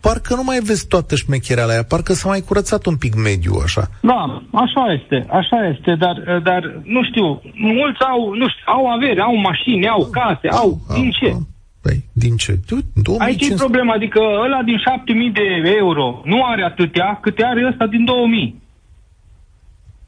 parcă 0.00 0.34
nu 0.34 0.44
mai 0.44 0.58
vezi 0.60 0.86
toată 0.86 1.14
șmecherea 1.14 1.66
aia, 1.66 1.84
parcă 1.84 2.12
s-a 2.12 2.28
mai 2.28 2.40
curățat 2.40 2.86
un 2.86 2.96
pic 2.96 3.14
mediul, 3.14 3.60
așa. 3.62 3.84
Da, 4.00 4.42
așa 4.52 4.82
este, 4.98 5.26
așa 5.30 5.58
este, 5.72 5.94
dar, 5.98 6.40
dar 6.42 6.80
nu 6.84 7.04
știu, 7.04 7.26
mulți 7.54 8.00
au, 8.12 8.34
nu 8.34 8.48
știu, 8.48 8.64
au 8.66 8.86
avere, 8.86 9.20
au 9.20 9.36
mașini, 9.36 9.88
au 9.88 10.08
case, 10.10 10.48
au, 10.48 10.58
au 10.58 10.94
din 10.94 11.10
ce? 11.10 11.36
Păi, 11.82 12.04
din 12.12 12.36
ce? 12.36 12.52
2500... 12.64 13.24
Aici 13.24 13.48
e 13.48 13.54
problema, 13.54 13.94
adică 13.94 14.20
ăla 14.44 14.62
din 14.62 14.78
7000 14.78 15.30
de 15.30 15.46
euro 15.78 16.20
nu 16.24 16.44
are 16.44 16.62
atâtea 16.64 17.18
câte 17.22 17.44
are 17.44 17.68
ăsta 17.70 17.86
din 17.86 18.04
2000. 18.04 18.62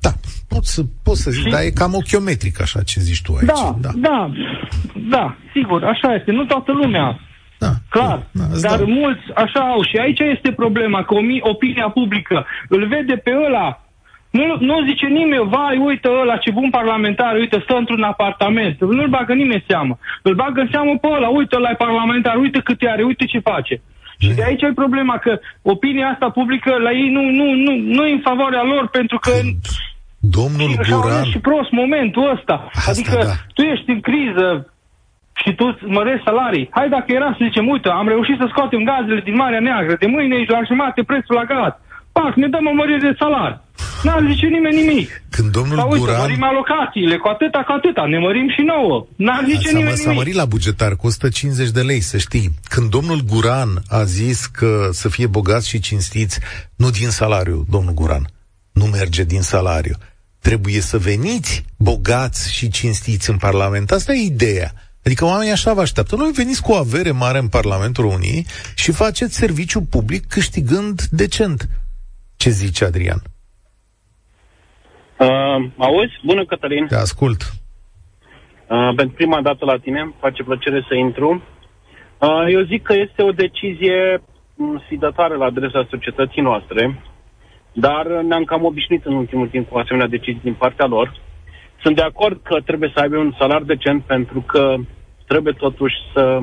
Da, 0.00 0.10
pot 0.48 0.64
să, 0.64 0.82
pot 1.02 1.16
să 1.16 1.30
zic, 1.30 1.42
și... 1.42 1.50
dar 1.50 1.62
e 1.62 1.70
cam 1.70 1.94
ochiometric 1.94 2.60
așa 2.60 2.82
ce 2.82 3.00
zici 3.00 3.22
tu 3.22 3.32
aici. 3.34 3.46
Da, 3.46 3.76
da, 3.80 3.90
da, 3.96 4.32
da, 5.08 5.36
sigur, 5.52 5.84
așa 5.84 6.14
este. 6.14 6.30
Nu 6.32 6.44
toată 6.44 6.72
lumea 6.72 7.20
da, 7.64 7.72
Clar, 7.88 8.18
da, 8.30 8.44
dar 8.66 8.78
da. 8.78 8.84
mulți 8.84 9.26
așa 9.34 9.60
au 9.74 9.82
și 9.90 9.96
aici 10.04 10.22
este 10.34 10.50
problema, 10.62 11.04
că 11.04 11.14
opinia 11.40 11.88
publică 11.98 12.46
îl 12.68 12.88
vede 12.88 13.16
pe 13.16 13.32
ăla 13.46 13.68
nu, 14.32 14.56
nu 14.60 14.86
zice 14.88 15.06
nimeni, 15.06 15.48
vai, 15.48 15.76
uite 15.76 16.08
ăla, 16.20 16.36
ce 16.36 16.50
bun 16.50 16.70
parlamentar, 16.70 17.34
uite, 17.34 17.60
stă 17.62 17.74
într-un 17.76 18.02
apartament. 18.02 18.76
Nu-l 18.80 19.08
bagă 19.08 19.32
nimeni 19.34 19.64
seamă. 19.68 19.98
Îl 20.22 20.34
bagă 20.34 20.60
în 20.60 20.68
seamă 20.70 20.92
pe 21.00 21.08
ăla, 21.16 21.28
uite 21.28 21.56
ăla 21.56 21.70
e 21.70 21.84
parlamentar, 21.86 22.36
uite 22.36 22.60
cât 22.64 22.80
are, 22.92 23.02
uite 23.02 23.24
ce 23.24 23.38
face. 23.38 23.74
Și 24.18 24.28
de 24.38 24.44
aici 24.46 24.62
e 24.62 24.82
problema, 24.84 25.18
că 25.18 25.38
opinia 25.62 26.06
asta 26.08 26.30
publică 26.30 26.72
la 26.86 26.90
ei 26.90 27.10
nu, 27.10 27.22
nu, 27.22 27.46
nu, 27.64 27.72
nu 27.96 28.06
e 28.06 28.12
în 28.12 28.20
favoarea 28.30 28.62
lor, 28.62 28.88
pentru 28.88 29.18
că... 29.18 29.30
Domnul 30.20 30.70
Guran... 30.88 31.24
Și 31.24 31.38
prost 31.38 31.70
momentul 31.70 32.30
ăsta. 32.34 32.68
Asta, 32.72 32.90
adică 32.90 33.18
da. 33.24 33.34
tu 33.54 33.62
ești 33.62 33.90
în 33.90 34.00
criză, 34.00 34.72
și 35.42 35.54
tu 35.54 35.78
mărești 35.86 36.26
salarii. 36.28 36.68
Hai 36.70 36.88
dacă 36.88 37.12
era 37.12 37.28
să 37.36 37.44
zicem, 37.48 37.68
uite, 37.68 37.88
am 37.88 38.08
reușit 38.08 38.36
să 38.38 38.46
scoatem 38.48 38.82
gazele 38.84 39.20
din 39.24 39.34
Marea 39.34 39.60
Neagră, 39.60 39.96
de 39.98 40.06
mâine 40.06 40.36
ești 40.36 40.52
la 40.52 40.62
jumate 40.66 41.02
prețul 41.02 41.34
la 41.34 41.44
gaz. 41.44 41.72
Pac, 42.12 42.34
ne 42.34 42.48
dăm 42.48 42.66
o 42.66 42.74
mărire 42.74 42.98
de 43.08 43.16
salari. 43.18 43.60
N-ar 44.02 44.22
zice 44.32 44.46
nimeni 44.46 44.82
nimic. 44.82 45.22
Când 45.30 45.50
domnul 45.50 45.76
Sau, 45.76 45.88
uite, 45.88 45.98
Guran... 45.98 46.20
mărim 46.20 46.42
alocațiile, 46.42 47.16
cu 47.16 47.28
atâta, 47.28 47.64
cu 47.66 47.72
atâta, 47.76 48.06
ne 48.06 48.18
mărim 48.18 48.48
și 48.56 48.62
nouă. 48.62 49.06
N-ar 49.16 49.44
zice 49.48 49.68
s-a, 49.68 49.76
nimeni 49.76 49.96
s-a 49.96 50.02
nimic. 50.02 50.16
mărit 50.16 50.34
la 50.34 50.44
bugetar 50.44 50.96
cu 50.96 51.06
150 51.06 51.70
de 51.70 51.80
lei, 51.80 52.00
să 52.00 52.18
știi. 52.18 52.50
Când 52.68 52.90
domnul 52.90 53.20
Guran 53.20 53.82
a 53.88 54.02
zis 54.02 54.46
că 54.46 54.88
să 54.92 55.08
fie 55.08 55.26
bogați 55.26 55.68
și 55.68 55.80
cinstiți, 55.80 56.38
nu 56.76 56.90
din 56.90 57.08
salariu, 57.08 57.66
domnul 57.70 57.94
Guran, 57.94 58.28
nu 58.72 58.84
merge 58.84 59.24
din 59.24 59.40
salariu. 59.40 59.94
Trebuie 60.38 60.80
să 60.80 60.98
veniți 60.98 61.64
bogați 61.76 62.52
și 62.52 62.68
cinstiți 62.68 63.30
în 63.30 63.36
Parlament. 63.36 63.90
Asta 63.90 64.12
e 64.12 64.24
ideea. 64.24 64.72
Adică 65.04 65.24
oamenii 65.24 65.52
așa 65.52 65.72
vă 65.72 65.80
așteaptă. 65.80 66.16
Noi 66.16 66.30
veniți 66.30 66.62
cu 66.62 66.72
o 66.72 66.76
avere 66.76 67.10
mare 67.10 67.38
în 67.38 67.48
Parlamentul 67.48 68.04
României 68.04 68.46
și 68.74 68.92
faceți 68.92 69.34
serviciu 69.34 69.80
public 69.80 70.26
câștigând 70.26 71.02
decent. 71.10 71.68
Ce 72.36 72.50
zice 72.50 72.84
Adrian? 72.84 73.22
Uh, 75.22 75.64
auzi? 75.76 76.20
Bună, 76.24 76.44
Cătălin. 76.44 76.86
Te 76.86 76.94
ascult. 76.94 77.42
Uh, 77.42 78.92
pentru 78.96 79.14
prima 79.14 79.40
dată 79.42 79.64
la 79.64 79.76
tine, 79.78 80.00
îmi 80.00 80.14
face 80.20 80.42
plăcere 80.42 80.84
să 80.88 80.94
intru. 80.94 81.42
Uh, 82.18 82.44
eu 82.48 82.60
zic 82.62 82.82
că 82.82 82.92
este 82.92 83.22
o 83.22 83.30
decizie 83.30 84.22
sfidătoare 84.84 85.36
la 85.36 85.44
adresa 85.44 85.86
societății 85.90 86.42
noastre, 86.42 87.02
dar 87.72 88.06
ne-am 88.06 88.44
cam 88.44 88.64
obișnuit 88.64 89.04
în 89.04 89.14
ultimul 89.14 89.48
timp 89.48 89.68
cu 89.68 89.78
asemenea 89.78 90.06
decizii 90.06 90.40
din 90.42 90.54
partea 90.54 90.86
lor. 90.86 91.20
Sunt 91.82 91.96
de 91.96 92.02
acord 92.02 92.40
că 92.42 92.60
trebuie 92.60 92.90
să 92.94 93.00
aibă 93.00 93.16
un 93.16 93.34
salar 93.38 93.62
decent 93.62 94.02
pentru 94.02 94.40
că 94.40 94.74
trebuie 95.26 95.52
totuși 95.52 95.94
să 96.14 96.40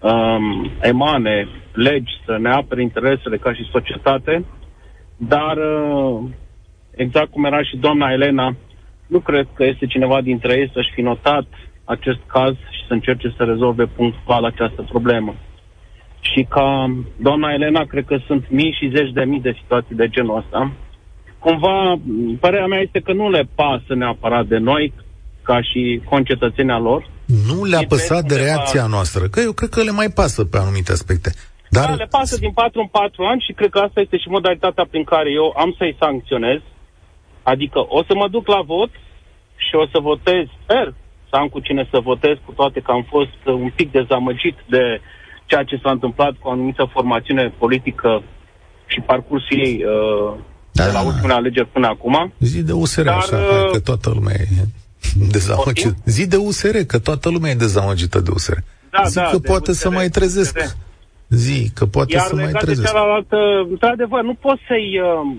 um, 0.00 0.70
emane 0.80 1.48
legi, 1.72 2.12
să 2.24 2.36
ne 2.40 2.50
apere 2.50 2.82
interesele 2.82 3.36
ca 3.36 3.54
și 3.54 3.70
societate, 3.72 4.44
dar 5.16 5.56
uh, 5.56 6.22
exact 6.94 7.30
cum 7.30 7.44
era 7.44 7.62
și 7.62 7.76
doamna 7.76 8.10
Elena, 8.10 8.56
nu 9.06 9.18
cred 9.18 9.46
că 9.54 9.64
este 9.64 9.86
cineva 9.86 10.20
dintre 10.20 10.52
ei 10.58 10.70
să-și 10.74 10.92
fi 10.94 11.00
notat 11.00 11.46
acest 11.84 12.18
caz 12.26 12.52
și 12.52 12.86
să 12.86 12.92
încerce 12.92 13.34
să 13.36 13.42
rezolve 13.42 13.84
punctual 13.84 14.44
această 14.44 14.82
problemă. 14.82 15.34
Și 16.20 16.46
ca 16.48 16.96
doamna 17.16 17.52
Elena, 17.52 17.84
cred 17.84 18.04
că 18.04 18.16
sunt 18.26 18.44
mii 18.50 18.76
și 18.78 18.92
zeci 18.96 19.12
de 19.12 19.24
mii 19.24 19.40
de 19.40 19.56
situații 19.62 19.94
de 19.94 20.08
genul 20.08 20.36
ăsta. 20.36 20.72
Cumva, 21.38 22.00
părerea 22.40 22.66
mea 22.66 22.80
este 22.80 23.00
că 23.00 23.12
nu 23.12 23.30
le 23.30 23.48
pasă 23.54 23.94
neapărat 23.94 24.46
de 24.46 24.58
noi, 24.58 24.92
ca 25.42 25.62
și 25.62 26.00
concetățenii 26.04 26.80
lor. 26.80 27.10
Nu 27.48 27.64
le-a 27.64 27.84
păsat 27.88 28.24
de 28.24 28.36
reacția 28.36 28.86
noastră, 28.86 29.28
că 29.28 29.40
eu 29.40 29.52
cred 29.52 29.68
că 29.68 29.82
le 29.82 29.90
mai 29.90 30.10
pasă 30.14 30.44
pe 30.44 30.58
anumite 30.58 30.92
aspecte. 30.92 31.30
Dar... 31.70 31.86
Da, 31.86 31.94
le 31.94 32.08
pasă 32.10 32.38
din 32.38 32.52
4 32.52 32.80
în 32.80 32.86
4 32.86 33.22
ani 33.24 33.44
și 33.46 33.52
cred 33.52 33.70
că 33.70 33.78
asta 33.78 34.00
este 34.00 34.16
și 34.16 34.28
modalitatea 34.28 34.86
prin 34.90 35.04
care 35.04 35.30
eu 35.30 35.54
am 35.56 35.74
să-i 35.78 35.96
sancționez. 36.00 36.60
Adică 37.42 37.78
o 37.88 38.02
să 38.04 38.14
mă 38.14 38.28
duc 38.28 38.46
la 38.46 38.60
vot 38.66 38.90
și 39.56 39.74
o 39.74 39.86
să 39.92 39.98
votez, 40.00 40.44
sper 40.62 40.94
să 41.28 41.36
am 41.36 41.48
cu 41.48 41.60
cine 41.60 41.88
să 41.90 41.98
votez, 42.00 42.36
cu 42.44 42.52
toate 42.52 42.80
că 42.80 42.90
am 42.90 43.06
fost 43.08 43.40
un 43.44 43.72
pic 43.74 43.90
dezamăgit 43.90 44.56
de 44.68 45.00
ceea 45.46 45.64
ce 45.64 45.80
s-a 45.82 45.90
întâmplat 45.90 46.32
cu 46.38 46.48
o 46.48 46.50
anumită 46.50 46.90
formațiune 46.92 47.54
politică 47.58 48.22
și 48.86 49.00
parcursul 49.00 49.58
ei 49.64 49.84
uh, 49.84 50.34
da. 50.72 50.84
de 50.84 50.92
la 50.92 51.02
ultimele 51.02 51.32
alegeri 51.32 51.68
până 51.68 51.86
acum. 51.86 52.32
Zi 52.38 52.62
de 52.62 52.72
USR, 52.72 53.02
Dar, 53.02 53.16
așa, 53.16 53.36
uh, 53.36 53.70
că 53.72 53.80
toată 53.80 54.10
lumea 54.14 54.34
e 54.38 54.46
dezamăgită. 55.30 55.94
Zi 56.04 56.26
de 56.26 56.36
USR, 56.36 56.76
că 56.86 56.98
toată 56.98 57.30
lumea 57.30 57.50
e 57.50 57.54
dezamăgită 57.54 58.20
de 58.20 58.30
USR. 58.34 58.56
Da, 58.90 59.02
Zic 59.02 59.22
da, 59.22 59.28
că 59.30 59.38
poate 59.38 59.70
USR, 59.70 59.82
să 59.82 59.90
mai 59.90 60.08
trezesc. 60.08 60.56
USR. 60.56 60.74
Zi, 61.28 61.70
că 61.74 61.86
poate 61.86 62.14
Iar 62.14 62.26
să 62.26 62.34
mai 62.34 62.52
trezesc. 62.52 62.92
Iar 62.92 63.02
cealaltă, 63.02 63.36
într-adevăr, 63.70 64.22
nu 64.22 64.34
poți 64.34 64.62
să-i 64.68 65.00
uh, 65.00 65.36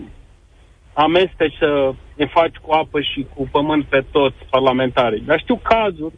amesteci 0.94 1.56
să 1.60 1.94
ne 2.16 2.26
faci 2.26 2.56
cu 2.56 2.72
apă 2.72 3.02
și 3.02 3.26
cu 3.36 3.48
pământ 3.52 3.86
pe 3.86 4.04
toți 4.12 4.36
parlamentarii. 4.50 5.24
Dar 5.26 5.40
știu 5.40 5.56
cazuri, 5.64 6.14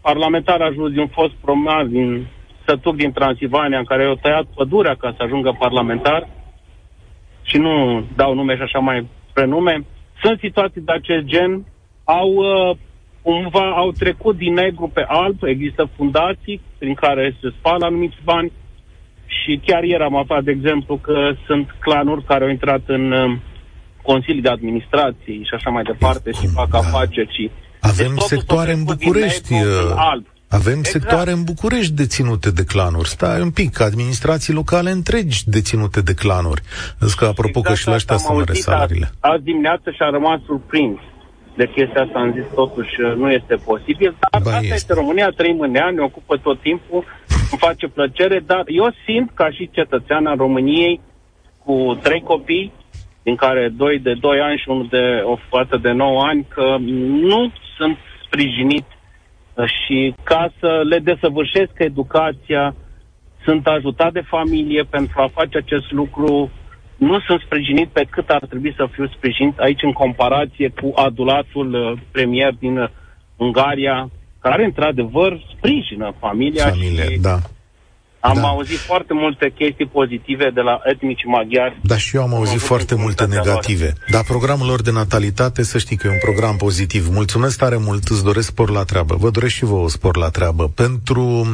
parlamentar 0.00 0.60
ajuns 0.60 0.92
din 0.92 1.06
fost 1.06 1.32
promar 1.32 1.84
din 1.84 2.26
sătuc 2.66 2.96
din 2.96 3.12
Transilvania, 3.12 3.78
în 3.78 3.84
care 3.84 4.04
au 4.04 4.14
tăiat 4.14 4.44
pădurea 4.54 4.94
ca 4.94 5.14
să 5.16 5.22
ajungă 5.22 5.56
parlamentar, 5.58 6.28
și 7.42 7.56
nu 7.56 8.04
dau 8.16 8.34
nume 8.34 8.56
și 8.56 8.62
așa 8.62 8.78
mai 8.78 9.06
prenume, 9.32 9.84
sunt 10.22 10.38
situații 10.38 10.80
de 10.80 10.92
acest 10.92 11.24
gen, 11.24 11.64
au 12.04 12.28
uh, 12.34 12.76
cumva 13.22 13.70
au 13.70 13.90
trecut 13.90 14.36
din 14.36 14.52
negru 14.52 14.90
pe 14.94 15.04
alb, 15.08 15.42
există 15.42 15.88
fundații 15.96 16.60
prin 16.78 16.94
care 16.94 17.36
se 17.40 17.48
spală 17.58 17.84
anumiți 17.86 18.16
bani 18.24 18.52
și 19.26 19.60
chiar 19.66 19.82
ieri 19.82 20.02
am 20.02 20.16
aflat, 20.16 20.42
de 20.44 20.50
exemplu, 20.50 20.96
că 20.96 21.32
sunt 21.46 21.74
clanuri 21.78 22.24
care 22.24 22.44
au 22.44 22.50
intrat 22.50 22.80
în 22.86 23.12
uh, 23.12 23.36
consilii 24.10 24.46
de 24.46 24.54
administrație 24.58 25.38
și 25.48 25.54
așa 25.58 25.70
mai 25.70 25.82
departe 25.82 26.30
și 26.38 26.46
fac 26.58 26.70
da. 26.70 26.78
afaceri 26.78 27.34
și... 27.36 27.50
Avem 27.80 28.12
deci, 28.14 28.30
sectoare 28.34 28.72
în 28.72 28.84
București. 28.84 29.52
Negru, 29.52 29.68
în 29.68 29.92
uh, 29.92 30.10
alb. 30.12 30.24
Avem 30.48 30.78
exact. 30.78 30.94
sectoare 30.94 31.30
în 31.30 31.42
București 31.44 31.92
deținute 31.92 32.50
de 32.50 32.64
clanuri. 32.64 33.08
Stai 33.08 33.40
un 33.40 33.50
pic, 33.50 33.80
administrații 33.80 34.52
locale 34.60 34.90
întregi 34.90 35.38
deținute 35.56 36.00
de 36.00 36.14
clanuri. 36.14 36.62
Zic 37.00 37.18
că, 37.18 37.24
apropo, 37.24 37.58
exact 37.58 37.68
că 37.68 37.80
și 37.80 37.88
la 37.88 37.94
ăștia 37.94 38.16
să 38.16 38.32
măre 38.32 38.52
salariile. 38.52 39.08
Azi 39.20 39.42
dimineață 39.42 39.90
și-a 39.90 40.08
rămas 40.10 40.38
surprins 40.46 40.98
de 41.56 41.66
chestia 41.74 42.02
asta. 42.02 42.18
Am 42.18 42.32
zis, 42.36 42.46
totuși, 42.54 42.94
nu 43.16 43.30
este 43.30 43.54
posibil. 43.70 44.16
Dar 44.20 44.42
ba 44.42 44.50
asta 44.50 44.62
este. 44.62 44.74
este 44.74 44.92
România, 45.00 45.28
trăim 45.36 45.60
în 45.60 45.74
ea, 45.74 45.90
ne 45.90 46.02
ocupă 46.02 46.36
tot 46.36 46.60
timpul, 46.60 47.04
îmi 47.50 47.60
face 47.66 47.86
plăcere, 47.86 48.38
dar 48.46 48.62
eu 48.66 48.94
simt, 49.06 49.30
ca 49.34 49.50
și 49.50 49.70
cetățean 49.72 50.26
al 50.26 50.36
României, 50.36 51.00
cu 51.64 51.98
trei 52.02 52.20
copii, 52.20 52.72
din 53.28 53.36
care 53.36 53.68
doi 53.68 53.98
de 53.98 54.14
2 54.14 54.40
ani 54.40 54.58
și 54.58 54.68
unul 54.68 54.86
de 54.90 55.04
o 55.32 55.36
fată 55.48 55.76
de 55.76 55.90
9 55.90 56.22
ani, 56.22 56.46
că 56.54 56.76
nu 57.30 57.52
sunt 57.76 57.96
sprijinit 58.24 58.86
și 59.74 60.14
ca 60.22 60.52
să 60.60 60.82
le 60.88 60.98
desăvârșesc 60.98 61.72
educația, 61.76 62.74
sunt 63.44 63.66
ajutat 63.66 64.12
de 64.12 64.28
familie 64.34 64.82
pentru 64.82 65.20
a 65.20 65.28
face 65.38 65.58
acest 65.58 65.90
lucru, 65.90 66.50
nu 66.96 67.20
sunt 67.26 67.40
sprijinit 67.40 67.88
pe 67.88 68.06
cât 68.10 68.28
ar 68.28 68.44
trebui 68.48 68.74
să 68.76 68.88
fiu 68.92 69.06
sprijinit 69.16 69.58
aici 69.58 69.82
în 69.82 69.92
comparație 69.92 70.68
cu 70.80 70.92
adulatul 70.94 71.68
uh, 71.74 72.00
premier 72.10 72.52
din 72.58 72.90
Ungaria, 73.36 74.10
care 74.40 74.64
într-adevăr 74.64 75.40
sprijină 75.56 76.14
familia 76.18 76.66
Familie, 76.68 77.02
și 77.02 77.18
da. 77.18 77.36
Am 78.20 78.34
da. 78.34 78.48
auzit 78.48 78.78
foarte 78.78 79.14
multe 79.14 79.52
chestii 79.58 79.86
pozitive 79.86 80.50
de 80.50 80.60
la 80.60 80.80
etnici 80.84 81.24
maghiari. 81.24 81.78
Da, 81.82 81.96
și 81.96 82.16
eu 82.16 82.22
am 82.22 82.34
auzit 82.34 82.60
am 82.60 82.66
foarte 82.66 82.94
multe 82.94 83.26
negative. 83.26 83.84
Lor. 83.84 83.94
Dar 84.10 84.24
programul 84.24 84.66
lor 84.66 84.82
de 84.82 84.90
natalitate, 84.90 85.62
să 85.62 85.78
știi 85.78 85.96
că 85.96 86.06
e 86.06 86.10
un 86.10 86.18
program 86.22 86.56
pozitiv. 86.56 87.08
Mulțumesc 87.10 87.58
tare 87.58 87.76
mult, 87.76 88.08
îți 88.08 88.24
doresc 88.24 88.46
spor 88.46 88.70
la 88.70 88.84
treabă. 88.84 89.16
Vă 89.18 89.30
doresc 89.30 89.54
și 89.54 89.64
vouă 89.64 89.88
spor 89.88 90.16
la 90.16 90.28
treabă. 90.28 90.68
Pentru 90.68 91.46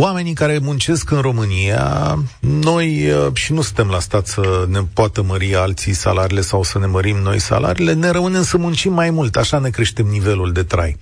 Oamenii 0.00 0.32
care 0.32 0.58
muncesc 0.58 1.10
în 1.10 1.20
România, 1.20 2.18
noi 2.40 3.10
uh, 3.10 3.32
și 3.32 3.52
nu 3.52 3.60
suntem 3.60 3.88
la 3.88 4.00
stat 4.00 4.26
să 4.26 4.66
ne 4.68 4.80
poată 4.92 5.22
mări 5.22 5.54
alții 5.54 5.92
salariile 5.92 6.40
sau 6.40 6.62
să 6.62 6.78
ne 6.78 6.86
mărim 6.86 7.16
noi 7.16 7.38
salariile, 7.40 7.92
ne 7.92 8.10
rămânem 8.10 8.42
să 8.42 8.56
muncim 8.56 8.92
mai 8.92 9.10
mult, 9.10 9.36
așa 9.36 9.58
ne 9.58 9.70
creștem 9.70 10.06
nivelul 10.06 10.52
de 10.52 10.62
trai. 10.62 10.96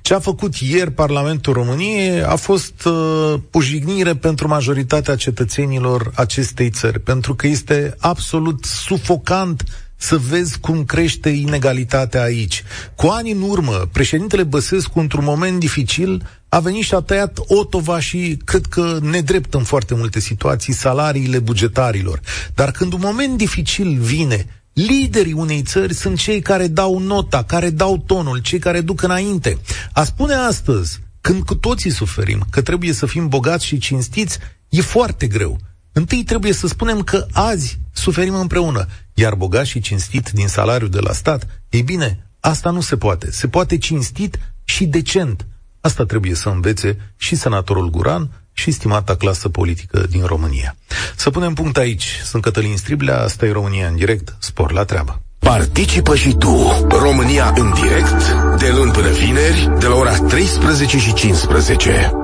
Ce 0.00 0.14
a 0.14 0.18
făcut 0.18 0.54
ieri 0.54 0.90
Parlamentul 0.90 1.52
României 1.52 2.22
a 2.22 2.36
fost 2.36 2.84
uh, 2.84 3.34
o 3.50 3.60
jignire 3.60 4.14
pentru 4.14 4.48
majoritatea 4.48 5.16
cetățenilor 5.16 6.10
acestei 6.14 6.70
țări, 6.70 6.98
pentru 6.98 7.34
că 7.34 7.46
este 7.46 7.96
absolut 7.98 8.64
sufocant 8.64 9.64
să 10.00 10.18
vezi 10.18 10.58
cum 10.58 10.84
crește 10.84 11.28
inegalitatea 11.28 12.22
aici. 12.22 12.62
Cu 12.94 13.06
ani 13.06 13.30
în 13.30 13.42
urmă, 13.42 13.88
președintele 13.92 14.42
Băsescu, 14.42 14.98
într-un 14.98 15.24
moment 15.24 15.58
dificil, 15.58 16.22
a 16.48 16.60
venit 16.60 16.84
și 16.84 16.94
a 16.94 17.00
tăiat 17.00 17.38
otova 17.46 18.00
și 18.00 18.38
cred 18.44 18.66
că 18.66 18.98
nedrept 19.02 19.54
în 19.54 19.62
foarte 19.62 19.94
multe 19.94 20.20
situații 20.20 20.72
salariile 20.72 21.38
bugetarilor. 21.38 22.20
Dar 22.54 22.70
când 22.70 22.92
un 22.92 23.00
moment 23.02 23.36
dificil 23.36 23.98
vine, 23.98 24.46
liderii 24.72 25.32
unei 25.32 25.62
țări 25.62 25.94
sunt 25.94 26.18
cei 26.18 26.40
care 26.40 26.66
dau 26.66 26.98
nota, 26.98 27.42
care 27.42 27.70
dau 27.70 27.98
tonul, 27.98 28.38
cei 28.38 28.58
care 28.58 28.80
duc 28.80 29.02
înainte. 29.02 29.58
A 29.92 30.04
spune 30.04 30.34
astăzi, 30.34 31.00
când 31.20 31.42
cu 31.42 31.54
toții 31.54 31.90
suferim, 31.90 32.46
că 32.50 32.62
trebuie 32.62 32.92
să 32.92 33.06
fim 33.06 33.28
bogați 33.28 33.64
și 33.64 33.78
cinstiți, 33.78 34.38
e 34.68 34.80
foarte 34.80 35.26
greu. 35.26 35.58
Întâi 35.92 36.22
trebuie 36.24 36.52
să 36.52 36.66
spunem 36.66 37.02
că 37.02 37.26
azi 37.32 37.78
suferim 37.92 38.34
împreună, 38.34 38.86
iar 39.20 39.34
bogat 39.34 39.64
și 39.64 39.80
cinstit 39.80 40.30
din 40.30 40.48
salariul 40.48 40.90
de 40.90 41.00
la 41.00 41.12
stat, 41.12 41.46
ei 41.68 41.82
bine, 41.82 42.26
asta 42.40 42.70
nu 42.70 42.80
se 42.80 42.96
poate. 42.96 43.30
Se 43.30 43.48
poate 43.48 43.78
cinstit 43.78 44.38
și 44.64 44.84
decent. 44.86 45.46
Asta 45.80 46.04
trebuie 46.04 46.34
să 46.34 46.48
învețe 46.48 47.12
și 47.16 47.36
senatorul 47.36 47.90
Guran 47.90 48.30
și 48.52 48.70
stimata 48.70 49.16
clasă 49.16 49.48
politică 49.48 50.06
din 50.10 50.24
România. 50.24 50.76
Să 51.16 51.30
punem 51.30 51.54
punct 51.54 51.76
aici. 51.76 52.20
Sunt 52.24 52.42
Cătălin 52.42 52.76
Striblea, 52.76 53.20
asta 53.20 53.46
e 53.46 53.52
România 53.52 53.86
în 53.86 53.96
direct, 53.96 54.36
spor 54.38 54.72
la 54.72 54.84
treabă. 54.84 55.22
Participă 55.38 56.16
și 56.16 56.34
tu, 56.34 56.86
România 56.88 57.54
în 57.56 57.72
direct, 57.74 58.32
de 58.58 58.72
luni 58.76 58.92
până 58.92 59.08
vineri, 59.08 59.70
de 59.78 59.86
la 59.86 59.94
ora 59.94 60.16
13 60.16 60.98
și 60.98 61.12
15. 61.12 62.19